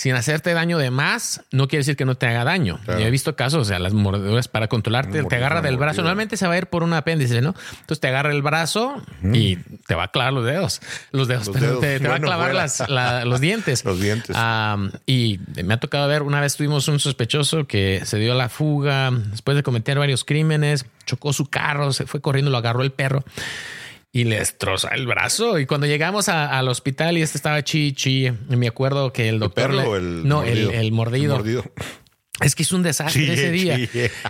sin 0.00 0.14
hacerte 0.14 0.54
daño 0.54 0.78
de 0.78 0.90
más, 0.90 1.42
no 1.52 1.68
quiere 1.68 1.80
decir 1.80 1.94
que 1.94 2.06
no 2.06 2.14
te 2.14 2.26
haga 2.26 2.42
daño. 2.42 2.80
Yo 2.86 3.00
he 3.00 3.10
visto 3.10 3.36
casos, 3.36 3.60
o 3.60 3.64
sea, 3.66 3.78
las 3.78 3.92
mordeduras 3.92 4.48
para 4.48 4.66
controlarte, 4.66 5.22
te 5.24 5.36
agarra 5.36 5.60
del 5.60 5.76
brazo. 5.76 6.00
Normalmente 6.00 6.38
se 6.38 6.46
va 6.46 6.54
a 6.54 6.56
ir 6.56 6.68
por 6.68 6.82
un 6.82 6.94
apéndice, 6.94 7.42
¿no? 7.42 7.54
Entonces 7.80 8.00
te 8.00 8.08
agarra 8.08 8.30
el 8.30 8.40
brazo 8.40 9.02
y 9.22 9.56
te 9.56 9.94
va 9.94 10.04
a 10.04 10.08
clavar 10.08 10.32
los 10.32 10.46
dedos. 10.46 10.80
Los 11.12 11.28
dedos, 11.28 11.52
te, 11.52 11.98
va 11.98 12.14
a 12.14 12.18
clavar 12.18 12.54
los 13.26 13.40
dientes. 13.42 13.84
Los 13.90 14.00
dientes. 14.00 14.34
y 15.04 15.38
me 15.62 15.74
ha 15.74 15.80
tocado 15.80 16.08
ver, 16.08 16.22
una 16.22 16.40
vez 16.40 16.56
tuvimos 16.56 16.88
un 16.88 16.98
sospechoso 16.98 17.66
que 17.66 18.00
se 18.06 18.16
dio 18.16 18.32
a 18.32 18.36
la 18.36 18.48
fuga 18.48 19.10
después 19.10 19.54
de 19.54 19.62
cometer 19.62 19.98
varios 19.98 20.24
crímenes, 20.24 20.86
chocó 21.04 21.34
su 21.34 21.44
carro, 21.44 21.92
se 21.92 22.06
fue 22.06 22.22
corriendo, 22.22 22.50
lo 22.50 22.56
agarró 22.56 22.80
el 22.82 22.92
perro 22.92 23.22
y 24.12 24.24
le 24.24 24.38
destroza 24.38 24.88
el 24.88 25.06
brazo. 25.06 25.58
Y 25.58 25.66
cuando 25.66 25.86
llegamos 25.86 26.28
al 26.28 26.68
hospital 26.68 27.16
y 27.18 27.22
este 27.22 27.38
estaba 27.38 27.62
chi, 27.62 27.92
chi, 27.92 28.30
me 28.48 28.68
acuerdo 28.68 29.12
que 29.12 29.28
el 29.28 29.38
doctor. 29.38 29.70
el 29.72 30.26
no, 30.26 30.42
El, 30.42 30.92
mordido. 30.92 31.34
El 31.34 31.38
mordido. 31.38 31.64
Es 32.40 32.54
que 32.54 32.62
es 32.62 32.72
un 32.72 32.82
desastre 32.82 33.32
ese 33.32 33.50
día. 33.50 33.78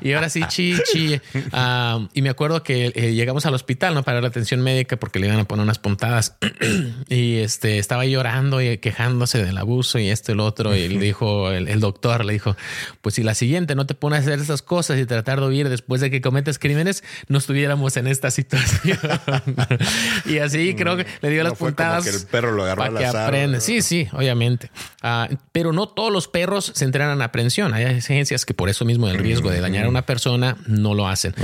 Y 0.01 0.13
ahora 0.13 0.29
sí, 0.29 0.43
chi, 0.49 0.77
chi. 0.93 1.21
Ah, 1.53 2.09
y 2.13 2.23
me 2.23 2.29
acuerdo 2.29 2.63
que 2.63 2.93
eh, 2.95 3.13
llegamos 3.15 3.47
al 3.47 3.55
hospital, 3.55 3.95
¿no? 3.95 4.03
Para 4.03 4.21
la 4.21 4.29
atención 4.29 4.61
médica 4.61 4.97
porque 4.97 5.19
le 5.19 5.27
iban 5.27 5.39
a 5.39 5.45
poner 5.45 5.63
unas 5.63 5.79
puntadas. 5.79 6.37
y 7.09 7.37
este 7.37 7.79
estaba 7.79 8.05
llorando 8.07 8.61
y 8.61 8.79
quejándose 8.79 9.45
del 9.45 9.59
abuso 9.59 9.99
y 9.99 10.09
esto 10.09 10.33
y 10.33 10.35
el 10.35 10.41
otro. 10.41 10.75
Y 10.75 10.89
le 10.89 11.01
dijo, 11.01 11.51
el, 11.53 11.81
doctor 11.81 12.25
le 12.25 12.33
dijo: 12.33 12.57
Pues 13.01 13.15
si 13.15 13.23
la 13.23 13.35
siguiente 13.35 13.75
no 13.75 13.87
te 13.87 13.95
pone 13.95 14.17
a 14.17 14.21
hacer 14.21 14.39
esas 14.39 14.63
cosas 14.63 14.99
y 14.99 15.07
tratar 15.07 15.41
de 15.41 15.47
huir 15.47 15.69
después 15.69 16.01
de 16.01 16.11
que 16.11 16.21
cometes 16.21 16.59
crímenes, 16.59 17.05
no 17.29 17.39
estuviéramos 17.39 17.97
en 17.97 18.07
esta 18.09 18.31
situación. 18.31 18.99
y 20.27 20.39
así 20.39 20.75
creo 20.75 20.97
que 20.97 21.07
le 21.21 21.31
dio 21.31 21.45
las 21.45 21.55
puntadas. 21.55 22.05
que 22.05 22.11
el 22.11 22.27
perro 22.27 22.53
lo 22.53 22.65
agarró 22.65 22.83
para 22.83 22.99
que 22.99 23.07
aprende. 23.07 23.61
Sí, 23.61 23.83
sí, 23.83 24.09
obviamente. 24.13 24.71
Ah, 25.03 25.29
pero 25.53 25.73
no 25.73 25.89
todos 25.89 26.13
los 26.13 26.29
perros 26.29 26.73
se 26.75 26.85
entrenan 26.85 27.23
a 27.23 27.27
aprensión. 27.27 27.73
Hay 27.75 28.00
agencias 28.05 28.45
que 28.45 28.55
por 28.55 28.69
eso 28.69 28.85
mismo 28.85 29.09
el 29.09 29.19
riesgo 29.19 29.51
de 29.51 29.61
dañar 29.61 29.87
a 29.87 29.89
una 29.89 30.07
persona 30.07 30.57
no 30.67 30.95
lo 30.95 31.09
hacen. 31.09 31.35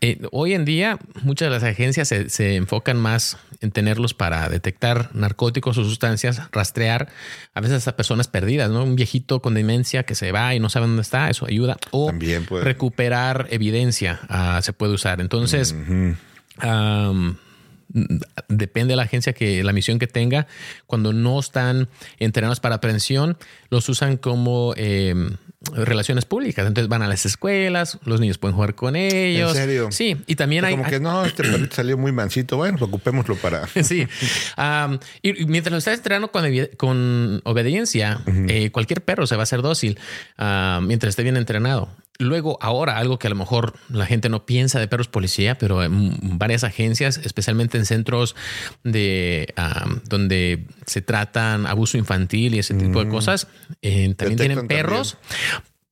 Eh, 0.00 0.20
hoy 0.32 0.54
en 0.54 0.64
día 0.64 0.98
muchas 1.22 1.46
de 1.46 1.50
las 1.50 1.62
agencias 1.62 2.08
se, 2.08 2.56
enfocan 2.56 2.98
más 2.98 3.38
en 3.60 3.70
tenerlos 3.70 4.14
para 4.14 4.48
detectar 4.48 5.10
narcóticos 5.14 5.78
o 5.78 5.84
sustancias, 5.84 6.42
rastrear 6.52 7.08
a 7.54 7.60
veces 7.60 7.88
a 7.88 7.96
personas 7.96 8.28
perdidas, 8.28 8.70
¿no? 8.70 8.84
Un 8.84 8.96
viejito 8.96 9.40
con 9.40 9.54
demencia 9.54 10.04
que 10.04 10.14
se 10.14 10.32
va 10.32 10.54
y 10.54 10.60
no 10.60 10.68
sabe 10.68 10.86
dónde 10.86 11.02
está, 11.02 11.30
eso 11.30 11.46
ayuda. 11.46 11.76
O 11.90 12.12
recuperar 12.62 13.48
evidencia 13.50 14.20
ah, 14.28 14.60
se 14.62 14.72
puede 14.72 14.92
usar. 14.92 15.20
Entonces, 15.20 15.74
depende 18.48 18.92
de 18.92 18.96
la 18.96 19.04
agencia 19.04 19.32
que 19.32 19.62
la 19.62 19.72
misión 19.72 19.98
que 19.98 20.06
tenga. 20.06 20.46
Cuando 20.86 21.12
no 21.12 21.38
están 21.38 21.88
entrenados 22.18 22.60
para 22.60 22.76
aprehensión, 22.76 23.36
los 23.70 23.88
usan 23.88 24.16
como 24.16 24.74
em, 24.76 25.36
relaciones 25.74 26.24
públicas. 26.24 26.66
Entonces 26.66 26.88
van 26.88 27.02
a 27.02 27.08
las 27.08 27.26
escuelas, 27.26 27.98
los 28.04 28.20
niños 28.20 28.38
pueden 28.38 28.54
jugar 28.54 28.74
con 28.74 28.96
ellos. 28.96 29.50
¿En 29.50 29.56
serio? 29.56 29.88
Sí, 29.92 30.16
y 30.26 30.36
también 30.36 30.64
hay. 30.64 30.76
Como 30.76 30.88
que 30.88 31.00
no, 31.00 31.24
este 31.24 31.42
perrito 31.42 31.74
salió 31.74 31.98
muy 31.98 32.12
mansito. 32.12 32.56
Bueno, 32.56 32.78
pues 32.78 32.88
ocupémoslo 32.88 33.36
para. 33.36 33.66
sí. 33.82 34.06
y 35.22 35.46
mientras 35.46 35.72
lo 35.72 35.78
estás 35.78 35.94
entrenando 35.94 36.30
con, 36.30 36.44
con 36.76 37.40
obediencia, 37.44 38.20
eh, 38.48 38.70
cualquier 38.70 39.02
perro 39.02 39.26
se 39.26 39.36
va 39.36 39.42
a 39.42 39.44
hacer 39.44 39.62
dócil 39.62 39.98
mientras 40.82 41.10
esté 41.10 41.22
bien 41.22 41.36
entrenado. 41.36 41.88
Luego, 42.18 42.58
ahora, 42.62 42.98
algo 42.98 43.18
que 43.18 43.26
a 43.26 43.30
lo 43.30 43.36
mejor 43.36 43.74
la 43.88 44.06
gente 44.06 44.28
no 44.28 44.46
piensa 44.46 44.78
de 44.78 44.88
perros 44.88 45.08
policía, 45.08 45.58
pero 45.58 45.82
en 45.82 46.38
varias 46.38 46.64
agencias, 46.64 47.18
especialmente 47.18 47.76
en 47.78 47.84
centros 47.84 48.34
de 48.84 49.52
donde 50.04 50.66
se 50.86 51.02
tratan 51.02 51.66
abuso 51.66 51.98
infantil 51.98 52.54
y 52.54 52.58
ese 52.60 52.74
tipo 52.74 53.04
de 53.04 53.10
cosas, 53.10 53.48
eh, 53.82 54.14
también 54.14 54.38
tienen 54.38 54.66
perros 54.66 55.18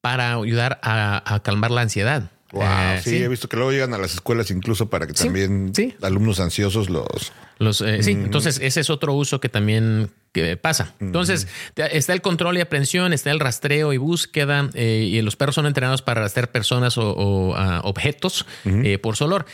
para 0.01 0.35
ayudar 0.35 0.81
a, 0.83 1.41
calmar 1.43 1.71
la 1.71 1.83
ansiedad. 1.83 2.31
Eh, 2.53 3.01
sí, 3.03 3.17
he 3.17 3.29
visto 3.29 3.49
que 3.49 3.57
luego 3.57 3.73
llegan 3.73 3.95
a 3.95 3.99
las 3.99 4.15
escuelas 4.15 4.51
incluso 4.51 4.89
para 4.89 5.07
que 5.07 5.13
también 5.13 5.73
alumnos 6.03 6.41
ansiosos 6.41 6.89
los... 6.89 7.33
los 7.59 7.81
eh, 7.81 8.03
Sí, 8.03 8.13
entonces 8.13 8.61
ese 8.63 8.81
es 8.81 8.91
otro 8.91 9.15
uso 9.15 9.41
que 9.41 9.49
también 9.49 10.11
que 10.33 10.57
pasa. 10.57 10.95
Entonces, 10.99 11.47
está 11.77 12.13
el 12.13 12.21
control 12.21 12.59
y 12.59 12.61
aprehensión, 12.61 13.13
está 13.13 13.31
el 13.31 13.39
rastreo 13.39 13.93
y 13.93 13.99
búsqueda, 13.99 14.69
eh, 14.75 15.09
y 15.09 15.23
los 15.23 15.37
perros 15.37 15.55
son 15.55 15.67
entrenados 15.67 16.03
para 16.03 16.23
rastrear 16.23 16.51
personas 16.51 16.99
o, 16.99 17.55
ah, 17.57 17.81
objetos 17.85 18.45
por 19.01 19.17
su 19.17 19.25
olor. 19.25 19.47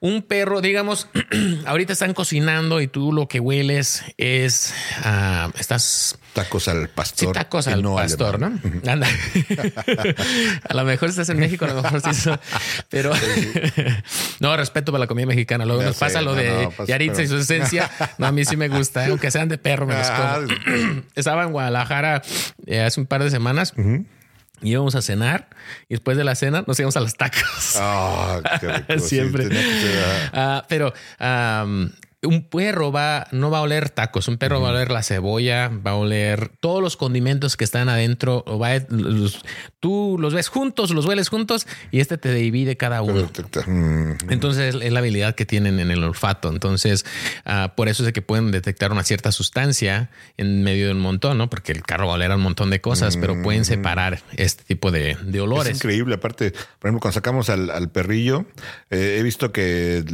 Un 0.00 0.22
perro, 0.22 0.62
digamos, 0.62 1.08
ahorita 1.66 1.92
están 1.92 2.14
cocinando 2.14 2.80
y 2.80 2.86
tú 2.86 3.12
lo 3.12 3.28
que 3.28 3.38
hueles 3.38 4.02
es, 4.16 4.74
uh, 5.04 5.50
estás... 5.58 6.18
Tacos 6.32 6.68
al 6.68 6.88
pastor. 6.88 7.28
Sí, 7.28 7.32
tacos 7.34 7.66
al 7.68 7.82
no 7.82 7.96
pastor, 7.96 8.40
¿no? 8.40 8.46
Anda. 8.90 9.06
a 10.68 10.74
lo 10.74 10.84
mejor 10.84 11.10
estás 11.10 11.28
en 11.28 11.38
México, 11.38 11.64
a 11.66 11.68
lo 11.68 11.82
mejor 11.82 12.00
sí. 12.00 12.30
Pero 12.88 13.12
no, 14.40 14.56
respeto 14.56 14.92
para 14.92 15.00
la 15.00 15.06
comida 15.06 15.26
mexicana. 15.26 15.66
Luego 15.66 15.82
nos 15.82 15.96
pasa 15.96 16.22
lo 16.22 16.34
de 16.34 16.70
no, 16.78 16.86
Yaritza 16.86 17.22
y 17.22 17.26
su 17.26 17.36
esencia. 17.36 17.90
No, 18.16 18.26
a 18.26 18.32
mí 18.32 18.44
sí 18.44 18.56
me 18.56 18.68
gusta, 18.68 19.06
¿eh? 19.06 19.10
aunque 19.10 19.30
sean 19.30 19.48
de 19.48 19.58
perro, 19.58 19.86
me 19.86 19.94
los 19.94 20.06
ah, 20.08 20.38
como. 20.40 21.02
Estaba 21.14 21.42
en 21.42 21.52
Guadalajara 21.52 22.22
eh, 22.66 22.80
hace 22.80 23.00
un 23.00 23.06
par 23.06 23.24
de 23.24 23.30
semanas. 23.30 23.74
Íbamos 24.62 24.94
a 24.94 25.02
cenar 25.02 25.48
y 25.88 25.94
después 25.94 26.16
de 26.16 26.24
la 26.24 26.34
cena 26.34 26.64
nos 26.66 26.78
íbamos 26.78 26.96
a 26.96 27.00
los 27.00 27.14
tacos. 27.16 27.76
Oh, 27.78 28.40
qué 28.60 28.98
Siempre. 29.00 29.46
uh, 29.46 30.62
pero 30.68 30.92
um, 31.18 31.90
un 32.22 32.42
perro 32.42 32.92
va, 32.92 33.26
no 33.32 33.50
va 33.50 33.58
a 33.58 33.60
oler 33.62 33.88
tacos, 33.88 34.28
un 34.28 34.36
perro 34.36 34.60
va 34.60 34.68
a 34.68 34.72
oler 34.72 34.90
la 34.90 35.02
cebolla, 35.02 35.68
va 35.68 35.92
a 35.92 35.94
oler 35.94 36.50
todos 36.60 36.82
los 36.82 36.98
condimentos 36.98 37.56
que 37.56 37.64
están 37.64 37.88
adentro, 37.88 38.44
o 38.46 38.58
va 38.58 38.72
tú 39.80 40.16
los 40.20 40.34
ves 40.34 40.48
juntos, 40.48 40.90
los 40.90 41.06
hueles 41.06 41.30
juntos 41.30 41.66
y 41.90 42.00
este 42.00 42.18
te 42.18 42.34
divide 42.34 42.76
cada 42.76 43.00
uno. 43.00 43.30
Entonces 44.28 44.74
es 44.74 44.92
la 44.92 44.98
habilidad 44.98 45.34
que 45.34 45.46
tienen 45.46 45.80
en 45.80 45.90
el 45.90 46.04
olfato. 46.04 46.50
Entonces, 46.50 47.06
uh, 47.46 47.74
por 47.74 47.88
eso 47.88 48.02
es 48.02 48.06
de 48.06 48.12
que 48.12 48.20
pueden 48.20 48.50
detectar 48.50 48.92
una 48.92 49.02
cierta 49.02 49.32
sustancia 49.32 50.10
en 50.36 50.62
medio 50.62 50.86
de 50.86 50.92
un 50.92 51.00
montón, 51.00 51.38
¿no? 51.38 51.48
Porque 51.48 51.72
el 51.72 51.82
carro 51.82 52.06
va 52.06 52.12
a 52.12 52.16
oler 52.16 52.30
un 52.32 52.42
montón 52.42 52.68
de 52.68 52.82
cosas, 52.82 53.16
pero 53.16 53.40
pueden 53.42 53.64
separar 53.64 54.20
este 54.36 54.64
tipo 54.64 54.90
de, 54.90 55.16
de, 55.22 55.40
olores. 55.40 55.72
Es 55.72 55.78
increíble. 55.78 56.16
Aparte, 56.16 56.50
por 56.50 56.88
ejemplo, 56.88 57.00
cuando 57.00 57.14
sacamos 57.14 57.48
al, 57.48 57.88
perrillo, 57.90 58.44
eh, 58.90 59.16
he 59.18 59.22
visto 59.22 59.52
que 59.52 60.04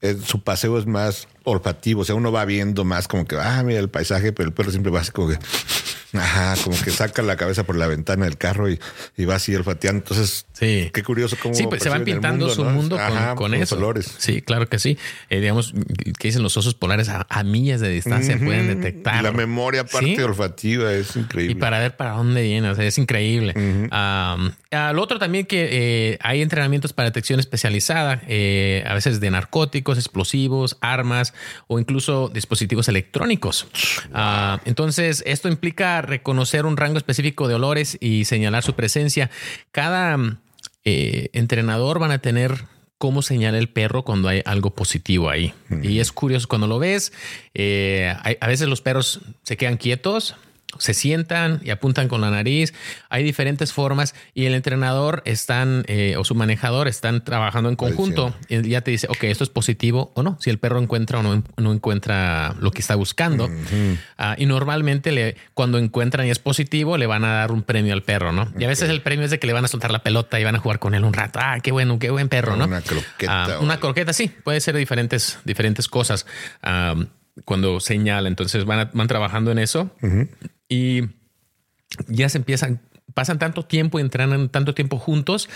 eh, 0.00 0.16
su 0.24 0.42
paseo 0.42 0.78
es 0.78 0.86
más 0.86 1.28
olfativo. 1.44 2.02
O 2.02 2.04
sea, 2.04 2.14
uno 2.14 2.32
va 2.32 2.44
viendo 2.44 2.84
más 2.84 3.08
como 3.08 3.24
que, 3.24 3.36
ah, 3.36 3.62
mira 3.64 3.80
el 3.80 3.88
paisaje, 3.88 4.32
pero 4.32 4.48
el 4.48 4.54
perro 4.54 4.70
siempre 4.70 4.92
va 4.92 5.00
así 5.00 5.10
como 5.10 5.28
que, 5.28 5.38
ajá, 6.12 6.54
como 6.62 6.80
que 6.80 6.90
saca 6.90 7.22
la 7.22 7.36
cabeza 7.36 7.64
por 7.64 7.76
la 7.76 7.86
ventana 7.86 8.24
del 8.24 8.36
carro 8.36 8.68
y, 8.70 8.78
va 9.24 9.36
así 9.36 9.54
olfateando. 9.54 9.98
Entonces, 9.98 10.46
sí. 10.52 10.90
qué 10.92 11.02
curioso 11.02 11.36
cómo. 11.42 11.54
Sí, 11.54 11.66
pues 11.66 11.82
se 11.82 11.88
van 11.88 12.04
pintando 12.04 12.48
su 12.48 12.64
mundo 12.64 12.98
con, 13.36 13.54
eso. 13.54 13.76
Colores. 13.76 14.14
Sí, 14.18 14.42
claro 14.42 14.68
que 14.68 14.78
sí. 14.78 14.98
Eh, 15.30 15.40
digamos, 15.40 15.72
que 16.18 16.28
dicen 16.28 16.42
los 16.42 16.56
osos 16.56 16.74
polares 16.74 17.08
a, 17.08 17.26
millas 17.44 17.80
de 17.80 17.90
distancia 17.90 18.38
pueden 18.38 18.68
detectar. 18.68 19.22
La 19.22 19.32
memoria 19.32 19.82
aparte 19.82 20.22
olfativa 20.24 20.92
es 20.92 21.16
increíble. 21.16 21.52
Y 21.52 21.54
para 21.54 21.78
ver 21.78 21.96
para 21.96 22.12
dónde 22.12 22.42
viene, 22.42 22.70
o 22.70 22.74
sea, 22.74 22.84
es 22.84 22.98
increíble. 22.98 23.54
lo 23.90 25.02
otro 25.02 25.18
también 25.18 25.46
que 25.46 25.68
eh, 25.70 26.18
hay 26.22 26.42
entrenamientos 26.42 26.92
para 26.92 27.08
detección 27.08 27.40
especializada, 27.40 28.22
eh, 28.28 28.84
a 28.86 28.94
veces 28.94 29.20
de 29.20 29.30
narcóticos, 29.30 29.98
explosivos, 29.98 30.76
armas 30.80 31.34
o 31.66 31.78
incluso 31.78 32.28
dispositivos 32.28 32.88
electrónicos. 32.88 33.66
Ah, 34.12 34.60
entonces, 34.64 35.22
esto 35.26 35.48
implica 35.48 35.95
reconocer 36.02 36.66
un 36.66 36.76
rango 36.76 36.98
específico 36.98 37.48
de 37.48 37.54
olores 37.54 37.96
y 38.00 38.24
señalar 38.24 38.62
su 38.62 38.74
presencia. 38.74 39.30
Cada 39.72 40.38
eh, 40.84 41.30
entrenador 41.32 41.98
van 41.98 42.10
a 42.10 42.18
tener 42.18 42.64
cómo 42.98 43.22
señala 43.22 43.58
el 43.58 43.68
perro 43.68 44.02
cuando 44.02 44.28
hay 44.28 44.42
algo 44.44 44.70
positivo 44.70 45.28
ahí. 45.30 45.52
Y 45.82 46.00
es 46.00 46.12
curioso, 46.12 46.48
cuando 46.48 46.66
lo 46.66 46.78
ves, 46.78 47.12
eh, 47.54 48.14
a 48.40 48.46
veces 48.46 48.68
los 48.68 48.80
perros 48.80 49.20
se 49.42 49.56
quedan 49.56 49.76
quietos, 49.76 50.34
se 50.78 50.94
sientan 50.94 51.60
y 51.62 51.70
apuntan 51.70 52.08
con 52.08 52.20
la 52.20 52.30
nariz. 52.30 52.74
Hay 53.08 53.22
diferentes 53.22 53.72
formas 53.72 54.14
y 54.34 54.46
el 54.46 54.54
entrenador 54.54 55.22
están 55.24 55.84
eh, 55.88 56.16
o 56.16 56.24
su 56.24 56.34
manejador 56.34 56.88
están 56.88 57.24
trabajando 57.24 57.68
en 57.68 57.76
conjunto 57.76 58.34
y 58.48 58.68
ya 58.68 58.80
te 58.80 58.90
dice, 58.90 59.06
ok, 59.10 59.24
esto 59.24 59.44
es 59.44 59.50
positivo 59.50 60.12
o 60.14 60.22
no. 60.22 60.36
Si 60.40 60.50
el 60.50 60.58
perro 60.58 60.80
encuentra 60.80 61.18
o 61.18 61.22
no, 61.22 61.42
no 61.56 61.72
encuentra 61.72 62.54
lo 62.60 62.70
que 62.70 62.80
está 62.80 62.94
buscando. 62.94 63.48
Ah, 64.18 64.36
y 64.38 64.46
normalmente 64.46 65.12
le, 65.12 65.36
cuando 65.54 65.78
encuentran 65.78 66.26
y 66.26 66.30
es 66.30 66.38
positivo, 66.38 66.96
le 66.96 67.06
van 67.06 67.24
a 67.24 67.34
dar 67.34 67.52
un 67.52 67.62
premio 67.62 67.92
al 67.92 68.02
perro, 68.02 68.32
¿no? 68.32 68.52
Y 68.58 68.64
a 68.64 68.68
veces 68.68 68.90
el 68.90 69.02
premio 69.02 69.24
es 69.24 69.30
de 69.30 69.38
que 69.38 69.46
le 69.46 69.52
van 69.52 69.64
a 69.64 69.68
soltar 69.68 69.90
la 69.90 70.02
pelota 70.02 70.38
y 70.40 70.44
van 70.44 70.56
a 70.56 70.58
jugar 70.58 70.78
con 70.78 70.94
él 70.94 71.04
un 71.04 71.12
rato. 71.12 71.38
Ah, 71.42 71.58
qué 71.62 71.72
bueno, 71.72 71.98
qué 71.98 72.10
buen 72.10 72.28
perro, 72.28 72.56
¿no? 72.56 72.64
Una 72.64 72.80
croqueta. 72.80 73.44
Ah, 73.44 73.58
una 73.60 73.78
croqueta, 73.78 74.12
sí. 74.12 74.30
Puede 74.44 74.60
ser 74.60 74.76
diferentes, 74.76 75.38
diferentes 75.44 75.88
cosas. 75.88 76.26
Ah, 76.62 76.94
cuando 77.44 77.80
señala, 77.80 78.28
entonces 78.28 78.64
van, 78.64 78.90
van 78.92 79.08
trabajando 79.08 79.50
en 79.50 79.58
eso. 79.58 79.90
Y 80.68 81.02
ya 82.08 82.28
se 82.28 82.38
empiezan, 82.38 82.80
pasan 83.14 83.38
tanto 83.38 83.64
tiempo, 83.64 83.98
entrenan 83.98 84.48
tanto 84.48 84.74
tiempo 84.74 84.98
juntos 84.98 85.48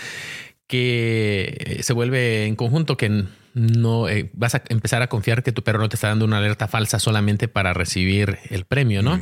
que 0.67 1.79
se 1.83 1.91
vuelve 1.91 2.45
en 2.45 2.55
conjunto 2.55 2.95
que 2.95 3.25
no 3.53 4.07
eh, 4.07 4.29
vas 4.33 4.55
a 4.55 4.63
empezar 4.69 5.01
a 5.01 5.07
confiar 5.07 5.43
que 5.43 5.51
tu 5.51 5.63
perro 5.63 5.79
no 5.79 5.89
te 5.89 5.95
está 5.95 6.07
dando 6.07 6.23
una 6.23 6.37
alerta 6.37 6.67
falsa 6.67 6.99
solamente 6.99 7.47
para 7.47 7.73
recibir 7.73 8.39
el 8.49 8.65
premio, 8.65 9.01
¿no? 9.01 9.19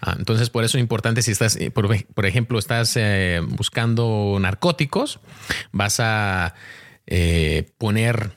Ah, 0.00 0.14
entonces, 0.18 0.48
por 0.48 0.64
eso 0.64 0.78
es 0.78 0.80
importante 0.80 1.20
si 1.22 1.32
estás, 1.32 1.56
eh, 1.56 1.70
por, 1.70 2.26
ejemplo, 2.26 2.58
estás 2.58 2.96
eh, 2.96 3.42
buscando 3.46 4.38
narcóticos, 4.40 5.20
vas 5.72 6.00
a 6.00 6.54
poner, 7.78 8.32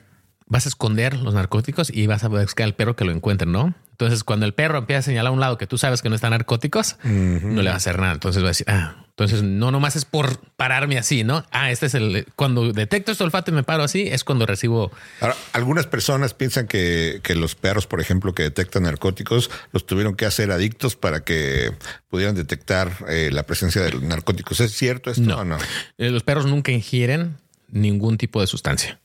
vas 0.46 0.66
a 0.66 0.68
esconder 0.68 1.18
los 1.18 1.34
narcóticos 1.34 1.90
y 1.90 2.06
vas 2.06 2.24
a 2.24 2.28
buscar 2.28 2.64
al 2.64 2.74
perro 2.74 2.96
que 2.96 3.04
lo 3.04 3.12
encuentre, 3.12 3.46
¿no? 3.46 3.74
Entonces, 3.92 4.24
cuando 4.24 4.46
el 4.46 4.54
perro 4.54 4.78
empieza 4.78 4.98
a 4.98 5.02
señalar 5.02 5.30
a 5.30 5.32
un 5.32 5.40
lado 5.40 5.58
que 5.58 5.66
tú 5.66 5.78
sabes 5.78 6.02
que 6.02 6.08
no 6.08 6.14
están 6.14 6.30
narcóticos, 6.30 6.96
no 7.04 7.62
le 7.62 7.68
va 7.68 7.74
a 7.74 7.76
hacer 7.76 7.98
nada. 7.98 8.12
Entonces 8.14 8.42
va 8.42 8.48
a 8.48 8.50
decir, 8.50 8.66
ah, 8.68 9.02
entonces 9.10 9.42
no 9.42 9.70
nomás 9.70 9.94
es 9.94 10.06
por 10.06 10.38
pararme 10.56 10.96
así, 10.96 11.22
¿no? 11.22 11.44
Ah, 11.50 11.70
este 11.70 11.86
es 11.86 11.94
el 11.94 12.26
cuando 12.34 12.72
detecto 12.72 13.12
este 13.12 13.22
olfato 13.22 13.50
y 13.50 13.54
me 13.54 13.62
paro 13.62 13.82
así, 13.82 14.08
es 14.08 14.24
cuando 14.24 14.46
recibo. 14.46 14.90
Ahora, 15.20 15.36
algunas 15.52 15.86
personas 15.86 16.32
piensan 16.32 16.66
que, 16.66 17.20
que 17.22 17.34
los 17.34 17.54
perros, 17.54 17.86
por 17.86 18.00
ejemplo, 18.00 18.34
que 18.34 18.44
detectan 18.44 18.84
narcóticos, 18.84 19.50
los 19.72 19.84
tuvieron 19.84 20.16
que 20.16 20.24
hacer 20.24 20.50
adictos 20.50 20.96
para 20.96 21.24
que 21.24 21.72
pudieran 22.08 22.34
detectar 22.34 22.90
eh, 23.08 23.28
la 23.30 23.42
presencia 23.42 23.82
de 23.82 23.92
narcóticos. 24.00 24.60
¿Es 24.60 24.72
cierto 24.72 25.10
esto 25.10 25.22
no. 25.22 25.40
o 25.40 25.44
no? 25.44 25.58
Eh, 25.98 26.08
los 26.08 26.22
perros 26.22 26.46
nunca 26.46 26.72
ingieren 26.72 27.36
ningún 27.68 28.16
tipo 28.16 28.40
de 28.40 28.46
sustancia. 28.46 29.01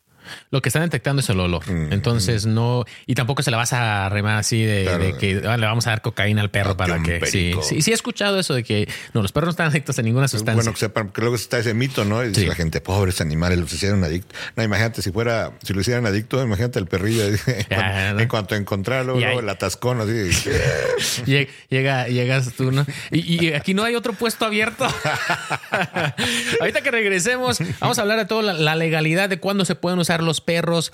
Lo 0.51 0.61
que 0.61 0.69
están 0.69 0.83
detectando 0.83 1.21
es 1.21 1.29
el 1.29 1.39
olor. 1.39 1.63
Entonces 1.67 2.45
no, 2.45 2.85
y 3.05 3.15
tampoco 3.15 3.43
se 3.43 3.51
la 3.51 3.57
vas 3.57 3.73
a 3.73 4.09
remar 4.09 4.37
así 4.37 4.63
de, 4.63 5.15
que 5.19 5.41
ah, 5.47 5.57
le 5.57 5.65
vamos 5.65 5.87
a 5.87 5.91
dar 5.91 6.01
cocaína 6.01 6.41
al 6.41 6.49
perro 6.49 6.77
para 6.77 7.01
que. 7.01 7.25
Sí, 7.25 7.53
sí, 7.61 7.81
sí, 7.81 7.91
he 7.91 7.93
escuchado 7.93 8.39
eso 8.39 8.53
de 8.53 8.63
que 8.63 8.89
no, 9.13 9.21
los 9.21 9.31
perros 9.31 9.47
no 9.47 9.51
están 9.51 9.67
adictos 9.67 9.97
a 9.99 10.01
ninguna 10.01 10.27
sustancia. 10.27 10.55
Bueno, 10.55 10.73
que 10.73 10.79
sepan, 10.79 11.09
que 11.09 11.21
luego 11.21 11.35
está 11.35 11.59
ese 11.59 11.73
mito, 11.73 12.05
¿no? 12.05 12.23
Y 12.23 12.33
la 12.33 12.55
gente, 12.55 12.81
pobres 12.81 13.21
animales, 13.21 13.59
los 13.59 13.73
hicieron 13.73 14.03
adictos. 14.03 14.37
No, 14.55 14.63
imagínate, 14.63 15.01
si 15.01 15.11
fuera, 15.11 15.51
si 15.63 15.73
lo 15.73 15.81
hicieran 15.81 16.05
adicto, 16.05 16.41
imagínate 16.41 16.79
el 16.79 16.87
perrillo. 16.87 17.23
en, 17.69 18.27
cuanto, 18.27 18.55
a 18.55 18.57
encontrarlo, 18.57 19.19
luego 19.19 19.39
el 19.39 19.49
atascón, 19.49 20.01
así. 20.01 20.29
Llega, 21.69 22.07
llegas 22.07 22.53
tú, 22.53 22.71
¿no? 22.71 22.85
Y, 23.11 23.53
aquí 23.53 23.73
no 23.73 23.83
hay 23.83 23.95
otro 23.95 24.13
puesto 24.13 24.45
abierto. 24.45 24.85
Ahorita 26.59 26.81
que 26.81 26.91
regresemos, 26.91 27.59
vamos 27.79 27.97
a 27.99 28.01
hablar 28.01 28.17
de 28.19 28.25
toda 28.25 28.53
la 28.53 28.75
legalidad 28.75 29.29
de 29.29 29.39
cuándo 29.39 29.65
se 29.65 29.75
pueden 29.75 29.99
usar 29.99 30.16
los 30.21 30.41
perros 30.41 30.91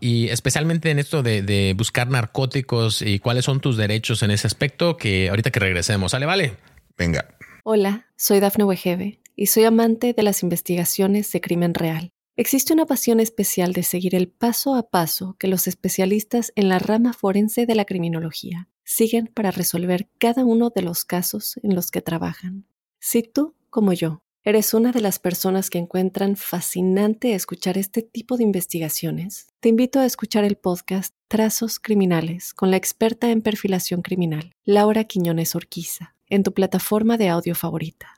y 0.00 0.28
especialmente 0.28 0.90
en 0.90 0.98
esto 0.98 1.22
de, 1.22 1.74
buscar 1.76 2.08
narcóticos 2.08 3.02
y 3.02 3.18
cuáles 3.18 3.44
son 3.44 3.60
tus 3.60 3.76
derechos 3.76 4.22
en 4.22 4.30
ese 4.30 4.46
aspecto 4.46 4.96
que 4.96 5.28
ahorita 5.28 5.50
que 5.50 5.60
regresemos. 5.60 6.12
¿Sale, 6.12 6.26
vale? 6.26 6.56
Venga. 6.96 7.36
Hola, 7.64 8.06
soy 8.16 8.40
Dafne 8.40 8.64
Wegebe 8.64 9.20
y 9.36 9.46
soy 9.46 9.64
amante 9.64 10.12
de 10.12 10.22
las 10.22 10.42
investigaciones 10.42 11.30
de 11.32 11.40
crimen 11.40 11.74
real. 11.74 12.12
Existe 12.36 12.72
una 12.72 12.86
pasión 12.86 13.20
especial 13.20 13.72
de 13.74 13.82
seguir 13.82 14.14
el 14.14 14.28
paso 14.28 14.74
a 14.74 14.88
paso 14.88 15.36
que 15.38 15.46
los 15.46 15.66
especialistas 15.66 16.52
en 16.56 16.68
la 16.68 16.78
rama 16.78 17.12
forense 17.12 17.66
de 17.66 17.74
la 17.74 17.84
criminología 17.84 18.68
siguen 18.84 19.26
para 19.26 19.50
resolver 19.50 20.08
cada 20.18 20.44
uno 20.44 20.70
de 20.74 20.82
los 20.82 21.04
casos 21.04 21.60
en 21.62 21.74
los 21.74 21.90
que 21.90 22.00
trabajan. 22.00 22.66
Si 22.98 23.22
tú, 23.22 23.54
como 23.68 23.92
yo, 23.92 24.22
¿Eres 24.42 24.72
una 24.72 24.90
de 24.90 25.02
las 25.02 25.18
personas 25.18 25.68
que 25.68 25.76
encuentran 25.76 26.34
fascinante 26.34 27.34
escuchar 27.34 27.76
este 27.76 28.00
tipo 28.00 28.38
de 28.38 28.42
investigaciones? 28.42 29.48
Te 29.60 29.68
invito 29.68 30.00
a 30.00 30.06
escuchar 30.06 30.44
el 30.44 30.56
podcast 30.56 31.14
Trazos 31.28 31.78
Criminales 31.78 32.54
con 32.54 32.70
la 32.70 32.78
experta 32.78 33.30
en 33.30 33.42
perfilación 33.42 34.00
criminal, 34.00 34.52
Laura 34.64 35.04
Quiñones 35.04 35.54
Orquiza, 35.54 36.14
en 36.26 36.42
tu 36.42 36.54
plataforma 36.54 37.18
de 37.18 37.28
audio 37.28 37.54
favorita. 37.54 38.14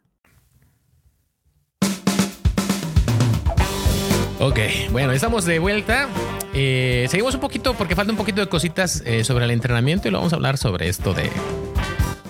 Ok, 4.38 4.60
bueno, 4.92 5.10
estamos 5.10 5.44
de 5.44 5.58
vuelta. 5.58 6.08
Eh, 6.54 7.06
seguimos 7.10 7.34
un 7.34 7.40
poquito 7.40 7.74
porque 7.74 7.96
falta 7.96 8.12
un 8.12 8.18
poquito 8.18 8.40
de 8.40 8.46
cositas 8.46 9.02
eh, 9.04 9.24
sobre 9.24 9.46
el 9.46 9.50
entrenamiento 9.50 10.06
y 10.06 10.12
lo 10.12 10.18
vamos 10.18 10.32
a 10.32 10.36
hablar 10.36 10.56
sobre 10.56 10.88
esto 10.88 11.14
de, 11.14 11.30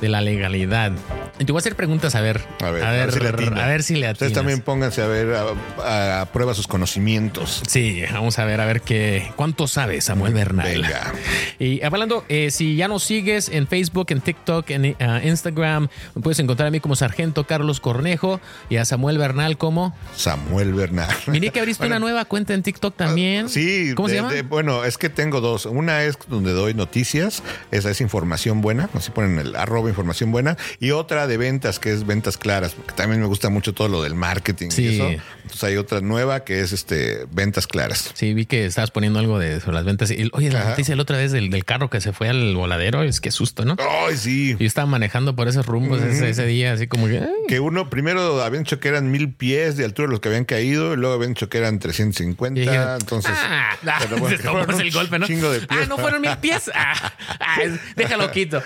de 0.03 0.09
la 0.11 0.21
legalidad 0.21 0.93
Y 1.38 1.45
te 1.47 1.53
voy 1.53 1.59
a 1.59 1.61
hacer 1.61 1.77
preguntas 1.77 2.15
a 2.15 2.21
ver. 2.21 2.43
A 2.61 2.71
ver, 2.71 2.85
a 2.85 2.91
ver, 2.91 3.12
si 3.12 3.21
le 3.21 3.29
atina. 3.29 3.65
a 3.65 3.69
ver 3.69 3.83
si 3.83 3.95
le 3.95 4.01
Ustedes 4.11 4.33
atinas. 4.33 4.33
también 4.35 4.61
pónganse 4.61 5.01
a 5.01 5.07
ver, 5.07 5.35
a, 5.83 6.21
a 6.21 6.27
prueba 6.27 6.53
sus 6.55 6.67
conocimientos. 6.67 7.62
Sí, 7.67 8.03
vamos 8.12 8.38
a 8.38 8.45
ver, 8.45 8.61
a 8.61 8.67
ver 8.67 8.83
qué 8.83 9.33
cuánto 9.37 9.67
sabe 9.67 10.01
Samuel 10.01 10.35
Bernal. 10.35 10.67
Venga. 10.83 11.12
Y 11.59 11.83
hablando, 11.83 12.25
eh, 12.29 12.51
si 12.51 12.77
ya 12.77 12.88
nos 12.88 13.05
sigues 13.05 13.49
en 13.49 13.67
Facebook, 13.69 14.07
en 14.11 14.21
TikTok, 14.21 14.69
en 14.71 14.85
eh, 14.85 14.97
Instagram, 15.25 15.88
me 16.15 16.23
puedes 16.23 16.38
encontrar 16.41 16.67
a 16.69 16.71
mí 16.71 16.81
como 16.81 16.97
Sargento 16.97 17.45
Carlos 17.47 17.81
Cornejo 17.81 18.41
y 18.69 18.77
a 18.77 18.85
Samuel 18.85 19.19
Bernal 19.19 19.57
como. 19.57 19.97
Samuel 20.17 20.75
Bernal. 20.75 21.09
Miré 21.29 21.51
que 21.51 21.61
abriste 21.61 21.87
una 21.93 21.99
nueva 22.01 22.25
cuenta 22.25 22.55
en 22.55 22.62
TikTok 22.62 22.97
también. 22.97 23.49
Sí, 23.49 23.93
¿Cómo 23.95 24.09
se 24.09 24.17
llama? 24.17 24.33
de- 24.33 24.43
bueno, 24.43 24.85
es 24.85 24.99
que 24.99 25.09
tengo 25.09 25.41
dos. 25.41 25.67
Una 25.67 26.03
es 26.03 26.19
donde 26.29 26.53
doy 26.53 26.75
noticias, 26.75 27.43
esa 27.71 27.91
es 27.91 28.01
información 28.01 28.61
buena, 28.61 28.91
así 28.95 29.11
ponen 29.12 29.38
el 29.38 29.55
arroba 29.57 29.92
información 29.93 30.33
buena, 30.33 30.57
y 30.81 30.91
otra 30.91 31.27
de 31.27 31.37
ventas, 31.37 31.79
que 31.79 31.93
es 31.93 32.07
ventas 32.07 32.37
claras, 32.39 32.73
porque 32.75 32.93
también 32.95 33.21
me 33.21 33.27
gusta 33.27 33.49
mucho 33.51 33.73
todo 33.73 33.89
lo 33.89 34.03
del 34.03 34.15
marketing 34.15 34.71
Sí. 34.71 34.83
y 34.85 34.95
eso. 34.95 35.09
Entonces 35.43 35.65
hay 35.65 35.77
otra 35.77 36.01
nueva 36.01 36.45
que 36.45 36.61
es 36.61 36.73
este 36.73 37.27
ventas 37.31 37.67
claras. 37.67 38.11
Sí, 38.15 38.35
vi 38.35 38.47
que 38.47 38.65
estabas 38.67 38.90
poniendo 38.90 39.19
algo 39.19 39.38
de 39.38 39.61
sobre 39.61 39.75
las 39.75 39.85
ventas. 39.85 40.11
Y, 40.11 40.29
oye, 40.33 40.51
la 40.51 40.65
noticia 40.71 40.97
la 40.97 41.03
otra 41.03 41.17
vez 41.17 41.33
del, 41.33 41.51
del 41.51 41.65
carro 41.65 41.90
que 41.90 42.01
se 42.01 42.13
fue 42.13 42.29
al 42.29 42.55
voladero, 42.55 43.03
es 43.03 43.21
que 43.21 43.31
susto, 43.31 43.65
¿no? 43.65 43.77
Ay, 44.07 44.17
sí. 44.17 44.57
Yo 44.59 44.67
estaba 44.67 44.87
manejando 44.87 45.37
por 45.37 45.49
esos 45.49 45.67
rumbos 45.67 46.01
ese, 46.03 46.29
ese 46.31 46.47
día, 46.47 46.73
así 46.73 46.87
como 46.87 47.07
que. 47.07 47.19
ay. 47.19 47.27
Que 47.49 47.61
uno 47.61 47.90
primero 47.90 48.43
habían 48.43 48.63
dicho 48.65 48.81
que 48.81 48.88
eran 48.88 49.11
mil 49.11 49.33
pies 49.33 49.77
de 49.77 49.85
altura 49.85 50.09
los 50.09 50.21
que 50.21 50.29
habían 50.29 50.45
caído, 50.45 50.95
y 50.95 50.97
luego 50.97 51.15
habían 51.15 51.35
dicho 51.35 51.49
que 51.49 51.59
eran 51.59 51.79
350. 51.79 52.61
Y 52.61 52.65
dije, 52.65 52.77
entonces, 52.99 53.33
ah, 53.35 53.77
pero 54.01 54.19
bueno, 54.19 54.37
¿cómo 54.45 54.53
fueron 54.59 54.71
es 54.71 54.77
un 54.77 54.81
el 54.87 54.93
golpe, 54.93 55.19
no? 55.19 55.27
Chingo 55.27 55.51
de 55.51 55.59
pies. 55.61 55.81
Ah, 55.83 55.87
no 55.88 55.99
fueron 55.99 56.21
mil 56.23 56.37
pies. 56.38 56.71
Ah, 56.75 57.13
ah, 57.40 57.59
déjalo 57.97 58.31
quito. 58.31 58.63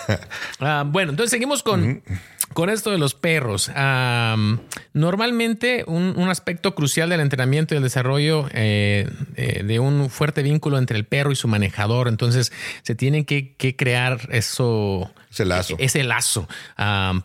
Ah, 0.60 0.84
bueno, 0.86 1.10
entonces 1.10 1.30
seguimos 1.30 1.62
con, 1.62 2.02
con 2.54 2.70
esto 2.70 2.90
de 2.90 2.98
los 2.98 3.14
perros. 3.14 3.70
Ah, 3.74 4.36
normalmente, 4.92 5.84
un, 5.86 6.14
un 6.16 6.28
aspecto 6.28 6.74
crucial 6.74 7.10
del 7.10 7.20
entrenamiento 7.20 7.74
y 7.74 7.76
el 7.76 7.82
desarrollo 7.82 8.48
eh, 8.52 9.08
eh, 9.36 9.62
de 9.64 9.78
un 9.80 10.08
fuerte 10.08 10.42
vínculo 10.42 10.78
entre 10.78 10.96
el 10.96 11.04
perro 11.04 11.32
y 11.32 11.36
su 11.36 11.48
manejador. 11.48 12.08
Entonces, 12.08 12.52
se 12.82 12.94
tiene 12.94 13.26
que, 13.26 13.54
que 13.56 13.76
crear 13.76 14.28
eso. 14.30 15.12
Ese 15.30 15.44
lazo. 15.44 15.74
Ese 15.80 16.04
lazo, 16.04 16.46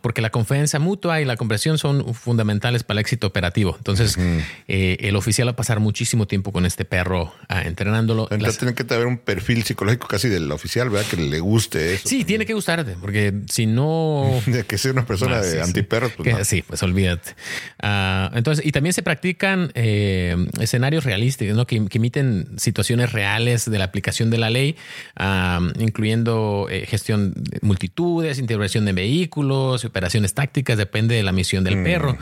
porque 0.02 0.20
la 0.20 0.30
confianza 0.30 0.80
mutua 0.80 1.20
y 1.20 1.24
la 1.24 1.36
comprensión 1.36 1.78
son 1.78 2.12
fundamentales 2.12 2.82
para 2.82 2.98
el 2.98 3.02
éxito 3.02 3.28
operativo. 3.28 3.76
Entonces, 3.78 4.18
eh, 4.66 4.96
el 4.98 5.14
oficial 5.14 5.46
va 5.46 5.52
a 5.52 5.56
pasar 5.56 5.78
muchísimo 5.78 6.26
tiempo 6.26 6.50
con 6.50 6.66
este 6.66 6.84
perro 6.84 7.32
ah, 7.48 7.62
entrenándolo. 7.62 8.24
Entonces 8.24 8.48
Las- 8.48 8.58
tiene 8.58 8.74
que 8.74 8.82
tener 8.82 9.06
un 9.06 9.18
perfil 9.18 9.62
psicológico 9.62 10.08
casi 10.08 10.28
del 10.28 10.50
oficial, 10.50 10.90
¿verdad? 10.90 11.08
Que 11.08 11.18
le 11.18 11.38
guste 11.38 11.94
eso. 11.94 12.08
Sí, 12.08 12.24
tiene 12.24 12.46
que 12.46 12.52
gustarte, 12.54 12.96
porque 13.00 13.32
si 13.48 13.66
no. 13.66 14.28
Que 14.66 14.76
sea 14.76 14.90
una 14.90 15.06
persona 15.06 15.19
Sí, 15.26 15.30
de 15.30 15.52
sí. 15.52 15.58
antiperros, 15.58 16.12
pues 16.12 16.28
Que- 16.28 16.32
no. 16.34 16.44
Sí, 16.44 16.62
pues 16.62 16.82
olvídate. 16.82 17.34
Ah, 17.82 18.30
entonces, 18.34 18.64
y 18.64 18.72
también 18.72 18.92
se 18.92 19.02
practican 19.02 19.70
eh, 19.74 20.36
escenarios 20.60 21.04
realísticos, 21.04 21.56
¿no? 21.56 21.66
Que, 21.66 21.84
que 21.86 21.98
imiten 21.98 22.48
situaciones 22.56 23.12
reales 23.12 23.70
de 23.70 23.78
la 23.78 23.84
aplicación 23.84 24.30
de 24.30 24.38
la 24.38 24.50
ley, 24.50 24.76
ah, 25.16 25.60
incluyendo 25.78 26.66
eh, 26.70 26.86
gestión 26.86 27.32
de 27.34 27.58
multitudes, 27.62 28.38
integración 28.38 28.84
de 28.84 28.92
vehículos, 28.92 29.84
operaciones 29.84 30.34
tácticas, 30.34 30.78
depende 30.78 31.14
de 31.14 31.22
la 31.22 31.32
misión 31.32 31.64
del 31.64 31.82
perro, 31.82 32.16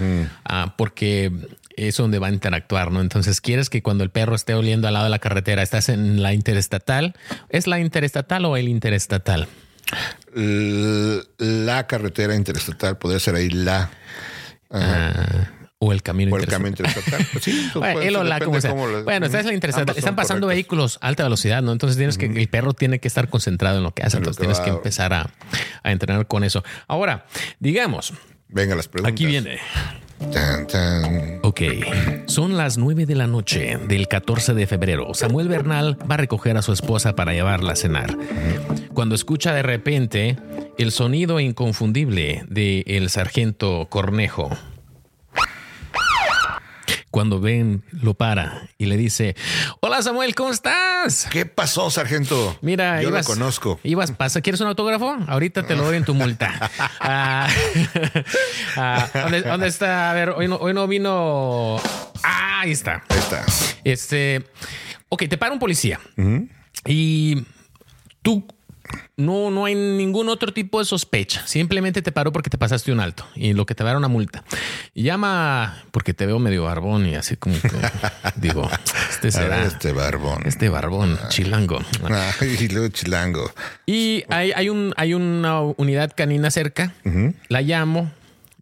ah, 0.45 0.75
porque 0.77 1.31
es 1.77 1.97
donde 1.97 2.19
va 2.19 2.27
a 2.27 2.31
interactuar, 2.33 2.91
¿no? 2.91 3.01
Entonces, 3.01 3.41
quieres 3.41 3.71
que 3.71 3.83
cuando 3.83 4.03
el 4.05 4.11
perro 4.11 4.35
esté 4.35 4.55
oliendo 4.55 4.89
al 4.89 4.95
lado 4.95 5.05
de 5.05 5.11
la 5.11 5.21
carretera, 5.21 5.63
estás 5.63 5.89
en 5.89 6.23
la 6.23 6.35
interestatal, 6.35 7.15
¿es 7.51 7.67
la 7.67 7.79
interestatal 7.79 8.45
o 8.45 8.57
el 8.57 8.69
interestatal? 8.69 9.47
La 11.39 11.87
carretera 11.87 12.35
interestatal 12.35 12.99
podría 12.99 13.21
ser 13.21 13.35
ahí 13.35 13.49
la. 13.51 13.91
Ah, 14.71 15.49
o 15.81 15.93
el 15.93 16.03
camino 16.03 16.35
O 16.35 16.37
el 16.39 16.43
interestatal. 16.43 16.51
camino 16.51 16.69
interestatal. 16.69 17.27
Pues 17.33 17.45
sí, 17.45 17.67
eso 17.71 17.79
Bueno, 17.79 18.01
él 18.01 18.17
o 18.17 18.25
la, 18.25 18.41
como 18.41 18.61
sea. 18.61 18.71
cómo 18.71 18.87
lo- 18.89 19.05
Bueno, 19.05 19.27
esta 19.27 19.39
es 19.41 19.47
la 19.47 19.55
interestatal. 19.55 19.97
Están 19.97 20.17
pasando 20.17 20.47
correctas. 20.47 20.57
vehículos 20.57 20.99
a 21.01 21.07
alta 21.09 21.23
velocidad, 21.23 21.63
¿no? 21.63 21.71
Entonces 21.73 21.97
tienes 21.97 22.19
que, 22.19 22.27
el 22.27 22.49
perro 22.49 22.73
tiene 22.75 22.99
que 22.99 23.07
estar 23.09 23.29
concentrado 23.29 23.79
en 23.79 23.85
lo 23.85 23.95
que 23.95 24.03
hace. 24.03 24.17
En 24.17 24.23
Entonces 24.25 24.39
que 24.39 24.43
tienes 24.43 24.61
va. 24.61 24.65
que 24.65 24.71
empezar 24.71 25.13
a, 25.15 25.31
a 25.85 25.93
entrenar 25.93 26.27
con 26.27 26.43
eso. 26.45 26.65
Ahora, 26.89 27.27
digamos, 27.61 28.13
Venga, 28.49 28.75
las 28.75 28.89
preguntas. 28.89 29.13
aquí 29.13 29.27
viene. 29.27 29.59
Tan, 30.33 30.67
tan. 30.67 31.41
Ok, 31.43 31.63
son 32.27 32.57
las 32.57 32.77
9 32.77 33.07
de 33.07 33.15
la 33.15 33.27
noche 33.27 33.79
del 33.89 34.09
14 34.09 34.55
de 34.55 34.67
febrero. 34.67 35.15
Samuel 35.15 35.49
Bernal 35.49 35.97
va 36.11 36.15
a 36.15 36.19
recoger 36.19 36.57
a 36.57 36.63
su 36.63 36.73
esposa 36.73 37.15
para 37.15 37.33
llevarla 37.33 37.73
a 37.73 37.77
cenar. 37.77 38.17
Cuando 38.95 39.15
escucha 39.15 39.55
de 39.55 39.63
repente 39.63 40.37
el 40.77 40.93
sonido 40.93 41.41
inconfundible 41.41 42.45
de 42.49 42.85
el 42.87 43.11
sargento 43.11 43.87
Cornejo. 43.89 44.51
Cuando 47.11 47.41
Ben 47.41 47.83
lo 47.91 48.15
para 48.15 48.69
y 48.77 48.87
le 48.87 48.97
dice, 48.99 49.35
hola 49.81 50.03
Samuel, 50.03 50.35
¿cómo 50.35 50.51
estás? 50.51 51.27
¿Qué 51.31 51.47
pasó, 51.47 51.91
sargento? 51.91 52.59
Mira, 52.61 53.03
yo 53.03 53.09
ibas, 53.09 53.27
lo 53.27 53.35
conozco. 53.35 53.81
Ibas, 53.83 54.13
pasa, 54.13 54.43
¿quieres 54.43 54.61
un 54.61 54.69
autógrafo? 54.69 55.17
Ahorita 55.27 55.67
te 55.67 55.75
lo 55.75 55.85
doy 55.85 55.97
en 55.97 56.05
tu 56.05 56.15
multa. 56.15 56.71
Ah, 57.01 57.49
ah, 58.77 59.09
¿dónde, 59.15 59.43
dónde 59.43 59.69
está? 59.69 60.11
A 60.11 60.15
ver, 60.15 60.31
hoy 60.31 60.49
no, 60.49 60.57
hoy 60.57 60.75
no 60.75 60.87
vino. 60.87 61.81
Ah, 62.23 62.61
ahí 62.61 62.73
está. 62.73 63.05
Ahí 63.09 63.19
está. 63.19 63.45
Este, 63.85 64.45
ok, 65.09 65.25
te 65.29 65.39
para 65.39 65.53
un 65.53 65.59
policía 65.59 66.01
y 66.85 67.45
tú 68.23 68.47
no, 69.17 69.51
no 69.51 69.65
hay 69.65 69.75
ningún 69.75 70.29
otro 70.29 70.53
tipo 70.53 70.79
de 70.79 70.85
sospecha. 70.85 71.47
Simplemente 71.47 72.03
te 72.03 72.13
paró 72.13 72.33
porque 72.33 72.51
te 72.51 72.59
pasaste 72.59 72.93
un 72.93 73.01
alto 73.01 73.27
y 73.35 73.53
lo 73.53 73.67
que 73.67 73.75
te 73.75 73.85
va 73.85 73.97
una 73.97 74.09
multa. 74.09 74.45
Y 74.95 75.03
llama 75.03 75.83
porque 75.91 76.15
te 76.15 76.27
veo 76.27 76.39
medio 76.39 76.65
barbón 76.65 77.07
y 77.07 77.15
así 77.15 77.37
como 77.37 77.61
que 77.61 77.71
digo, 78.37 78.69
este 79.11 79.31
será 79.31 79.65
este 79.65 79.93
barbón. 79.93 80.43
este 80.45 80.69
barbón 80.69 81.19
chilango. 81.29 81.79
Ay, 82.41 82.57
y 82.61 82.69
luego 82.69 82.89
chilango. 82.89 83.53
Y 83.87 84.25
hay, 84.29 84.53
hay, 84.53 84.69
un, 84.69 84.95
hay 84.97 85.15
una 85.15 85.61
unidad 85.61 86.13
canina 86.17 86.51
cerca. 86.51 86.95
La 87.49 87.63
llamo, 87.63 88.11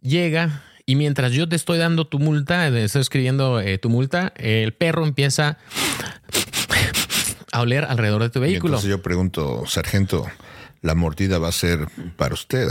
llega 0.01 0.63
y 0.85 0.95
mientras 0.95 1.33
yo 1.33 1.49
te 1.49 1.55
estoy 1.55 1.77
dando 1.77 2.07
tu 2.07 2.17
multa, 2.17 2.69
estoy 2.69 3.01
escribiendo 3.01 3.59
eh, 3.59 3.77
tu 3.77 3.89
multa, 3.89 4.31
el 4.37 4.73
perro 4.73 5.05
empieza 5.05 5.57
a 7.51 7.61
oler 7.61 7.85
alrededor 7.85 8.21
de 8.23 8.29
tu 8.29 8.39
Y 8.39 8.41
vehículo. 8.43 8.73
entonces 8.73 8.89
yo 8.89 9.01
pregunto, 9.01 9.63
sargento, 9.67 10.25
¿la 10.81 10.95
mordida 10.95 11.39
va 11.39 11.47
a 11.49 11.51
ser 11.53 11.87
para 12.17 12.33
usted? 12.33 12.67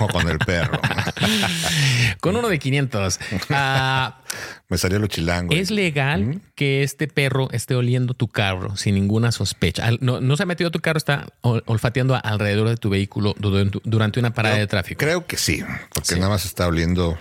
o 0.00 0.08
con 0.08 0.28
el 0.28 0.38
perro. 0.38 0.80
Con 2.20 2.36
uno 2.36 2.48
de 2.48 2.58
500. 2.58 3.18
Ah, 3.50 4.20
Me 4.68 4.78
salió 4.78 4.98
lo 4.98 5.06
chilango. 5.06 5.52
¿Es 5.54 5.70
legal 5.70 6.40
que 6.54 6.82
este 6.82 7.06
perro 7.08 7.48
esté 7.52 7.74
oliendo 7.74 8.14
tu 8.14 8.28
carro 8.28 8.76
sin 8.76 8.94
ninguna 8.94 9.32
sospecha? 9.32 9.90
No, 10.00 10.20
no 10.20 10.36
se 10.36 10.44
ha 10.44 10.46
metido 10.46 10.68
a 10.68 10.70
tu 10.70 10.80
carro, 10.80 10.98
está 10.98 11.26
ol- 11.42 11.62
olfateando 11.66 12.18
alrededor 12.22 12.68
de 12.68 12.76
tu 12.76 12.90
vehículo 12.90 13.34
durante, 13.38 14.18
una 14.20 14.32
parada 14.32 14.56
de 14.56 14.66
tráfico. 14.66 14.98
Creo 15.00 15.26
que 15.26 15.36
sí, 15.36 15.62
porque 15.92 16.14
Sí. 16.14 16.20
nada 16.20 16.30
más 16.30 16.44
está 16.44 16.66
oliendo 16.66 17.18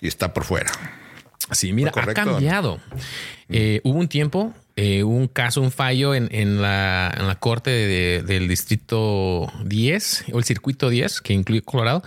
y 0.00 0.08
está 0.08 0.32
por 0.34 0.44
fuera. 0.44 0.70
Sí, 1.52 1.72
mira, 1.72 1.90
¿Fue 1.92 2.02
ha 2.02 2.14
cambiado. 2.14 2.80
Eh, 3.48 3.80
hubo 3.84 3.98
un 3.98 4.08
tiempo, 4.08 4.52
eh, 4.82 5.02
un 5.04 5.28
caso, 5.28 5.60
un 5.60 5.70
fallo 5.70 6.14
en, 6.14 6.28
en 6.32 6.62
la, 6.62 7.12
en 7.18 7.26
la 7.26 7.34
corte 7.34 7.70
de- 7.70 8.22
del 8.22 8.48
distrito 8.48 9.52
10 9.64 10.24
o 10.32 10.38
el 10.38 10.44
circuito 10.44 10.88
10, 10.88 11.20
que 11.20 11.32
incluye 11.34 11.60
Colorado, 11.62 12.02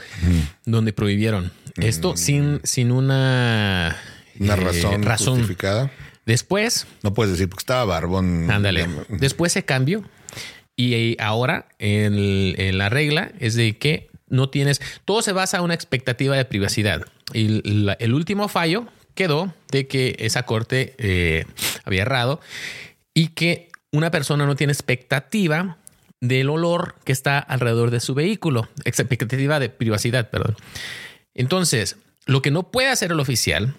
donde 0.65 0.91
prohibieron 0.93 1.51
esto 1.77 2.17
sin, 2.17 2.61
sin 2.63 2.91
una, 2.91 3.95
Una 4.39 4.53
eh, 4.53 4.57
razón, 4.57 5.03
razón. 5.03 5.33
justificada. 5.37 5.91
Después, 6.25 6.87
No 7.03 7.13
puedes 7.13 7.33
decir 7.33 7.49
porque 7.49 7.61
estaba 7.63 7.85
barbón. 7.85 8.49
ándale, 8.49 8.87
después 9.09 9.51
se 9.51 9.65
cambió 9.65 10.03
y 10.75 10.93
eh, 10.93 11.17
ahora 11.19 11.67
el- 11.79 12.55
en 12.57 12.77
la 12.77 12.89
regla 12.89 13.31
es 13.39 13.55
de 13.55 13.77
que 13.77 14.09
no 14.29 14.49
tienes, 14.49 14.81
todo 15.05 15.21
se 15.21 15.31
basa 15.31 15.57
en 15.57 15.63
una 15.63 15.75
expectativa 15.75 16.35
de 16.35 16.45
privacidad. 16.45 17.03
Y 17.33 17.61
el 17.99 18.13
último 18.13 18.47
fallo 18.47 18.87
quedó 19.15 19.53
de 19.71 19.87
que 19.87 20.15
esa 20.19 20.43
corte 20.43 20.95
eh, 20.97 21.45
había 21.83 22.03
errado 22.03 22.39
y 23.13 23.29
que 23.29 23.69
una 23.91 24.11
persona 24.11 24.45
no 24.45 24.55
tiene 24.55 24.73
expectativa 24.73 25.77
del 26.19 26.49
olor 26.49 26.95
que 27.03 27.11
está 27.11 27.37
alrededor 27.37 27.91
de 27.91 27.99
su 27.99 28.13
vehículo, 28.13 28.69
expectativa 28.85 29.59
de 29.59 29.69
privacidad, 29.69 30.29
perdón. 30.29 30.55
Entonces, 31.33 31.97
lo 32.25 32.41
que 32.41 32.51
no 32.51 32.71
puede 32.71 32.89
hacer 32.89 33.11
el 33.11 33.19
oficial, 33.19 33.75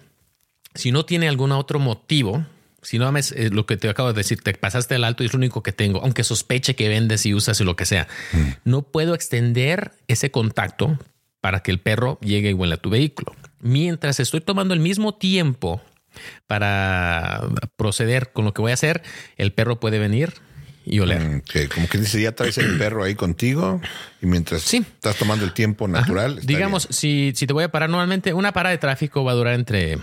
si 0.75 0.91
no 0.91 1.05
tiene 1.05 1.27
algún 1.27 1.51
otro 1.51 1.79
motivo, 1.79 2.45
si 2.81 2.99
no 2.99 3.07
ames 3.07 3.31
eh, 3.31 3.49
lo 3.51 3.65
que 3.65 3.77
te 3.77 3.89
acabo 3.89 4.13
de 4.13 4.17
decir, 4.19 4.41
te 4.41 4.53
pasaste 4.53 4.95
el 4.95 5.03
alto 5.03 5.23
y 5.23 5.25
es 5.25 5.33
lo 5.33 5.37
único 5.37 5.63
que 5.63 5.71
tengo, 5.71 6.01
aunque 6.01 6.23
sospeche 6.23 6.75
que 6.75 6.87
vendes 6.87 7.25
y 7.25 7.33
usas 7.33 7.59
y 7.59 7.63
lo 7.63 7.75
que 7.75 7.85
sea, 7.85 8.07
no 8.63 8.83
puedo 8.83 9.15
extender 9.15 9.93
ese 10.07 10.29
contacto 10.29 10.99
para 11.41 11.61
que 11.61 11.71
el 11.71 11.79
perro 11.79 12.19
llegue 12.21 12.51
y 12.51 12.53
huela 12.53 12.75
a 12.75 12.77
tu 12.77 12.91
vehículo. 12.91 13.35
Mientras 13.65 14.19
estoy 14.19 14.41
tomando 14.41 14.75
el 14.75 14.79
mismo 14.79 15.15
tiempo 15.15 15.81
para 16.45 17.41
proceder 17.77 18.31
con 18.31 18.45
lo 18.45 18.53
que 18.53 18.61
voy 18.61 18.69
a 18.71 18.75
hacer, 18.75 19.01
el 19.37 19.51
perro 19.53 19.79
puede 19.79 19.97
venir 19.99 20.33
y 20.85 20.99
oler. 20.99 21.19
Mm, 21.19 21.41
como 21.73 21.89
que 21.89 21.97
dice, 21.97 22.21
ya 22.21 22.33
traes 22.33 22.59
el 22.59 22.77
perro 22.77 23.03
ahí 23.03 23.15
contigo 23.15 23.81
y 24.21 24.27
mientras 24.27 24.61
Sí. 24.61 24.77
estás 24.77 25.15
tomando 25.17 25.43
el 25.45 25.51
tiempo 25.53 25.87
natural. 25.87 26.39
Digamos, 26.43 26.87
si, 26.91 27.33
si 27.35 27.47
te 27.47 27.53
voy 27.53 27.63
a 27.63 27.71
parar 27.71 27.89
normalmente, 27.89 28.33
una 28.33 28.51
parada 28.53 28.71
de 28.71 28.77
tráfico 28.77 29.23
va 29.23 29.31
a 29.31 29.35
durar 29.35 29.55
entre, 29.55 29.97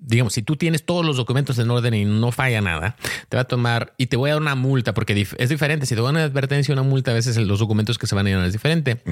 digamos, 0.00 0.32
si 0.32 0.42
tú 0.42 0.54
tienes 0.54 0.84
todos 0.84 1.04
los 1.04 1.16
documentos 1.16 1.58
en 1.58 1.68
orden 1.68 1.94
y 1.94 2.04
no 2.04 2.30
falla 2.30 2.60
nada, 2.60 2.94
te 3.28 3.36
va 3.36 3.40
a 3.42 3.46
tomar 3.46 3.92
y 3.98 4.06
te 4.06 4.16
voy 4.16 4.30
a 4.30 4.34
dar 4.34 4.42
una 4.42 4.54
multa 4.54 4.94
porque 4.94 5.26
es 5.36 5.48
diferente. 5.48 5.84
Si 5.84 5.96
te 5.96 6.00
dan 6.00 6.10
una 6.14 6.22
advertencia, 6.22 6.72
una 6.72 6.84
multa, 6.84 7.10
a 7.10 7.14
veces 7.14 7.36
los 7.36 7.58
documentos 7.58 7.98
que 7.98 8.06
se 8.06 8.14
van 8.14 8.26
a 8.28 8.30
llenar 8.30 8.46
es 8.46 8.52
diferente. 8.52 9.02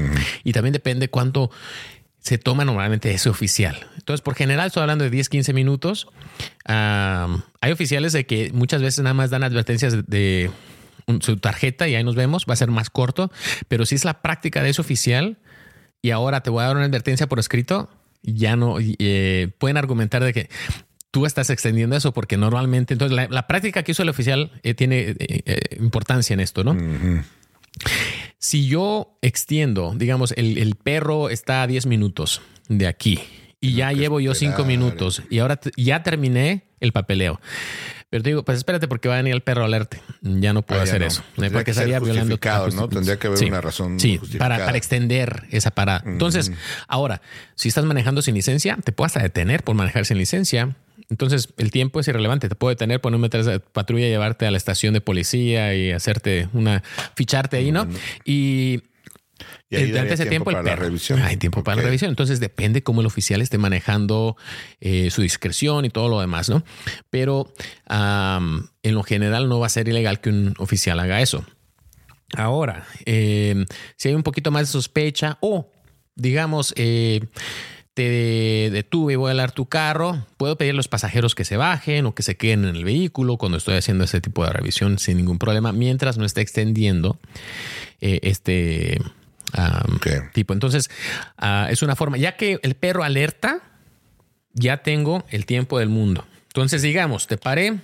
Y 0.45 0.53
también 0.53 0.73
depende 0.73 1.09
cuánto 1.11 1.51
se 2.21 2.39
toma 2.39 2.65
normalmente 2.65 3.13
ese 3.13 3.29
oficial. 3.29 3.87
Entonces, 3.97 4.23
por 4.23 4.35
general, 4.35 4.67
estoy 4.67 4.83
hablando 4.83 5.05
de 5.05 5.11
10, 5.11 5.29
15 5.29 5.53
minutos. 5.53 6.09
Hay 6.65 7.73
oficiales 7.73 8.13
de 8.13 8.27
que 8.27 8.51
muchas 8.53 8.83
veces 8.83 9.03
nada 9.03 9.15
más 9.15 9.31
dan 9.31 9.45
advertencias 9.45 10.07
de, 10.07 10.51
su 11.21 11.39
tarjeta 11.39 11.89
y 11.89 11.95
ahí 11.95 12.05
nos 12.05 12.15
vemos. 12.15 12.45
Va 12.49 12.55
a 12.55 12.57
ser 12.57 12.71
más 12.71 12.91
corto, 12.91 13.31
pero 13.69 13.87
si 13.87 13.95
es 13.95 14.05
la 14.05 14.21
práctica 14.21 14.63
de 14.63 14.71
ese 14.71 14.81
oficial 14.81 15.39
y 16.03 16.11
ahora 16.11 16.43
te 16.43 16.51
voy 16.51 16.63
a 16.63 16.67
dar 16.67 16.77
una 16.77 16.85
advertencia 16.85 17.27
por 17.27 17.39
escrito, 17.39 17.91
ya 18.23 18.57
no 18.57 18.77
eh, 18.81 19.49
pueden 19.59 19.77
argumentar 19.77 20.23
de 20.23 20.33
que 20.33 20.49
tú 21.11 21.25
estás 21.25 21.51
extendiendo 21.51 21.97
eso 21.97 22.13
porque 22.13 22.37
normalmente, 22.37 22.95
entonces 22.95 23.29
la, 23.31 23.47
práctica 23.47 23.83
que 23.83 23.93
hizo 23.93 24.03
el 24.03 24.09
oficial 24.09 24.53
eh, 24.63 24.75
tiene 24.75 25.17
eh, 25.19 25.77
importancia 25.81 26.35
en 26.35 26.41
esto, 26.41 26.65
¿no? 26.65 26.77
Si 28.39 28.67
yo 28.69 29.19
extiendo, 29.23 29.93
digamos, 29.97 30.33
el, 30.37 30.59
el 30.59 30.75
perro 30.77 31.29
está 31.31 31.63
a 31.63 31.67
10 31.67 31.87
minutos 31.87 32.41
de 32.69 32.87
aquí 32.87 33.21
y 33.61 33.75
ya 33.75 33.93
llevo 33.93 34.21
yo 34.21 34.35
5 34.35 34.51
esperar. 34.51 34.69
minutos 34.69 35.23
y 35.31 35.41
ahora 35.41 35.59
ya 35.77 36.03
terminé 36.03 36.65
el 36.81 36.93
papeleo. 36.93 37.41
Pero 38.11 38.23
te 38.23 38.31
digo, 38.31 38.43
pues 38.45 38.57
espérate 38.59 38.89
porque 38.89 39.09
va 39.09 39.15
a 39.15 39.17
venir 39.19 39.35
el 39.35 39.43
perro 39.43 39.63
a 39.63 39.65
alerte. 39.67 40.01
Ya 40.23 40.53
no 40.55 40.63
puedo 40.63 40.81
Ah, 40.81 40.85
hacer 40.85 41.01
no. 41.03 41.07
eso. 41.09 41.23
Tendría 41.35 41.51
porque 41.59 41.73
estaría 41.73 41.99
violando. 42.01 42.39
¿no? 42.75 42.89
Tendría 42.89 43.19
que 43.19 43.27
haber 43.27 43.45
una 43.45 43.61
razón 43.61 44.01
Sí, 44.01 44.19
para, 44.39 44.65
para 44.65 44.79
extender 44.79 45.45
esa 45.51 45.73
parada. 45.73 46.03
Entonces, 46.07 46.53
ahora, 46.87 47.21
si 47.55 47.69
estás 47.69 47.85
manejando 47.85 48.23
sin 48.23 48.35
licencia, 48.35 48.79
te 48.83 48.93
puedo 48.93 49.07
hasta 49.07 49.21
detener 49.21 49.63
por 49.63 49.75
manejar 49.75 50.07
sin 50.07 50.17
licencia. 50.17 50.75
Entonces, 51.11 51.49
el 51.57 51.71
tiempo 51.71 52.01
es 52.01 52.09
irrelevante. 52.09 52.49
Te 52.49 52.55
puedo 52.55 52.71
detener, 52.71 53.01
poner 53.01 53.35
esa 53.37 53.59
patrulla, 53.61 54.07
llevarte 54.07 54.47
a 54.47 54.51
la 54.51 54.57
estación 54.59 54.93
de 54.95 55.01
policía 55.01 55.75
y 55.75 55.91
hacerte 55.93 56.49
una, 56.53 56.83
ficharte 57.15 57.57
ahí, 57.57 57.73
¿no? 57.73 57.89
Y 58.25 58.83
Y 59.71 59.77
ahí 59.77 59.91
durante 59.91 60.15
ese 60.15 60.27
tiempo, 60.27 60.51
el 60.51 60.57
para 60.57 60.65
la 60.65 60.71
perro. 60.73 60.83
revisión. 60.85 61.21
Hay 61.23 61.37
tiempo 61.39 61.65
para 61.65 61.77
la 61.77 61.83
revisión. 61.83 62.11
Entonces 62.11 62.41
depende 62.41 62.83
cómo 62.83 63.01
el 63.01 63.07
oficial 63.07 63.41
esté 63.41 63.57
manejando 63.57 64.37
eh, 64.81 65.11
su 65.11 65.23
discreción 65.23 65.85
y 65.85 65.91
todo 65.91 66.09
lo 66.09 66.21
demás, 66.21 66.51
¿no? 66.51 66.63
Pero 67.11 67.53
am, 67.87 68.69
en 68.83 68.95
lo 68.95 69.03
general 69.03 69.49
no 69.49 69.61
va 69.61 69.67
a 69.67 69.71
ser 69.71 69.89
ilegal 69.89 70.21
que 70.21 70.29
un 70.29 70.55
oficial 70.59 71.01
haga 71.01 71.23
eso. 71.23 71.45
Ahora, 72.37 72.87
eh, 73.07 73.65
si 73.97 74.09
hay 74.09 74.15
un 74.15 74.23
poquito 74.23 74.51
más 74.51 74.63
de 74.63 74.73
sospecha 74.73 75.39
o, 75.41 75.71
digamos, 76.15 76.75
eh, 76.77 77.21
te 77.99 78.71
detuve 78.71 79.15
y 79.15 79.17
voy 79.17 79.29
a 79.29 79.33
alar 79.33 79.51
tu 79.51 79.67
carro, 79.67 80.25
puedo 80.37 80.57
pedir 80.57 80.71
a 80.71 80.77
los 80.77 80.87
pasajeros 80.87 81.35
que 81.35 81.45
se 81.45 81.57
bajen 81.57 82.07
o 82.07 82.15
que 82.15 82.23
se 82.23 82.37
queden 82.37 82.65
en 82.65 82.77
el 82.77 82.85
vehículo 82.85 83.39
cuando 83.39 83.59
estoy 83.59 83.75
haciendo 83.75 84.05
ese 84.05 84.21
tipo 84.21 84.45
de 84.45 84.53
revisión 84.53 85.01
sin 85.01 85.17
ningún 85.17 85.39
problema, 85.41 85.73
mientras 85.73 86.17
no 86.17 86.25
esté 86.25 86.41
extendiendo 86.43 87.19
eh, 88.01 88.21
este 88.23 89.01
tipo. 90.33 90.53
Entonces, 90.53 90.91
ah, 91.39 91.67
es 91.71 91.83
una 91.83 91.97
forma, 91.97 92.19
ya 92.19 92.37
que 92.37 92.61
el 92.63 92.77
perro 92.77 93.03
alerta, 93.03 93.59
ya 94.53 94.77
tengo 94.79 95.25
el 95.31 95.45
tiempo 95.45 95.81
del 95.81 95.89
mundo. 95.89 96.25
Entonces, 96.47 96.83
digamos, 96.83 97.27
te 97.27 97.37
paré 97.37 97.81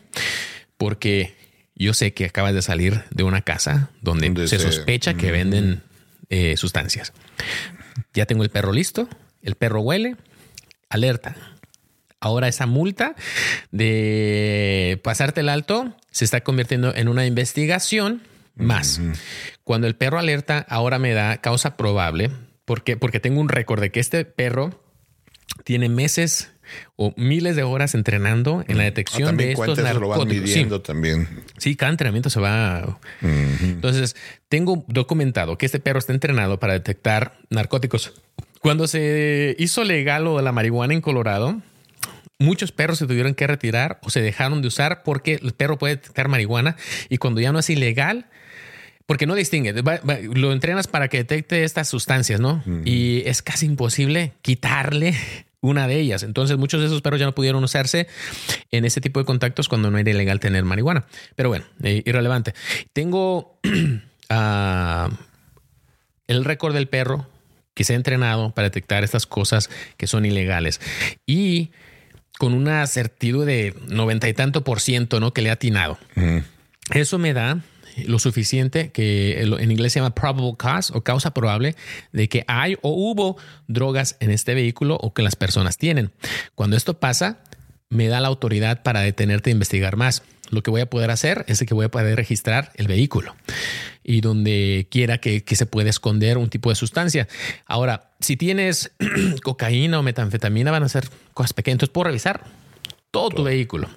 porque 0.76 1.34
yo 1.74 1.92
sé 1.92 2.14
que 2.14 2.26
acabas 2.26 2.54
de 2.54 2.62
salir 2.62 3.02
de 3.10 3.24
una 3.24 3.42
casa 3.42 3.90
donde, 4.00 4.28
Donde 4.28 4.46
se 4.46 4.58
se- 4.58 4.64
sospecha 4.70 5.14
que 5.14 5.32
venden 5.32 5.82
eh, 6.30 6.56
sustancias. 6.56 7.12
Ya 8.12 8.26
tengo 8.26 8.44
el 8.44 8.50
perro 8.50 8.70
listo, 8.72 9.08
el 9.44 9.54
perro 9.54 9.80
huele, 9.80 10.16
alerta. 10.88 11.36
Ahora 12.20 12.48
esa 12.48 12.66
multa 12.66 13.14
de 13.70 15.00
pasarte 15.04 15.42
el 15.42 15.48
alto 15.48 15.94
se 16.10 16.24
está 16.24 16.42
convirtiendo 16.42 16.94
en 16.94 17.08
una 17.08 17.26
investigación 17.26 18.22
más. 18.56 19.00
Cuando 19.64 19.86
el 19.86 19.94
perro 19.96 20.18
alerta, 20.18 20.64
ahora 20.68 20.98
me 20.98 21.12
da 21.12 21.38
causa 21.38 21.76
probable, 21.76 22.30
porque, 22.64 22.96
porque 22.96 23.20
tengo 23.20 23.40
un 23.40 23.48
récord 23.48 23.80
de 23.80 23.90
que 23.90 24.00
este 24.00 24.24
perro 24.24 24.80
tiene 25.64 25.88
meses 25.88 26.50
o 26.96 27.12
miles 27.16 27.56
de 27.56 27.62
horas 27.62 27.94
entrenando 27.94 28.64
en 28.68 28.78
la 28.78 28.84
Ah, 28.84 28.86
detección 28.86 29.28
también 29.28 29.48
de 29.48 29.52
estos 29.52 29.78
eso, 29.78 30.00
lo 30.00 30.08
van 30.08 30.18
narcóticos. 30.18 30.48
Sí. 30.48 30.54
midiendo 30.54 30.80
también. 30.80 31.28
Sí, 31.58 31.76
cada 31.76 31.90
entrenamiento 31.90 32.30
se 32.30 32.40
va. 32.40 32.98
Entonces, 33.20 34.16
tengo 34.48 34.84
documentado 34.88 35.58
que 35.58 35.66
este 35.66 35.78
perro 35.80 35.98
está 35.98 36.12
entrenado 36.14 36.58
para 36.58 36.72
detectar 36.72 37.38
narcóticos. 37.50 38.14
Cuando 38.64 38.86
se 38.86 39.54
hizo 39.58 39.84
legal 39.84 40.24
lo 40.24 40.38
de 40.38 40.42
la 40.42 40.50
marihuana 40.50 40.94
en 40.94 41.02
Colorado, 41.02 41.60
muchos 42.38 42.72
perros 42.72 42.96
se 42.96 43.06
tuvieron 43.06 43.34
que 43.34 43.46
retirar 43.46 43.98
o 44.02 44.08
se 44.08 44.22
dejaron 44.22 44.62
de 44.62 44.68
usar 44.68 45.02
porque 45.02 45.34
el 45.34 45.52
perro 45.52 45.76
puede 45.76 45.96
detectar 45.96 46.28
marihuana 46.28 46.74
y 47.10 47.18
cuando 47.18 47.42
ya 47.42 47.52
no 47.52 47.58
es 47.58 47.68
ilegal, 47.68 48.24
porque 49.04 49.26
no 49.26 49.34
distingue, 49.34 49.74
lo 50.32 50.50
entrenas 50.50 50.86
para 50.86 51.08
que 51.08 51.18
detecte 51.18 51.62
estas 51.62 51.88
sustancias, 51.88 52.40
¿no? 52.40 52.64
Y 52.86 53.22
es 53.26 53.42
casi 53.42 53.66
imposible 53.66 54.32
quitarle 54.40 55.14
una 55.60 55.86
de 55.86 56.00
ellas. 56.00 56.22
Entonces 56.22 56.56
muchos 56.56 56.80
de 56.80 56.86
esos 56.86 57.02
perros 57.02 57.20
ya 57.20 57.26
no 57.26 57.34
pudieron 57.34 57.62
usarse 57.62 58.08
en 58.70 58.86
ese 58.86 59.02
tipo 59.02 59.20
de 59.20 59.26
contactos 59.26 59.68
cuando 59.68 59.90
no 59.90 59.98
era 59.98 60.08
ilegal 60.08 60.40
tener 60.40 60.64
marihuana. 60.64 61.04
Pero 61.36 61.50
bueno, 61.50 61.66
eh, 61.82 62.02
irrelevante. 62.06 62.54
Tengo 62.94 63.58
ah, 64.30 65.10
el 66.28 66.46
récord 66.46 66.72
del 66.72 66.88
perro 66.88 67.28
que 67.74 67.84
se 67.84 67.92
ha 67.92 67.96
entrenado 67.96 68.54
para 68.54 68.68
detectar 68.68 69.04
estas 69.04 69.26
cosas 69.26 69.68
que 69.96 70.06
son 70.06 70.24
ilegales 70.24 70.80
y 71.26 71.70
con 72.38 72.54
una 72.54 72.86
certidumbre 72.86 73.54
de 73.54 73.74
noventa 73.88 74.28
y 74.28 74.34
tanto 74.34 74.64
por 74.64 74.80
ciento, 74.80 75.20
¿no? 75.20 75.32
Que 75.32 75.42
le 75.42 75.50
ha 75.50 75.54
atinado. 75.54 75.98
Eso 76.92 77.18
me 77.18 77.32
da 77.32 77.60
lo 78.06 78.18
suficiente 78.18 78.90
que 78.90 79.40
en 79.40 79.70
inglés 79.70 79.92
se 79.92 80.00
llama 80.00 80.14
probable 80.14 80.54
cause 80.58 80.92
o 80.94 81.02
causa 81.02 81.32
probable 81.32 81.76
de 82.12 82.28
que 82.28 82.44
hay 82.48 82.74
o 82.82 82.90
hubo 82.90 83.36
drogas 83.68 84.16
en 84.20 84.30
este 84.30 84.54
vehículo 84.54 84.96
o 85.00 85.14
que 85.14 85.22
las 85.22 85.36
personas 85.36 85.78
tienen. 85.78 86.10
Cuando 86.54 86.76
esto 86.76 86.98
pasa, 86.98 87.38
me 87.88 88.08
da 88.08 88.20
la 88.20 88.28
autoridad 88.28 88.82
para 88.82 89.00
detenerte 89.00 89.50
e 89.50 89.52
investigar 89.52 89.96
más. 89.96 90.22
Lo 90.50 90.62
que 90.62 90.70
voy 90.70 90.80
a 90.80 90.90
poder 90.90 91.10
hacer 91.10 91.44
es 91.48 91.64
que 91.64 91.74
voy 91.74 91.86
a 91.86 91.90
poder 91.90 92.16
registrar 92.16 92.72
el 92.74 92.88
vehículo 92.88 93.34
y 94.04 94.20
donde 94.20 94.86
quiera 94.90 95.18
que, 95.18 95.42
que 95.42 95.56
se 95.56 95.66
pueda 95.66 95.90
esconder 95.90 96.38
un 96.38 96.50
tipo 96.50 96.70
de 96.70 96.76
sustancia. 96.76 97.26
Ahora, 97.66 98.12
si 98.20 98.36
tienes 98.36 98.92
cocaína 99.42 99.98
o 99.98 100.02
metanfetamina, 100.02 100.70
van 100.70 100.84
a 100.84 100.88
ser 100.88 101.08
cosas 101.32 101.54
pequeñas. 101.54 101.76
Entonces 101.76 101.92
puedo 101.92 102.04
revisar 102.04 102.44
todo 103.10 103.30
tu 103.30 103.42
vehículo. 103.42 103.88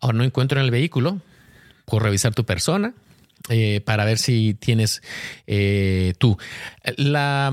Ahora 0.00 0.18
no 0.18 0.24
encuentro 0.24 0.58
en 0.58 0.64
el 0.64 0.70
vehículo, 0.70 1.20
puedo 1.84 2.04
revisar 2.04 2.34
tu 2.34 2.44
persona, 2.44 2.94
eh, 3.48 3.80
para 3.84 4.04
ver 4.04 4.18
si 4.18 4.54
tienes 4.54 5.02
eh, 5.46 6.14
tú. 6.18 6.38
La, 6.96 7.52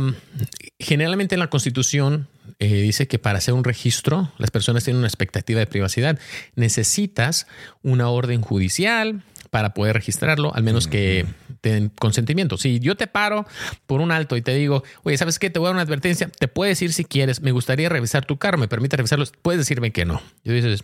generalmente 0.79 1.35
en 1.35 1.39
la 1.39 1.49
Constitución 1.49 2.27
eh, 2.59 2.81
dice 2.81 3.07
que 3.07 3.17
para 3.17 3.39
hacer 3.39 3.53
un 3.53 3.63
registro 3.63 4.31
las 4.37 4.51
personas 4.51 4.83
tienen 4.83 4.99
una 4.99 5.07
expectativa 5.07 5.59
de 5.59 5.67
privacidad. 5.67 6.19
Necesitas 6.55 7.47
una 7.81 8.09
orden 8.09 8.41
judicial 8.41 9.23
para 9.49 9.73
poder 9.73 9.95
registrarlo, 9.95 10.53
al 10.53 10.63
menos 10.63 10.87
que 10.87 11.25
den 11.63 11.89
consentimiento. 11.89 12.57
Si 12.57 12.79
yo 12.79 12.95
te 12.95 13.07
paro 13.07 13.45
por 13.87 14.01
un 14.01 14.11
alto 14.11 14.37
y 14.37 14.41
te 14.41 14.53
digo, 14.53 14.83
oye, 15.03 15.17
¿sabes 15.17 15.39
qué? 15.39 15.49
Te 15.49 15.59
voy 15.59 15.67
a 15.67 15.69
dar 15.69 15.75
una 15.75 15.81
advertencia. 15.83 16.29
Te 16.29 16.47
puedes 16.47 16.77
decir 16.77 16.93
si 16.93 17.03
quieres, 17.05 17.41
me 17.41 17.51
gustaría 17.51 17.89
revisar 17.89 18.25
tu 18.25 18.37
carro, 18.37 18.57
me 18.57 18.67
permite 18.67 18.97
revisarlo. 18.97 19.25
Puedes 19.41 19.59
decirme 19.59 19.91
que 19.91 20.05
no. 20.05 20.21
Y 20.43 20.51
dices, 20.51 20.83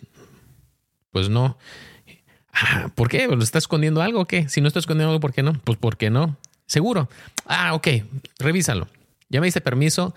pues 1.12 1.30
no. 1.30 1.58
Ah, 2.54 2.90
¿Por 2.96 3.10
qué? 3.10 3.28
¿Lo 3.28 3.44
está 3.44 3.58
escondiendo 3.58 4.02
algo 4.02 4.22
o 4.22 4.26
qué? 4.26 4.48
Si 4.50 4.62
no 4.62 4.68
está 4.68 4.80
escondiendo 4.80 5.12
algo, 5.12 5.20
¿por 5.20 5.34
qué 5.34 5.44
no? 5.44 5.54
Pues 5.64 5.78
¿por 5.78 5.98
qué 5.98 6.10
no? 6.10 6.38
Seguro. 6.66 7.10
Ah, 7.46 7.74
ok, 7.74 7.88
revísalo. 8.40 8.88
Ya 9.30 9.42
me 9.42 9.48
diste 9.48 9.62
permiso. 9.62 10.16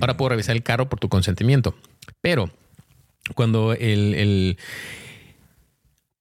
Ahora 0.00 0.16
puedo 0.16 0.30
revisar 0.30 0.54
el 0.54 0.62
carro 0.62 0.88
por 0.88 1.00
tu 1.00 1.08
consentimiento. 1.08 1.74
Pero 2.20 2.50
cuando 3.34 3.72
el, 3.72 4.14
el- 4.14 4.58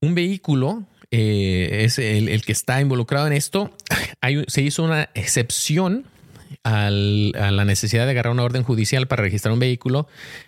un 0.01 0.15
vehículo 0.15 0.83
eh, 1.15 1.83
es 1.85 1.99
el, 1.99 2.41
que 2.43 2.51
está 2.51 2.81
involucrado 2.81 3.27
en 3.27 3.33
esto, 3.33 3.69
hay, 4.19 4.43
se 4.47 4.63
hizo 4.63 4.83
una 4.83 5.09
excepción 5.13 6.07
a 6.63 6.89
la 6.89 7.65
necesidad 7.65 8.05
de 8.05 8.11
agarrar 8.11 8.33
una 8.33 8.41
orden 8.41 8.63
judicial 8.63 9.07
para 9.07 9.21
registrar 9.21 9.53
un 9.53 9.59
vehículo 9.59 10.07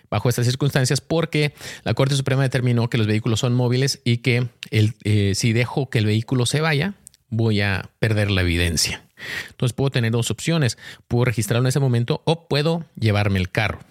bajo 0.09 0.27
estas 0.27 0.45
circunstancias 0.45 1.01
porque 1.01 1.53
la 1.83 1.93
Corte 1.93 2.15
Suprema 2.15 2.41
determinó 2.41 2.89
que 2.89 2.97
los 2.97 3.05
vehículos 3.05 3.41
son 3.41 3.53
móviles 3.53 4.01
y 4.03 4.17
que 4.17 4.47
eh, 4.71 5.33
si 5.35 5.53
dejo 5.53 5.89
que 5.91 5.99
el 5.99 6.07
vehículo 6.07 6.47
se 6.47 6.61
vaya, 6.61 6.95
voy 7.29 7.61
a 7.61 7.91
perder 7.99 8.31
la 8.31 8.41
evidencia. 8.41 9.03
Entonces 9.51 9.73
puedo 9.73 9.91
tener 9.91 10.11
dos 10.11 10.31
opciones. 10.31 10.79
Puedo 11.07 11.25
registrarlo 11.25 11.67
en 11.67 11.69
ese 11.69 11.79
momento 11.79 12.23
o 12.25 12.47
puedo 12.47 12.85
llevarme 12.99 13.37
el 13.37 13.51
carro 13.51 13.81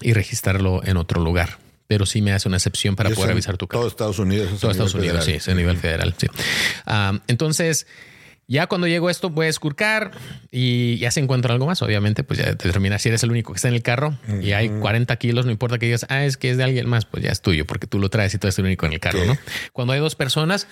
y 0.00 0.14
registrarlo 0.14 0.82
en 0.84 0.96
otro 0.96 1.22
lugar. 1.22 1.58
Pero 1.86 2.06
sí 2.06 2.22
me 2.22 2.32
hace 2.32 2.48
una 2.48 2.56
excepción 2.56 2.96
para 2.96 3.10
poder 3.10 3.24
en 3.24 3.28
revisar 3.30 3.56
tu 3.56 3.68
carro. 3.68 3.80
Todo 3.82 3.88
Estados 3.88 4.18
Unidos. 4.18 4.52
es 4.52 4.60
Todo 4.60 4.70
Estados 4.70 4.94
Unidos, 4.94 5.24
sí, 5.24 5.32
es 5.32 5.48
a 5.48 5.54
nivel 5.54 5.76
federal. 5.76 6.14
Sí. 6.16 6.26
Entonces, 7.26 7.86
Ya 8.46 8.66
cuando 8.66 8.86
llego 8.86 9.08
a 9.08 9.10
esto, 9.10 9.30
voy 9.30 9.46
a 9.46 9.48
escurcar 9.48 10.10
y 10.50 10.98
ya 10.98 11.10
se 11.10 11.20
encuentra 11.20 11.54
algo 11.54 11.66
más. 11.66 11.80
Obviamente, 11.80 12.24
pues 12.24 12.38
ya 12.38 12.46
determina 12.46 12.98
si 12.98 13.08
eres 13.08 13.22
el 13.22 13.30
único 13.30 13.52
que 13.52 13.56
está 13.56 13.68
en 13.68 13.74
el 13.74 13.82
carro 13.82 14.18
y 14.42 14.52
hay 14.52 14.68
40 14.68 15.16
kilos, 15.16 15.46
no 15.46 15.50
importa 15.50 15.78
que 15.78 15.86
digas, 15.86 16.04
ah, 16.10 16.24
es 16.24 16.36
que 16.36 16.50
es 16.50 16.58
de 16.58 16.64
alguien 16.64 16.86
más, 16.86 17.06
pues 17.06 17.24
ya 17.24 17.30
es 17.30 17.40
tuyo 17.40 17.64
porque 17.66 17.86
tú 17.86 17.98
lo 17.98 18.10
traes 18.10 18.34
y 18.34 18.38
tú 18.38 18.46
eres 18.46 18.58
el 18.58 18.66
único 18.66 18.84
en 18.84 18.92
el 18.92 19.00
carro, 19.00 19.24
¿no? 19.24 19.38
Cuando 19.72 19.94
hay 19.94 20.00
dos 20.00 20.14
personas, 20.14 20.66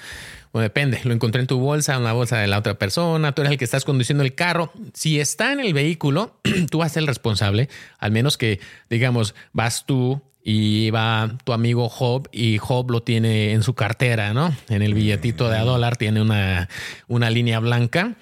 bueno, 0.52 0.64
depende. 0.64 1.00
Lo 1.04 1.14
encontré 1.14 1.40
en 1.40 1.46
tu 1.46 1.58
bolsa, 1.60 1.94
en 1.94 2.04
la 2.04 2.12
bolsa 2.12 2.38
de 2.38 2.46
la 2.46 2.58
otra 2.58 2.74
persona. 2.74 3.32
Tú 3.32 3.40
eres 3.40 3.52
el 3.52 3.58
que 3.58 3.64
estás 3.64 3.86
conduciendo 3.86 4.22
el 4.22 4.34
carro. 4.34 4.70
Si 4.92 5.18
está 5.18 5.52
en 5.54 5.60
el 5.60 5.72
vehículo, 5.72 6.38
tú 6.70 6.78
vas 6.78 6.90
a 6.90 6.94
ser 6.94 7.00
el 7.02 7.06
responsable, 7.06 7.70
al 7.98 8.12
menos 8.12 8.36
que, 8.36 8.60
digamos, 8.90 9.34
vas 9.54 9.86
tú 9.86 10.20
y 10.44 10.90
va 10.90 11.36
tu 11.44 11.52
amigo 11.52 11.88
Job 11.88 12.28
y 12.32 12.58
Job 12.58 12.90
lo 12.90 13.02
tiene 13.02 13.52
en 13.52 13.62
su 13.62 13.74
cartera, 13.74 14.32
¿no? 14.32 14.54
En 14.68 14.82
el 14.82 14.94
billetito 14.94 15.48
de 15.48 15.58
a 15.58 15.62
dólar 15.62 15.96
tiene 15.96 16.20
una, 16.20 16.68
una 17.06 17.30
línea 17.30 17.60
blanca. 17.60 18.14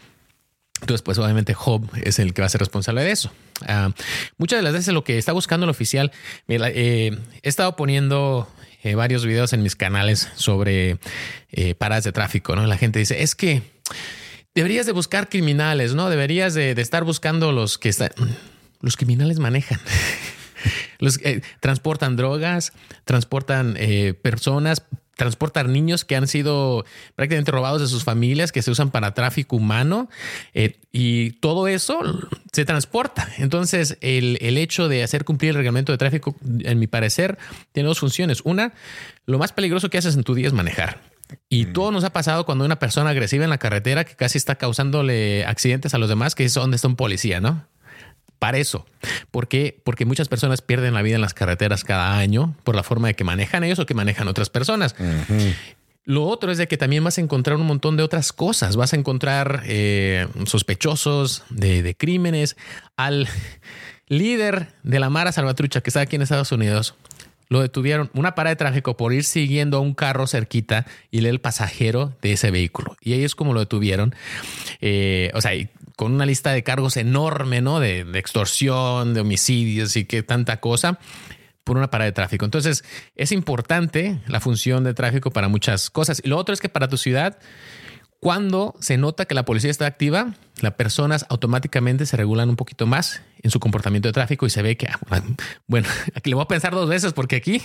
Entonces, 0.80 1.02
pues 1.02 1.18
obviamente 1.18 1.54
Job 1.54 1.88
es 2.02 2.18
el 2.18 2.34
que 2.34 2.42
va 2.42 2.46
a 2.46 2.50
ser 2.50 2.60
responsable 2.60 3.02
de 3.02 3.10
eso. 3.10 3.32
Ah, 3.66 3.90
muchas 4.38 4.58
de 4.58 4.62
las 4.62 4.72
veces 4.72 4.94
lo 4.94 5.04
que 5.04 5.18
está 5.18 5.32
buscando 5.32 5.64
el 5.64 5.70
oficial, 5.70 6.12
eh, 6.48 7.18
he 7.42 7.48
estado 7.48 7.76
poniendo 7.76 8.48
eh, 8.82 8.94
varios 8.94 9.24
videos 9.24 9.52
en 9.52 9.62
mis 9.62 9.76
canales 9.76 10.28
sobre 10.36 10.98
eh, 11.50 11.74
paradas 11.74 12.04
de 12.04 12.12
tráfico, 12.12 12.56
¿no? 12.56 12.66
La 12.66 12.78
gente 12.78 12.98
dice, 12.98 13.22
es 13.22 13.34
que 13.34 13.62
deberías 14.54 14.86
de 14.86 14.92
buscar 14.92 15.28
criminales, 15.28 15.94
¿no? 15.94 16.08
Deberías 16.08 16.54
de, 16.54 16.74
de 16.74 16.82
estar 16.82 17.04
buscando 17.04 17.52
los 17.52 17.78
que 17.78 17.88
están... 17.90 18.10
Los 18.80 18.96
criminales 18.96 19.38
manejan. 19.38 19.78
Los, 20.98 21.18
eh, 21.22 21.42
transportan 21.60 22.16
drogas, 22.16 22.72
transportan 23.04 23.76
eh, 23.78 24.14
personas, 24.14 24.82
transportan 25.16 25.70
niños 25.70 26.06
que 26.06 26.16
han 26.16 26.26
sido 26.26 26.86
prácticamente 27.14 27.50
robados 27.50 27.82
de 27.82 27.88
sus 27.88 28.04
familias, 28.04 28.52
que 28.52 28.62
se 28.62 28.70
usan 28.70 28.90
para 28.90 29.12
tráfico 29.12 29.56
humano 29.56 30.08
eh, 30.54 30.78
y 30.92 31.32
todo 31.32 31.68
eso 31.68 32.00
se 32.52 32.64
transporta. 32.64 33.28
Entonces, 33.36 33.98
el, 34.00 34.38
el, 34.40 34.56
hecho 34.56 34.88
de 34.88 35.02
hacer 35.02 35.26
cumplir 35.26 35.50
el 35.50 35.56
reglamento 35.56 35.92
de 35.92 35.98
tráfico, 35.98 36.36
en 36.60 36.78
mi 36.78 36.86
parecer, 36.86 37.36
tiene 37.72 37.88
dos 37.88 37.98
funciones. 37.98 38.40
Una, 38.44 38.72
lo 39.26 39.38
más 39.38 39.52
peligroso 39.52 39.90
que 39.90 39.98
haces 39.98 40.14
en 40.14 40.24
tu 40.24 40.34
día 40.34 40.46
es 40.46 40.54
manejar. 40.54 41.02
Y 41.48 41.66
mm. 41.66 41.72
todo 41.74 41.92
nos 41.92 42.04
ha 42.04 42.14
pasado 42.14 42.46
cuando 42.46 42.64
una 42.64 42.78
persona 42.78 43.10
agresiva 43.10 43.44
en 43.44 43.50
la 43.50 43.58
carretera 43.58 44.04
que 44.04 44.16
casi 44.16 44.38
está 44.38 44.54
causándole 44.54 45.44
accidentes 45.44 45.92
a 45.92 45.98
los 45.98 46.08
demás, 46.08 46.34
que 46.34 46.44
es 46.44 46.54
donde 46.54 46.76
está 46.76 46.88
un 46.88 46.96
policía, 46.96 47.40
¿no? 47.40 47.66
Para 48.40 48.58
eso. 48.58 48.86
¿Por 49.30 49.46
qué? 49.46 49.80
Porque 49.84 50.04
muchas 50.04 50.28
personas 50.28 50.62
pierden 50.62 50.94
la 50.94 51.02
vida 51.02 51.14
en 51.14 51.20
las 51.20 51.34
carreteras 51.34 51.84
cada 51.84 52.18
año 52.18 52.56
por 52.64 52.74
la 52.74 52.82
forma 52.82 53.06
de 53.06 53.14
que 53.14 53.22
manejan 53.22 53.62
ellos 53.62 53.78
o 53.78 53.86
que 53.86 53.94
manejan 53.94 54.26
otras 54.26 54.50
personas. 54.50 54.96
Lo 56.04 56.24
otro 56.24 56.50
es 56.50 56.58
de 56.58 56.66
que 56.66 56.78
también 56.78 57.04
vas 57.04 57.18
a 57.18 57.20
encontrar 57.20 57.58
un 57.58 57.66
montón 57.66 57.96
de 57.96 58.02
otras 58.02 58.32
cosas. 58.32 58.74
Vas 58.74 58.94
a 58.94 58.96
encontrar 58.96 59.62
eh, 59.66 60.26
sospechosos 60.46 61.44
de, 61.50 61.94
crímenes. 61.96 62.56
Al 62.96 63.28
líder 64.08 64.68
de 64.82 64.98
la 64.98 65.10
Mara 65.10 65.30
Salvatrucha 65.30 65.82
que 65.82 65.90
está 65.90 66.00
aquí 66.00 66.16
en 66.16 66.22
Estados 66.22 66.50
Unidos, 66.50 66.94
lo 67.50 67.60
detuvieron 67.60 68.10
una 68.14 68.34
parada 68.34 68.54
de 68.54 68.58
tráfico 68.58 68.96
por 68.96 69.12
ir 69.12 69.24
siguiendo 69.24 69.76
a 69.76 69.80
un 69.80 69.92
carro 69.92 70.26
cerquita 70.26 70.86
y 71.10 71.20
leer 71.20 71.34
el 71.34 71.40
pasajero 71.40 72.16
de 72.22 72.32
ese 72.32 72.50
vehículo. 72.50 72.96
Y 73.02 73.12
ahí 73.12 73.24
es 73.24 73.34
como 73.34 73.52
lo 73.52 73.60
detuvieron. 73.60 74.14
Eh, 74.80 75.30
o 75.34 75.40
sea, 75.42 75.52
con 76.00 76.14
una 76.14 76.24
lista 76.24 76.52
de 76.52 76.62
cargos 76.62 76.96
enorme, 76.96 77.60
¿no? 77.60 77.78
De, 77.78 78.06
extorsión, 78.14 79.12
de 79.12 79.20
homicidios 79.20 79.98
y 79.98 80.06
que 80.06 80.22
tanta 80.22 80.58
cosa 80.58 80.98
por 81.62 81.76
una 81.76 81.90
parada 81.90 82.06
de 82.06 82.12
tráfico. 82.12 82.46
Entonces, 82.46 82.84
es 83.16 83.32
importante 83.32 84.18
la 84.26 84.40
función 84.40 84.82
de 84.82 84.94
tráfico 84.94 85.30
para 85.30 85.48
muchas 85.48 85.90
cosas. 85.90 86.22
Y 86.24 86.28
lo 86.28 86.38
otro 86.38 86.54
es 86.54 86.62
que 86.62 86.70
para 86.70 86.88
tu 86.88 86.96
ciudad, 86.96 87.38
cuando 88.18 88.74
se 88.80 88.96
nota 88.96 89.26
que 89.26 89.34
la 89.34 89.44
policía 89.44 89.70
está 89.70 89.84
activa, 89.84 90.32
las 90.62 90.74
personas 90.74 91.26
automáticamente 91.28 92.06
se 92.06 92.16
regulan 92.16 92.48
un 92.48 92.56
poquito 92.56 92.86
más 92.86 93.22
en 93.42 93.50
su 93.50 93.58
comportamiento 93.58 94.08
de 94.08 94.12
tráfico 94.12 94.46
y 94.46 94.50
se 94.50 94.60
ve 94.62 94.76
que, 94.76 94.86
ah, 94.86 95.22
bueno, 95.66 95.88
aquí 96.14 96.30
le 96.30 96.34
voy 96.34 96.44
a 96.44 96.48
pensar 96.48 96.72
dos 96.72 96.88
veces 96.88 97.12
porque 97.12 97.36
aquí, 97.36 97.62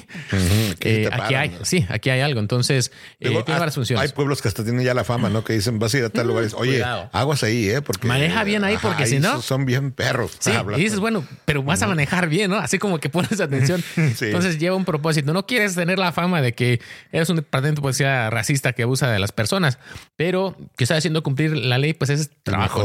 eh, 0.79 1.09
aquí 1.11 1.35
hay, 1.35 1.57
sí, 1.63 1.85
aquí 1.89 2.09
hay 2.09 2.21
algo. 2.21 2.39
Entonces, 2.39 2.91
eh, 3.19 3.29
tiene 3.29 3.59
varias 3.59 3.75
funciones. 3.75 4.01
Hay 4.01 4.15
pueblos 4.15 4.41
que 4.41 4.47
hasta 4.47 4.63
tienen 4.63 4.85
ya 4.85 4.93
la 4.93 5.03
fama, 5.03 5.29
¿no? 5.29 5.43
Que 5.43 5.53
dicen, 5.53 5.79
vas 5.79 5.93
a 5.93 5.97
ir 5.97 6.05
a 6.05 6.09
tal 6.09 6.27
lugar. 6.27 6.45
Oye, 6.55 6.83
aguas 7.11 7.43
ahí, 7.43 7.69
¿eh? 7.69 7.81
Porque 7.81 8.07
maneja 8.07 8.43
bien 8.43 8.63
ahí, 8.63 8.77
porque 8.81 9.05
si 9.05 9.19
no, 9.19 9.41
son 9.41 9.65
bien 9.65 9.91
perros. 9.91 10.37
Sí, 10.39 10.51
y 10.77 10.79
dices, 10.79 10.99
bueno, 10.99 11.25
pero 11.45 11.63
vas 11.63 11.81
a 11.81 11.87
manejar 11.87 12.29
bien, 12.29 12.51
¿no? 12.51 12.57
Así 12.57 12.79
como 12.79 12.99
que 12.99 13.09
pones 13.09 13.39
atención. 13.41 13.83
Entonces 13.95 14.59
lleva 14.59 14.75
un 14.75 14.85
propósito. 14.85 15.33
No 15.33 15.45
quieres 15.45 15.75
tener 15.75 15.99
la 15.99 16.11
fama 16.11 16.41
de 16.41 16.53
que 16.53 16.79
eres 17.11 17.29
un 17.29 17.37
departamento 17.37 17.81
de 17.81 17.83
policía 17.83 18.29
racista 18.29 18.73
que 18.73 18.83
abusa 18.83 19.11
de 19.11 19.19
las 19.19 19.31
personas, 19.31 19.79
pero 20.15 20.57
que 20.77 20.85
está 20.85 20.95
haciendo 20.95 21.23
cumplir 21.23 21.55
la 21.55 21.77
ley, 21.77 21.93
pues 21.93 22.09
es 22.09 22.29
trabajo, 22.43 22.84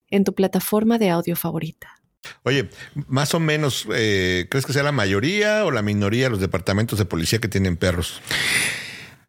en 0.11 0.23
tu 0.23 0.35
plataforma 0.35 0.97
de 0.97 1.09
audio 1.09 1.35
favorita. 1.35 2.01
Oye, 2.43 2.69
más 3.07 3.33
o 3.33 3.39
menos, 3.39 3.87
eh, 3.93 4.45
¿crees 4.49 4.65
que 4.65 4.73
sea 4.73 4.83
la 4.83 4.91
mayoría 4.91 5.65
o 5.65 5.71
la 5.71 5.81
minoría 5.81 6.25
de 6.25 6.29
los 6.29 6.39
departamentos 6.39 6.99
de 6.99 7.05
policía 7.05 7.39
que 7.39 7.47
tienen 7.47 7.77
perros? 7.77 8.21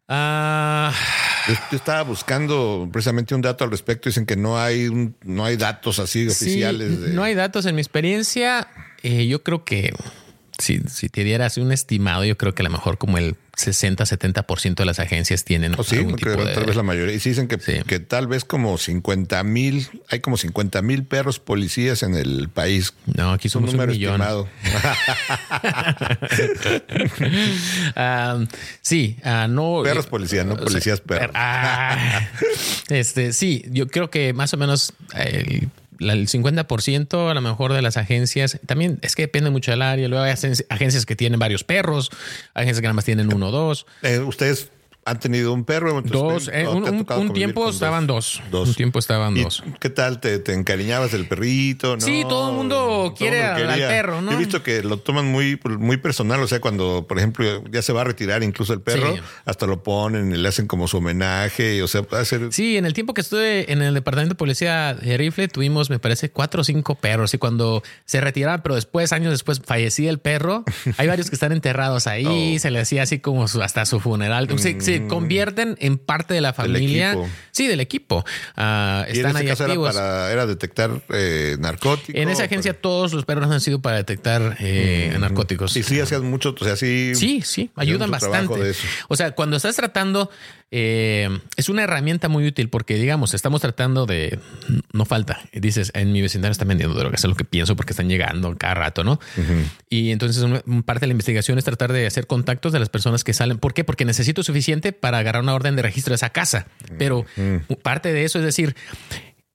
Ah. 0.07 0.93
Yo, 1.47 1.77
estaba 1.77 2.03
buscando 2.03 2.87
precisamente 2.91 3.35
un 3.35 3.41
dato 3.41 3.63
al 3.63 3.71
respecto. 3.71 4.09
Dicen 4.09 4.25
que 4.25 4.35
no 4.35 4.59
hay 4.59 5.13
no 5.23 5.45
hay 5.45 5.57
datos 5.57 5.99
así 5.99 6.27
oficiales. 6.27 6.91
No 7.13 7.23
hay 7.23 7.35
datos. 7.35 7.65
En 7.65 7.75
mi 7.75 7.81
experiencia, 7.81 8.67
eh, 9.01 9.27
yo 9.27 9.43
creo 9.43 9.65
que 9.65 9.93
si, 10.59 10.79
si 10.81 11.09
te 11.09 11.23
dieras 11.23 11.57
un 11.57 11.71
estimado, 11.71 12.23
yo 12.25 12.37
creo 12.37 12.53
que 12.53 12.61
a 12.61 12.65
lo 12.65 12.69
mejor 12.69 12.97
como 12.97 13.17
el 13.17 13.35
60, 13.55 14.03
70% 14.03 14.75
de 14.75 14.85
las 14.85 14.99
agencias 14.99 15.43
tienen. 15.43 15.75
Oh, 15.77 15.83
sí, 15.83 15.97
algún 15.97 16.15
tipo 16.15 16.31
de... 16.31 16.53
tal 16.53 16.65
vez 16.65 16.75
la 16.75 16.81
mayoría. 16.83 17.13
Y 17.13 17.19
sí 17.19 17.29
dicen 17.29 17.47
que, 17.47 17.57
que 17.57 17.99
tal 17.99 18.27
vez 18.27 18.45
como 18.45 18.77
50 18.77 19.43
mil, 19.43 19.87
hay 20.09 20.21
como 20.21 20.37
50 20.37 20.81
mil 20.81 21.05
perros 21.05 21.39
policías 21.39 22.01
en 22.01 22.15
el 22.15 22.49
país. 22.49 22.93
No, 23.05 23.31
aquí 23.31 23.49
somos 23.49 23.69
un, 23.69 23.77
número 23.77 23.91
un 23.91 23.97
millón. 23.97 24.21
Estimado. 24.21 24.49
sí, 28.81 29.17
uh, 29.23 29.47
no. 29.47 29.81
Perros 29.83 30.07
policías, 30.07 30.45
no 30.45 30.57
policías 30.57 31.01
perros. 31.01 31.31
Ah, 31.35 32.27
este, 32.89 33.33
sí, 33.33 33.65
yo 33.69 33.87
creo 33.87 34.09
que 34.09 34.33
más 34.33 34.53
o 34.53 34.57
menos 34.57 34.93
el 35.15 35.69
el 36.09 36.27
50% 36.27 37.29
a 37.29 37.33
lo 37.33 37.41
mejor 37.41 37.73
de 37.73 37.81
las 37.81 37.97
agencias, 37.97 38.59
también 38.65 38.99
es 39.01 39.15
que 39.15 39.23
depende 39.23 39.49
mucho 39.49 39.71
del 39.71 39.81
área. 39.81 40.07
Luego 40.07 40.23
hay 40.23 40.31
agencias 40.31 41.05
que 41.05 41.15
tienen 41.15 41.39
varios 41.39 41.63
perros, 41.63 42.09
agencias 42.53 42.81
que 42.81 42.87
nada 42.87 42.93
más 42.93 43.05
tienen 43.05 43.33
uno 43.33 43.49
o 43.49 43.51
dos. 43.51 43.85
Eh, 44.01 44.19
¿Ustedes 44.19 44.69
han 45.05 45.19
tenido 45.19 45.53
un 45.53 45.65
perro. 45.65 46.01
Dos. 46.01 46.49
Eh, 46.51 46.67
un, 46.67 47.33
tiempo 47.33 47.69
estaban 47.69 48.07
dos. 48.07 48.41
Un 48.51 48.73
tiempo 48.73 48.99
estaban 48.99 49.35
dos. 49.35 49.63
¿Qué 49.79 49.89
tal? 49.89 50.19
¿Te, 50.19 50.41
encariñabas 50.53 51.11
del 51.11 51.27
perrito? 51.27 51.99
Sí, 51.99 52.23
todo 52.27 52.49
el 52.49 52.55
mundo 52.55 53.13
quiere 53.17 53.43
al 53.43 53.77
perro, 53.77 54.21
¿no? 54.21 54.31
he 54.31 54.35
visto 54.35 54.63
que 54.63 54.83
lo 54.83 54.97
toman 54.97 55.25
muy, 55.25 55.59
muy 55.79 55.97
personal. 55.97 56.41
O 56.41 56.47
sea, 56.47 56.61
cuando, 56.61 57.05
por 57.07 57.17
ejemplo, 57.17 57.63
ya 57.71 57.81
se 57.81 57.93
va 57.93 58.01
a 58.01 58.03
retirar 58.05 58.43
incluso 58.43 58.73
el 58.73 58.81
perro, 58.81 59.15
hasta 59.45 59.67
lo 59.67 59.83
ponen 59.83 60.33
y 60.33 60.37
le 60.37 60.47
hacen 60.47 60.67
como 60.67 60.87
su 60.87 60.97
homenaje. 60.97 61.83
O 61.83 61.87
sea, 61.87 62.03
puede 62.03 62.25
ser. 62.25 62.51
Sí, 62.51 62.77
en 62.77 62.85
el 62.85 62.93
tiempo 62.93 63.13
que 63.13 63.21
estuve 63.21 63.71
en 63.71 63.81
el 63.81 63.93
departamento 63.93 64.33
de 64.33 64.37
policía 64.37 64.93
de 64.93 65.17
Rifle, 65.17 65.47
tuvimos, 65.47 65.89
me 65.89 65.99
parece, 65.99 66.31
cuatro 66.31 66.61
o 66.61 66.63
cinco 66.63 66.95
perros. 66.95 67.33
Y 67.33 67.37
cuando 67.37 67.83
se 68.05 68.21
retiraban, 68.21 68.61
pero 68.63 68.75
después, 68.75 69.11
años 69.13 69.31
después, 69.31 69.61
fallecía 69.63 70.09
el 70.09 70.19
perro, 70.19 70.63
hay 70.97 71.07
varios 71.07 71.29
que 71.29 71.35
están 71.35 71.51
enterrados 71.51 72.07
ahí. 72.07 72.23
Oh. 72.33 72.59
Se 72.59 72.71
le 72.71 72.79
hacía 72.79 73.03
así 73.03 73.19
como 73.19 73.43
hasta 73.43 73.85
su 73.85 73.99
funeral. 73.99 74.47
Sí, 74.57 74.77
sí, 74.79 74.92
Mm. 75.01 75.07
convierten 75.07 75.77
en 75.79 75.97
parte 75.97 76.33
de 76.33 76.41
la 76.41 76.53
familia. 76.53 77.17
sí, 77.51 77.67
del 77.67 77.79
equipo. 77.79 78.25
Uh, 78.57 79.03
están 79.07 79.35
ahí 79.35 79.49
activos. 79.49 79.93
Era, 79.93 80.01
para, 80.03 80.31
era 80.31 80.45
detectar 80.45 81.01
eh, 81.09 81.57
narcóticos. 81.59 82.21
En 82.21 82.29
esa 82.29 82.43
agencia 82.43 82.73
todos 82.73 83.13
los 83.13 83.25
perros 83.25 83.49
han 83.49 83.61
sido 83.61 83.81
para 83.81 83.97
detectar 83.97 84.57
eh, 84.59 85.13
mm. 85.15 85.21
narcóticos. 85.21 85.75
Y 85.77 85.83
sí, 85.83 85.99
hacían 85.99 86.29
mucho, 86.29 86.55
o 86.59 86.63
sea, 86.63 86.75
sí. 86.75 87.13
Sí, 87.15 87.41
sí, 87.41 87.71
ayudan 87.75 88.11
bastante. 88.11 88.73
O 89.07 89.15
sea, 89.15 89.31
cuando 89.31 89.57
estás 89.57 89.75
tratando 89.75 90.29
eh, 90.71 91.29
es 91.55 91.69
una 91.69 91.83
herramienta 91.83 92.29
muy 92.29 92.47
útil 92.47 92.69
porque, 92.69 92.95
digamos, 92.95 93.33
estamos 93.33 93.61
tratando 93.61 94.05
de. 94.05 94.39
No 94.91 95.05
falta. 95.05 95.39
Dices, 95.53 95.91
en 95.93 96.11
mi 96.11 96.21
vecindario 96.21 96.51
están 96.51 96.67
vendiendo 96.67 96.95
drogas, 96.95 97.23
es 97.23 97.29
lo 97.29 97.35
que 97.35 97.45
pienso 97.45 97.75
porque 97.75 97.93
están 97.93 98.09
llegando 98.09 98.55
cada 98.57 98.73
rato, 98.73 99.03
¿no? 99.03 99.19
Y 99.89 100.11
entonces, 100.11 100.43
parte 100.85 101.01
de 101.01 101.07
la 101.07 101.11
investigación 101.11 101.57
es 101.57 101.63
tratar 101.63 101.93
de 101.93 102.07
hacer 102.07 102.27
contactos 102.27 102.73
de 102.73 102.79
las 102.79 102.89
personas 102.89 103.23
que 103.23 103.33
salen. 103.33 103.57
¿Por 103.57 103.73
qué? 103.73 103.83
Porque 103.83 104.05
necesito 104.05 104.43
suficiente 104.43 104.93
para 104.93 105.19
agarrar 105.19 105.43
una 105.43 105.53
orden 105.53 105.75
de 105.75 105.81
registro 105.81 106.11
de 106.11 106.15
esa 106.15 106.31
casa. 106.31 106.67
Pero 106.97 107.25
parte 107.81 108.11
de 108.11 108.23
eso 108.23 108.39
es 108.39 108.45
decir, 108.45 108.75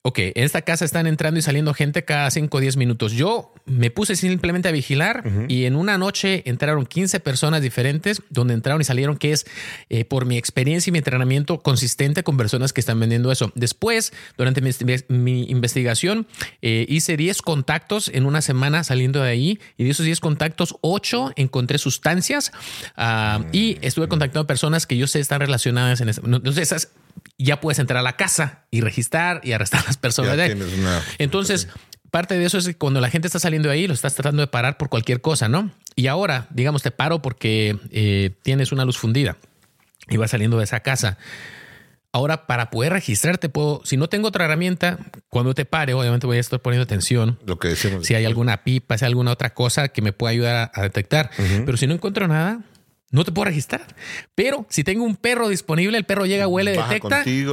ok, 0.09 0.19
en 0.21 0.45
esta 0.45 0.63
casa 0.63 0.87
están 0.87 1.07
entrando 1.07 1.39
y 1.39 1.43
saliendo 1.43 1.75
gente 1.75 2.03
cada 2.03 2.31
5 2.31 2.57
o 2.57 2.61
10 2.61 2.79
minutos. 2.79 3.13
Yo 3.13 3.53
me 3.67 3.91
puse 3.91 4.17
simplemente 4.17 4.67
a 4.67 4.73
vigilar 4.73 5.23
y 5.49 5.67
en 5.67 5.77
una 5.77 5.99
noche 5.99 6.43
entraron 6.47 6.87
15 6.87 7.21
personas 7.21 7.61
diferentes 7.61 8.23
donde 8.31 8.55
entraron 8.55 8.81
y 8.81 8.85
salieron, 8.85 9.19
que 9.19 9.33
es 9.33 9.45
eh, 9.91 10.07
por 10.07 10.25
mi 10.25 10.39
experiencia 10.39 10.89
y 10.89 10.93
mi 10.93 10.99
entrenamiento 10.99 11.61
consistente 11.61 12.23
con 12.23 12.39
personas 12.39 12.73
que 12.73 12.81
están 12.81 12.99
vendiendo 12.99 13.31
eso. 13.31 13.53
Después, 13.55 14.15
durante 14.39 14.63
mi, 14.63 15.43
investigación, 15.51 16.27
eh, 16.63 16.87
hice 16.89 17.19
10 17.19 17.43
contactos 17.43 18.09
en 18.09 18.25
una 18.25 18.41
semana 18.41 18.85
saliendo 18.85 19.23
de 19.23 19.29
ahí 19.29 19.61
y 19.77 19.85
de 19.85 19.91
esos 19.91 20.07
10 20.07 20.21
contactos, 20.21 20.77
8 20.81 21.33
encontré 21.37 21.77
sustancias 21.77 22.51
ah, 22.97 23.45
y 23.53 23.77
estuve 23.83 24.09
contactando 24.09 24.47
personas 24.47 24.87
que 24.87 24.97
yo 24.97 25.07
sé 25.07 25.21
están 25.21 25.41
relacionadas 25.41 26.01
en 26.01 26.09
eso. 26.09 26.23
Entonces, 26.25 26.63
esas 26.63 26.93
ya 27.39 27.61
puedes 27.61 27.79
entrar 27.79 27.99
a 27.99 28.03
la 28.03 28.17
casa 28.17 28.67
y 28.71 28.81
registrar 28.81 29.41
y 29.45 29.53
arrestar 29.53 29.81
a 29.81 29.87
las 29.87 29.97
personas. 29.97 30.39
Entonces, 31.19 31.69
parte 32.11 32.37
de 32.39 32.45
eso 32.45 32.59
es 32.59 32.67
que 32.67 32.75
cuando 32.75 33.01
la 33.01 33.11
gente 33.11 33.29
está 33.29 33.39
saliendo 33.39 33.69
de 33.69 33.75
ahí, 33.75 33.87
lo 33.87 33.95
estás 33.95 34.15
tratando 34.15 34.43
de 34.43 34.47
parar 34.47 34.79
por 34.79 34.89
cualquier 34.89 35.21
cosa, 35.21 35.49
¿no? 35.49 35.71
Y 35.95 36.07
ahora, 36.07 36.47
digamos, 36.51 36.83
te 36.83 36.91
paro 36.91 37.23
porque 37.23 37.79
eh, 37.91 38.31
tienes 38.43 38.73
una 38.73 38.85
luz 38.85 38.99
fundida 38.99 39.37
y 40.09 40.17
vas 40.17 40.31
saliendo 40.31 40.59
de 40.59 40.65
esa 40.65 40.81
casa. 40.81 41.19
Ahora, 42.11 42.47
para 42.47 42.71
poder 42.71 42.93
registrarte, 42.95 43.51
puedo, 43.51 43.83
si 43.85 43.99
no 43.99 44.09
tengo 44.09 44.29
otra 44.29 44.47
herramienta, 44.47 44.99
cuando 45.29 45.55
te 45.55 45.67
pare, 45.67 45.93
obviamente 45.93 46.27
voy 46.27 46.39
a 46.39 46.41
estar 46.41 46.61
poniendo 46.61 46.85
atención. 46.85 47.39
Lo 47.45 47.59
que 47.59 47.69
decimos. 47.69 48.07
Si 48.07 48.15
hay 48.15 48.25
alguna 48.25 48.65
pipa, 48.65 48.97
si 48.97 49.05
hay 49.05 49.11
alguna 49.11 49.33
otra 49.33 49.53
cosa 49.53 49.89
que 49.89 50.01
me 50.01 50.13
pueda 50.13 50.31
ayudar 50.31 50.71
a, 50.75 50.83
detectar. 50.83 51.31
Pero 51.37 51.77
si 51.77 51.87
no 51.87 51.95
encuentro 51.95 52.27
nada, 52.27 52.63
no 53.11 53.25
te 53.25 53.33
puedo 53.33 53.47
registrar. 53.47 53.87
Pero 54.35 54.67
si 54.69 54.85
tengo 54.85 55.05
un 55.05 55.17
perro 55.17 55.49
disponible, 55.49 55.97
el 55.97 56.05
perro 56.05 56.27
llega, 56.27 56.47
huele, 56.47 56.73
detecta 56.73 57.23
y, 57.27 57.47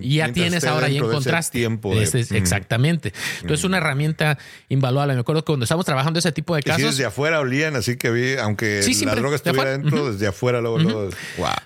y 0.00 0.16
ya 0.16 0.32
tienes 0.32 0.64
ahora, 0.64 0.88
ya 0.88 1.00
encontraste. 1.00 1.58
Tiempo 1.58 1.92
Exactamente. 1.92 3.12
Entonces 3.36 3.60
es 3.60 3.64
una 3.64 3.78
herramienta 3.78 4.38
invaluable. 4.68 5.14
Me 5.14 5.20
acuerdo 5.20 5.42
que 5.42 5.46
cuando 5.46 5.64
estamos 5.64 5.84
trabajando 5.84 6.18
ese 6.18 6.32
tipo 6.32 6.56
de 6.56 6.62
casos. 6.62 6.82
desde 6.82 7.04
afuera 7.04 7.40
olían, 7.40 7.76
así 7.76 7.96
que 7.96 8.10
vi, 8.10 8.36
aunque 8.36 8.82
la 9.04 9.14
droga 9.14 9.36
estuviera 9.36 9.70
dentro, 9.72 10.10
desde 10.10 10.26
afuera 10.26 10.60
luego, 10.60 11.10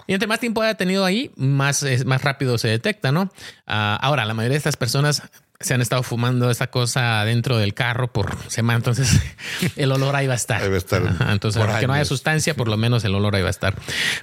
Y 0.06 0.12
entre 0.12 0.26
más 0.26 0.40
tiempo 0.40 0.62
haya 0.62 0.74
tenido 0.74 1.04
ahí, 1.04 1.30
más, 1.36 1.84
más 2.04 2.22
rápido 2.22 2.58
se 2.58 2.68
detecta, 2.68 3.12
¿no? 3.12 3.30
Ah, 3.66 3.98
ahora, 4.02 4.24
la 4.24 4.34
mayoría 4.34 4.54
de 4.54 4.58
estas 4.58 4.76
personas 4.76 5.22
se 5.60 5.74
han 5.74 5.80
estado 5.80 6.02
fumando 6.02 6.50
esa 6.50 6.68
cosa 6.68 7.24
dentro 7.24 7.58
del 7.58 7.74
carro 7.74 8.12
por 8.12 8.36
semana, 8.50 8.78
entonces 8.78 9.20
el 9.76 9.92
olor 9.92 10.16
ahí 10.16 10.26
va 10.26 10.34
a 10.34 10.36
estar. 10.36 10.62
Ahí 10.62 10.68
va 10.68 10.74
a 10.74 10.78
estar. 10.78 11.02
entonces, 11.30 11.62
aunque 11.62 11.86
no 11.86 11.92
haya 11.92 12.04
sustancia, 12.04 12.54
por 12.54 12.68
lo 12.68 12.76
menos 12.76 13.04
el 13.04 13.14
olor 13.14 13.36
ahí 13.36 13.42
va 13.42 13.48
a 13.48 13.50
estar. 13.50 13.74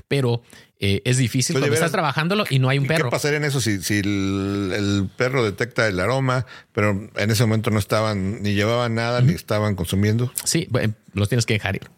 Pero 0.08 0.42
eh, 0.86 1.02
es 1.06 1.18
difícil 1.18 1.58
cuando 1.58 1.74
estás 1.74 1.92
trabajándolo 1.92 2.44
y 2.50 2.60
no 2.60 2.68
hay 2.68 2.78
un 2.78 2.88
perro. 2.88 3.06
¿Qué 3.06 3.12
pasaría 3.12 3.38
en 3.38 3.46
eso 3.46 3.62
si, 3.62 3.82
si 3.82 4.00
el, 4.00 5.10
perro 5.16 5.44
detecta 5.44 5.88
el 5.88 6.00
aroma, 6.00 6.46
pero 6.74 7.10
en 7.16 7.32
ese 7.32 7.44
momento 7.44 7.70
no 7.70 7.80
estaban 7.80 8.44
ni 8.44 8.54
llevaban 8.54 8.94
nada 8.94 9.22
ni 9.22 9.32
estaban 9.32 9.76
consumiendo? 9.76 10.34
Sí, 10.44 10.68
los 11.14 11.30
tienes 11.30 11.46
que 11.46 11.54
dejar 11.54 11.78
ir. 11.78 11.90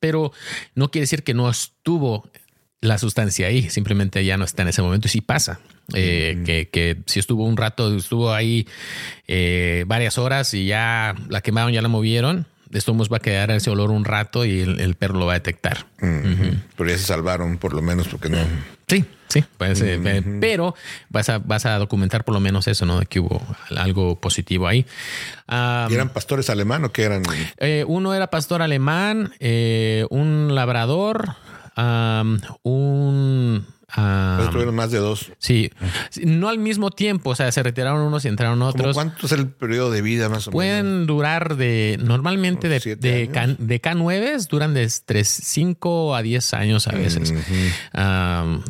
Pero 0.00 0.32
no 0.74 0.90
quiere 0.90 1.04
decir 1.04 1.22
que 1.22 1.32
no 1.32 1.48
estuvo 1.48 2.30
la 2.82 2.98
sustancia 2.98 3.46
ahí, 3.46 3.70
simplemente 3.70 4.24
ya 4.24 4.36
no 4.36 4.44
está 4.44 4.62
en 4.62 4.68
ese 4.68 4.82
momento 4.82 5.06
y 5.06 5.10
sí 5.10 5.20
pasa. 5.20 5.60
Eh, 5.94 6.42
que, 6.44 6.68
que, 6.68 6.98
si 7.06 7.20
estuvo 7.20 7.44
un 7.44 7.56
rato, 7.56 7.94
estuvo 7.96 8.32
ahí 8.32 8.66
eh, 9.28 9.84
varias 9.86 10.18
horas 10.18 10.52
y 10.52 10.66
ya 10.66 11.14
la 11.28 11.40
quemaron, 11.42 11.72
ya 11.72 11.80
la 11.80 11.88
movieron, 11.88 12.46
esto 12.72 12.96
va 12.96 13.18
a 13.18 13.20
quedar 13.20 13.52
ese 13.52 13.70
olor 13.70 13.90
un 13.90 14.04
rato 14.04 14.44
y 14.44 14.60
el, 14.60 14.94
perro 14.96 15.18
lo 15.18 15.26
va 15.26 15.32
a 15.32 15.36
detectar. 15.36 15.86
Pero 15.98 16.90
ya 16.90 16.98
se 16.98 17.04
salvaron, 17.04 17.58
por 17.58 17.72
lo 17.72 17.82
menos, 17.82 18.08
porque 18.08 18.30
no. 18.30 18.38
Sí, 18.88 19.04
sí, 19.28 19.44
eh, 19.60 20.38
pero 20.40 20.74
vas 21.08 21.28
a, 21.28 21.38
vas 21.38 21.66
a 21.66 21.78
documentar 21.78 22.24
por 22.24 22.34
lo 22.34 22.40
menos 22.40 22.66
eso, 22.66 22.84
¿no? 22.84 22.98
De 22.98 23.06
que 23.06 23.20
hubo 23.20 23.40
algo 23.76 24.18
positivo 24.18 24.66
ahí. 24.66 24.86
¿Y 25.48 25.94
eran 25.94 26.08
pastores 26.08 26.50
alemán 26.50 26.84
o 26.84 26.92
qué 26.92 27.04
eran? 27.04 27.22
uno 27.86 28.12
era 28.14 28.28
pastor 28.28 28.60
alemán, 28.60 29.32
un 30.08 30.54
labrador, 30.54 31.36
un 31.76 33.62
tuvieron 33.94 34.74
más 34.74 34.90
de 34.90 34.98
dos. 34.98 35.32
Sí, 35.38 35.70
no 36.24 36.48
al 36.48 36.58
mismo 36.58 36.90
tiempo, 36.90 37.30
o 37.30 37.34
sea, 37.34 37.50
se 37.52 37.62
retiraron 37.62 38.00
unos 38.00 38.24
y 38.24 38.28
entraron 38.28 38.62
otros. 38.62 38.94
¿Cuánto 38.94 39.26
es 39.26 39.32
el 39.32 39.48
periodo 39.48 39.90
de 39.90 40.02
vida 40.02 40.28
más 40.28 40.48
o 40.48 40.50
menos? 40.50 40.52
Pueden 40.52 41.06
durar 41.06 41.56
de, 41.56 41.98
normalmente 42.02 42.68
de, 42.68 42.96
de, 42.96 43.80
K, 43.80 43.94
9 43.94 44.36
duran 44.48 44.74
de 44.74 44.90
3, 45.04 45.28
5 45.28 46.16
a 46.16 46.22
10 46.22 46.54
años 46.54 46.88
a 46.88 46.92
veces. 46.92 47.34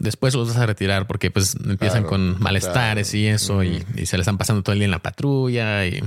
después 0.00 0.34
los 0.34 0.48
vas 0.48 0.56
a 0.56 0.66
retirar 0.66 1.06
porque 1.06 1.30
pues 1.30 1.56
empiezan 1.64 2.04
con 2.04 2.40
malestares 2.40 3.14
y 3.14 3.26
eso 3.26 3.62
y, 3.62 3.84
se 4.04 4.16
les 4.16 4.20
están 4.20 4.38
pasando 4.38 4.62
todo 4.62 4.72
el 4.72 4.80
día 4.80 4.86
en 4.86 4.90
la 4.90 5.02
patrulla 5.02 5.86
y 5.86 6.02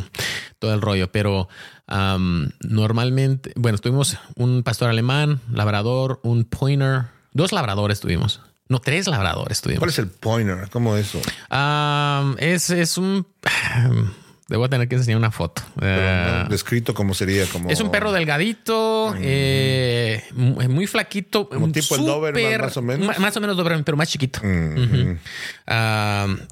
todo 0.60 0.74
el 0.74 0.82
rollo, 0.82 1.12
pero... 1.12 1.48
normalmente, 1.88 3.54
bueno, 3.56 3.78
tuvimos 3.78 4.18
un 4.36 4.64
pastor 4.64 4.90
alemán, 4.90 5.40
labrador, 5.52 6.20
un 6.24 6.44
pointer, 6.44 7.06
dos 7.32 7.52
labradores 7.52 8.00
tuvimos. 8.00 8.42
No, 8.68 8.80
tres 8.80 9.08
labradores 9.08 9.62
tuvimos. 9.62 9.80
¿Cuál 9.80 9.92
es 9.92 10.00
el 10.00 10.08
pointer? 10.08 10.70
¿Cómo 10.72 10.96
es 10.98 11.14
eso? 11.14 11.22
es, 12.40 12.70
es 12.70 12.98
un. 12.98 13.28
Debo 14.48 14.70
tener 14.70 14.88
que 14.88 14.94
enseñar 14.94 15.18
una 15.18 15.32
foto. 15.32 15.64
Uh, 15.78 16.48
descrito 16.50 16.94
como 16.94 17.16
sería 17.16 17.48
como. 17.48 17.68
Es 17.72 17.80
un 17.82 17.90
perro 17.90 18.12
delgadito, 18.12 19.16
mm. 19.16 19.22
eh, 19.22 20.24
muy 20.36 20.86
flaquito. 20.86 21.50
Como 21.50 21.72
tipo 21.72 21.96
el 21.96 22.06
Doberman, 22.06 22.62
más 22.62 22.78
o 22.78 22.82
menos. 22.84 23.20
Más 23.20 23.36
o 23.36 23.42
menos 23.42 23.58
Doberman, 23.58 23.84
pero 23.84 23.98
más 23.98 24.08
chiquito. 24.08 24.42
Mm, 24.44 25.18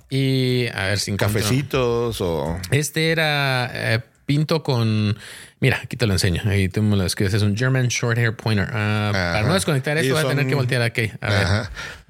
y 0.10 0.68
a 0.74 0.86
ver 0.86 1.00
si 1.00 1.16
Cafecitos 1.16 2.20
o. 2.22 2.58
Este 2.72 3.12
era 3.12 3.70
eh, 3.72 4.02
pinto 4.26 4.64
con 4.64 5.16
Mira, 5.64 5.80
aquí 5.82 5.96
te 5.96 6.06
lo 6.06 6.12
enseño. 6.12 6.42
Ahí 6.46 6.68
tú 6.68 6.84
me 6.84 6.98
lo 6.98 7.06
escribes. 7.06 7.34
Es 7.36 7.42
un 7.42 7.56
German 7.56 7.88
Short 7.88 8.18
Hair 8.18 8.36
Pointer. 8.36 8.68
Ah, 8.74 9.12
para 9.14 9.48
no 9.48 9.54
desconectar 9.54 9.98
esto, 9.98 10.14
voy 10.14 10.22
a 10.22 10.28
tener 10.28 10.46
que 10.46 10.56
voltear 10.56 10.82
aquí. 10.82 11.10
A 11.22 11.30
ver. 11.30 11.48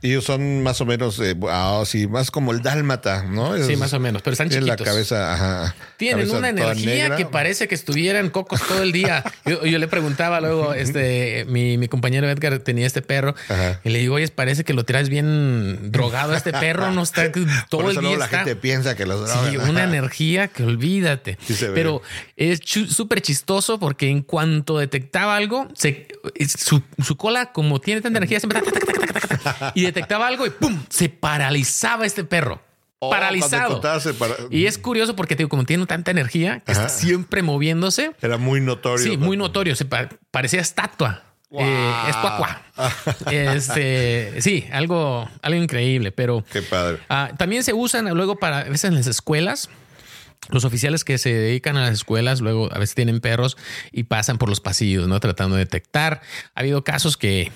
Ellos 0.01 0.25
son 0.25 0.63
más 0.63 0.81
o 0.81 0.85
menos, 0.85 1.17
eh, 1.19 1.33
ah, 1.47 1.81
sí, 1.85 2.07
más 2.07 2.29
como 2.29 2.51
el 2.51 2.61
dálmata, 2.61 3.23
¿no? 3.23 3.57
sí, 3.57 3.77
más 3.77 3.93
o 3.93 4.01
menos, 4.01 4.21
pero 4.21 4.33
están 4.33 4.49
chiquitos. 4.49 4.67
la 4.67 4.75
cabeza, 4.75 5.33
ajá. 5.33 5.75
Tienen 5.95 6.29
una 6.29 6.49
energía 6.49 7.15
que 7.15 7.25
parece 7.25 7.69
que 7.69 7.75
estuvieran 7.75 8.29
cocos 8.29 8.61
todo 8.67 8.83
el 8.83 8.91
día. 8.91 9.23
Yo, 9.45 9.61
le 9.61 9.87
preguntaba 9.87 10.41
luego, 10.41 10.73
este, 10.73 11.45
mi, 11.47 11.77
mi, 11.77 11.87
compañero 11.87 12.29
Edgar 12.29 12.59
tenía 12.59 12.85
este 12.85 13.01
perro 13.01 13.33
y 13.85 13.89
le 13.89 13.99
digo, 13.99 14.15
oye, 14.15 14.27
parece 14.27 14.65
que 14.65 14.73
lo 14.73 14.83
tiras 14.83 15.07
bien 15.07 15.93
drogado. 15.93 16.35
Este 16.35 16.51
perro 16.51 16.91
no 16.91 17.03
está 17.03 17.31
todo 17.69 17.89
el 17.89 17.97
día. 17.97 18.17
la 18.17 18.27
gente 18.27 18.57
piensa 18.57 18.95
que 18.95 19.05
los 19.05 19.29
Sí, 19.29 19.55
una 19.55 19.85
energía 19.85 20.49
que 20.49 20.63
olvídate. 20.63 21.37
pero 21.73 22.01
es 22.35 22.59
súper 22.65 23.21
chistoso 23.21 23.42
porque 23.79 24.09
en 24.09 24.21
cuanto 24.21 24.77
detectaba 24.77 25.35
algo, 25.35 25.67
se, 25.73 26.07
su, 26.57 26.81
su 27.03 27.17
cola, 27.17 27.51
como 27.51 27.79
tiene 27.79 28.01
tanta 28.01 28.17
energía, 28.17 28.39
siempre 28.39 28.61
y 29.73 29.83
detectaba 29.83 30.27
algo 30.27 30.45
y 30.45 30.49
¡pum! 30.49 30.83
Se 30.89 31.09
paralizaba 31.09 32.05
este 32.05 32.23
perro. 32.23 32.61
Oh, 32.99 33.09
paralizado. 33.09 33.81
Y 34.49 34.65
es 34.65 34.77
curioso 34.77 35.15
porque, 35.15 35.35
digo, 35.35 35.49
como 35.49 35.65
tiene 35.65 35.85
tanta 35.85 36.11
energía, 36.11 36.61
que 36.61 36.71
está 36.71 36.87
siempre 36.87 37.41
moviéndose. 37.41 38.13
Era 38.21 38.37
muy 38.37 38.61
notorio. 38.61 39.03
Sí, 39.03 39.17
muy 39.17 39.35
notorio. 39.35 39.75
Se 39.75 39.85
parecía 40.31 40.61
estatua. 40.61 41.23
Eh, 41.51 41.93
es 42.07 42.15
cuacua. 42.15 42.61
este, 43.31 44.41
sí, 44.41 44.65
algo, 44.71 45.29
algo 45.41 45.61
increíble, 45.61 46.13
pero. 46.13 46.45
Qué 46.51 46.61
padre. 46.61 46.99
Ah, 47.09 47.31
también 47.37 47.63
se 47.63 47.73
usan 47.73 48.09
luego 48.15 48.37
para 48.37 48.59
a 48.59 48.63
veces 48.63 48.85
en 48.85 48.95
las 48.95 49.07
escuelas. 49.07 49.69
Los 50.49 50.65
oficiales 50.65 51.03
que 51.03 51.17
se 51.17 51.33
dedican 51.33 51.77
a 51.77 51.81
las 51.81 51.93
escuelas 51.93 52.41
luego 52.41 52.69
a 52.73 52.79
veces 52.79 52.95
tienen 52.95 53.21
perros 53.21 53.57
y 53.91 54.03
pasan 54.03 54.37
por 54.37 54.49
los 54.49 54.59
pasillos, 54.59 55.07
¿no? 55.07 55.19
Tratando 55.19 55.55
de 55.55 55.63
detectar. 55.65 56.21
Ha 56.55 56.59
habido 56.59 56.83
casos 56.83 57.17
que 57.17 57.51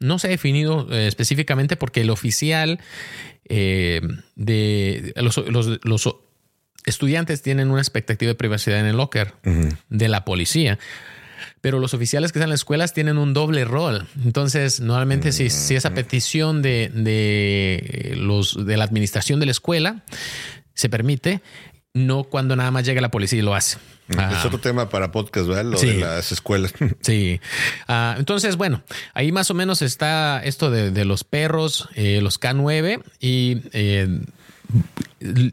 no 0.00 0.18
se 0.18 0.26
ha 0.26 0.30
definido 0.30 0.86
eh, 0.90 1.06
específicamente 1.06 1.76
porque 1.76 2.02
el 2.02 2.10
oficial 2.10 2.80
eh, 3.48 4.00
de 4.36 5.14
los, 5.16 6.08
estudiantes 6.84 7.40
tienen 7.40 7.70
una 7.70 7.80
expectativa 7.80 8.28
de 8.28 8.34
privacidad 8.34 8.78
en 8.80 8.86
el 8.86 8.96
locker 8.96 9.32
de 9.88 10.08
la 10.08 10.24
policía. 10.24 10.78
Pero 11.62 11.78
los 11.78 11.94
oficiales 11.94 12.30
que 12.30 12.38
están 12.38 12.48
en 12.48 12.50
las 12.50 12.60
escuelas 12.60 12.92
tienen 12.92 13.16
un 13.16 13.32
doble 13.32 13.64
rol. 13.64 14.06
Entonces, 14.22 14.80
normalmente, 14.80 15.32
si, 15.32 15.48
si, 15.48 15.74
esa 15.74 15.94
petición 15.94 16.60
de, 16.60 16.90
de, 16.92 18.14
los, 18.18 18.66
de 18.66 18.76
la 18.76 18.84
administración 18.84 19.40
de 19.40 19.46
la 19.46 19.52
escuela 19.52 20.04
se 20.74 20.90
permite, 20.90 21.40
no 21.94 22.24
cuando 22.24 22.56
nada 22.56 22.72
más 22.72 22.84
llega 22.84 23.00
la 23.00 23.10
policía 23.10 23.38
y 23.38 23.42
lo 23.42 23.54
hace. 23.54 23.78
Es 24.08 24.44
otro 24.44 24.58
tema 24.58 24.90
para 24.90 25.10
podcast, 25.12 25.46
¿verdad? 25.46 25.64
Lo 25.64 25.80
de 25.80 25.94
las 25.94 26.30
escuelas. 26.32 26.74
Sí. 27.00 27.40
Ah, 27.88 28.16
entonces, 28.18 28.56
bueno, 28.56 28.82
ahí 29.14 29.32
más 29.32 29.50
o 29.50 29.54
menos 29.54 29.80
está 29.80 30.42
esto 30.44 30.70
de, 30.70 31.04
los 31.04 31.24
perros, 31.24 31.88
eh, 31.94 32.20
los 32.20 32.40
K9 32.40 33.02
y 33.20 33.62
eh, 33.72 34.20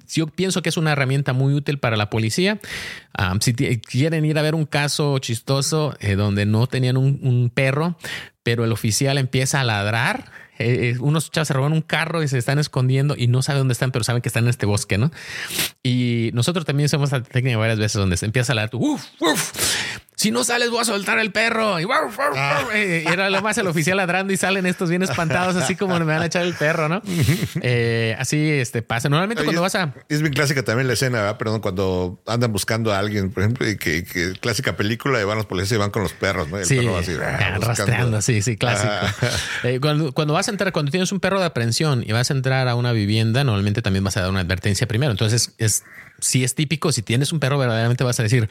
yo 0.09 0.27
pienso 0.27 0.61
que 0.61 0.69
es 0.69 0.77
una 0.77 0.91
herramienta 0.91 1.33
muy 1.33 1.53
útil 1.53 1.77
para 1.77 1.95
la 1.95 2.09
policía. 2.09 2.59
Ah, 3.17 3.35
si 3.39 3.53
quieren 3.53 4.25
ir 4.25 4.37
a 4.37 4.41
ver 4.41 4.55
un 4.55 4.65
caso 4.65 5.17
chistoso 5.19 5.95
eh, 5.99 6.15
donde 6.15 6.45
no 6.45 6.67
tenían 6.67 6.97
un, 6.97 7.51
perro, 7.53 7.97
pero 8.43 8.65
el 8.65 8.71
oficial 8.71 9.17
empieza 9.17 9.61
a 9.61 9.63
ladrar 9.63 10.31
eh, 10.61 10.95
unos 10.99 11.31
chavos 11.31 11.47
se 11.47 11.53
roban 11.53 11.73
un 11.73 11.81
carro 11.81 12.23
y 12.23 12.27
se 12.27 12.37
están 12.37 12.59
escondiendo 12.59 13.15
y 13.17 13.27
no 13.27 13.41
saben 13.41 13.61
dónde 13.61 13.73
están, 13.73 13.91
pero 13.91 14.03
saben 14.03 14.21
que 14.21 14.29
están 14.29 14.43
en 14.43 14.49
este 14.49 14.65
bosque, 14.65 14.97
¿no? 14.97 15.11
Y 15.83 16.31
nosotros 16.33 16.65
también 16.65 16.85
usamos 16.85 17.11
la 17.11 17.23
técnica 17.23 17.57
varias 17.57 17.79
veces 17.79 17.99
donde 17.99 18.17
se 18.17 18.25
empieza 18.25 18.51
a 18.51 18.53
hablar, 18.53 18.69
uf, 18.73 19.05
uf, 19.19 19.51
si 20.21 20.29
no 20.29 20.43
sales 20.43 20.69
voy 20.69 20.81
a 20.81 20.85
soltar 20.85 21.17
el 21.17 21.31
perro. 21.31 21.79
Y, 21.79 21.87
ah. 21.91 22.67
era 22.73 23.31
lo 23.31 23.41
más 23.41 23.57
el 23.57 23.65
oficial 23.65 23.97
ladrando 23.97 24.31
y 24.31 24.37
salen 24.37 24.67
estos 24.67 24.87
bien 24.87 25.01
espantados, 25.01 25.55
así 25.55 25.75
como 25.75 25.97
me 25.97 26.05
van 26.05 26.21
a 26.21 26.27
echar 26.27 26.43
el 26.43 26.53
perro, 26.53 26.87
¿no? 26.87 27.01
Eh, 27.63 28.15
así 28.19 28.49
este, 28.49 28.81
pasa. 28.81 29.09
Normalmente 29.09 29.43
cuando 29.43 29.61
vas 29.61 29.75
a... 29.75 29.93
Es 30.09 30.21
bien 30.21 30.33
clásica 30.33 30.63
también 30.63 30.87
la 30.87 30.93
escena, 30.93 31.21
¿verdad? 31.21 31.37
perdón, 31.37 31.59
cuando 31.59 32.21
andan 32.27 32.51
buscando 32.51 32.93
a 32.93 32.99
alguien, 32.99 33.31
por 33.31 33.43
ejemplo, 33.43 33.67
y 33.67 33.77
que, 33.77 34.03
clásica 34.39 34.75
película 34.77 35.19
y 35.19 35.23
van 35.23 35.37
los 35.37 35.45
policías 35.47 35.73
y 35.73 35.77
van 35.77 35.89
con 35.89 36.03
los 36.03 36.13
perros, 36.13 36.49
¿no? 36.49 36.57
el 36.57 36.65
sí, 36.65 36.77
perro 36.77 36.97
así, 36.97 37.13
ah, 37.21 37.57
rastreando, 37.59 38.21
sí, 38.21 38.41
sí, 38.41 38.57
clásico. 38.57 38.91
Eh, 39.63 39.79
cuando, 39.79 40.11
cuando, 40.11 40.33
vas 40.33 40.47
a 40.47 40.51
entrar, 40.51 40.71
cuando 40.71 40.91
tienes 40.91 41.11
un 41.11 41.19
perro 41.19 41.39
de 41.39 41.45
aprehensión 41.45 42.03
y 42.05 42.11
vas 42.11 42.31
a 42.31 42.33
entrar 42.33 42.67
a 42.67 42.75
una 42.75 42.91
vivienda, 42.93 43.43
normalmente 43.43 43.81
también 43.81 44.03
vas 44.03 44.17
a 44.17 44.21
dar 44.21 44.29
una 44.29 44.39
advertencia 44.39 44.87
primero. 44.87 45.11
Entonces, 45.11 45.53
es, 45.57 45.83
si 46.19 46.43
es 46.43 46.55
típico, 46.55 46.91
si 46.91 47.01
tienes 47.01 47.31
un 47.31 47.39
perro, 47.39 47.57
verdaderamente 47.57 48.03
vas 48.03 48.19
a 48.19 48.23
decir 48.23 48.49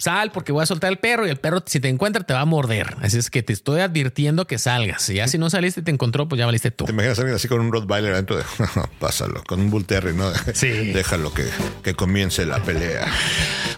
sal 0.00 0.32
porque 0.32 0.50
voy 0.50 0.62
a 0.62 0.66
soltar 0.66 0.90
el 0.90 0.98
perro 0.98 1.26
y 1.26 1.30
el 1.30 1.36
perro 1.36 1.62
si 1.66 1.78
te 1.78 1.88
encuentra 1.88 2.24
te 2.24 2.34
va 2.34 2.40
a 2.40 2.44
morder. 2.44 2.96
Así 3.00 3.18
es 3.18 3.30
que 3.30 3.42
te 3.42 3.52
estoy 3.52 3.80
advirtiendo 3.80 4.46
que 4.46 4.58
salgas. 4.58 5.08
Y 5.10 5.14
ya 5.14 5.28
si 5.28 5.38
no 5.38 5.50
saliste 5.50 5.80
y 5.80 5.84
te 5.84 5.90
encontró, 5.90 6.28
pues 6.28 6.38
ya 6.38 6.46
valiste 6.46 6.70
tú. 6.70 6.86
Te 6.86 6.92
imaginas 6.92 7.18
a 7.18 7.22
alguien 7.22 7.36
así 7.36 7.48
con 7.48 7.60
un 7.60 7.70
Rottweiler 7.70 8.14
dentro 8.14 8.36
de... 8.36 8.44
Pásalo, 8.98 9.44
con 9.44 9.60
un 9.60 9.70
Bull 9.70 9.84
Terrier, 9.84 10.14
¿no? 10.14 10.30
Sí. 10.54 10.92
Déjalo 10.92 11.32
que, 11.32 11.46
que 11.82 11.94
comience 11.94 12.44
la 12.44 12.62
pelea. 12.62 13.06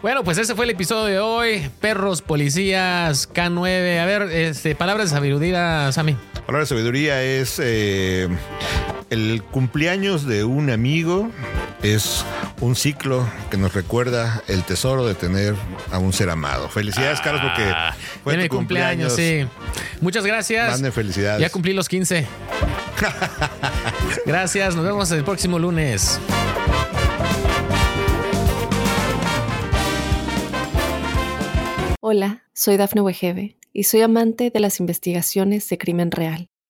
Bueno, 0.00 0.24
pues 0.24 0.38
ese 0.38 0.54
fue 0.54 0.64
el 0.64 0.70
episodio 0.70 1.04
de 1.04 1.18
hoy. 1.20 1.70
Perros, 1.80 2.22
policías, 2.22 3.28
K9. 3.32 3.98
A 3.98 4.06
ver, 4.06 4.22
este, 4.22 4.74
palabras 4.74 5.10
de 5.10 5.16
sabiduría, 5.16 5.90
Sammy. 5.92 6.16
Palabras 6.46 6.68
de 6.68 6.74
sabiduría 6.74 7.22
es 7.22 7.60
eh, 7.62 8.28
el 9.12 9.42
cumpleaños 9.42 10.26
de 10.26 10.42
un 10.42 10.70
amigo 10.70 11.30
es 11.82 12.24
un 12.62 12.74
ciclo 12.74 13.28
que 13.50 13.58
nos 13.58 13.74
recuerda 13.74 14.42
el 14.48 14.64
tesoro 14.64 15.06
de 15.06 15.14
tener 15.14 15.54
a 15.90 15.98
un 15.98 16.14
ser 16.14 16.30
amado. 16.30 16.70
Felicidades, 16.70 17.20
Carlos, 17.20 17.42
porque 17.42 17.62
ah, 17.62 17.94
fue 18.24 18.48
tu 18.48 18.56
cumpleaños, 18.56 19.14
sí. 19.14 19.46
Muchas 20.00 20.24
gracias. 20.24 20.70
Manden 20.70 20.94
felicidades. 20.94 21.42
Ya 21.42 21.50
cumplí 21.50 21.74
los 21.74 21.90
15. 21.90 22.26
gracias, 24.26 24.74
nos 24.74 24.84
vemos 24.86 25.10
el 25.10 25.24
próximo 25.24 25.58
lunes. 25.58 26.18
Hola, 32.00 32.44
soy 32.54 32.78
Dafne 32.78 33.02
Wegebe 33.02 33.58
y 33.74 33.84
soy 33.84 34.00
amante 34.00 34.48
de 34.48 34.60
las 34.60 34.80
investigaciones 34.80 35.68
de 35.68 35.76
crimen 35.76 36.10
real. 36.10 36.48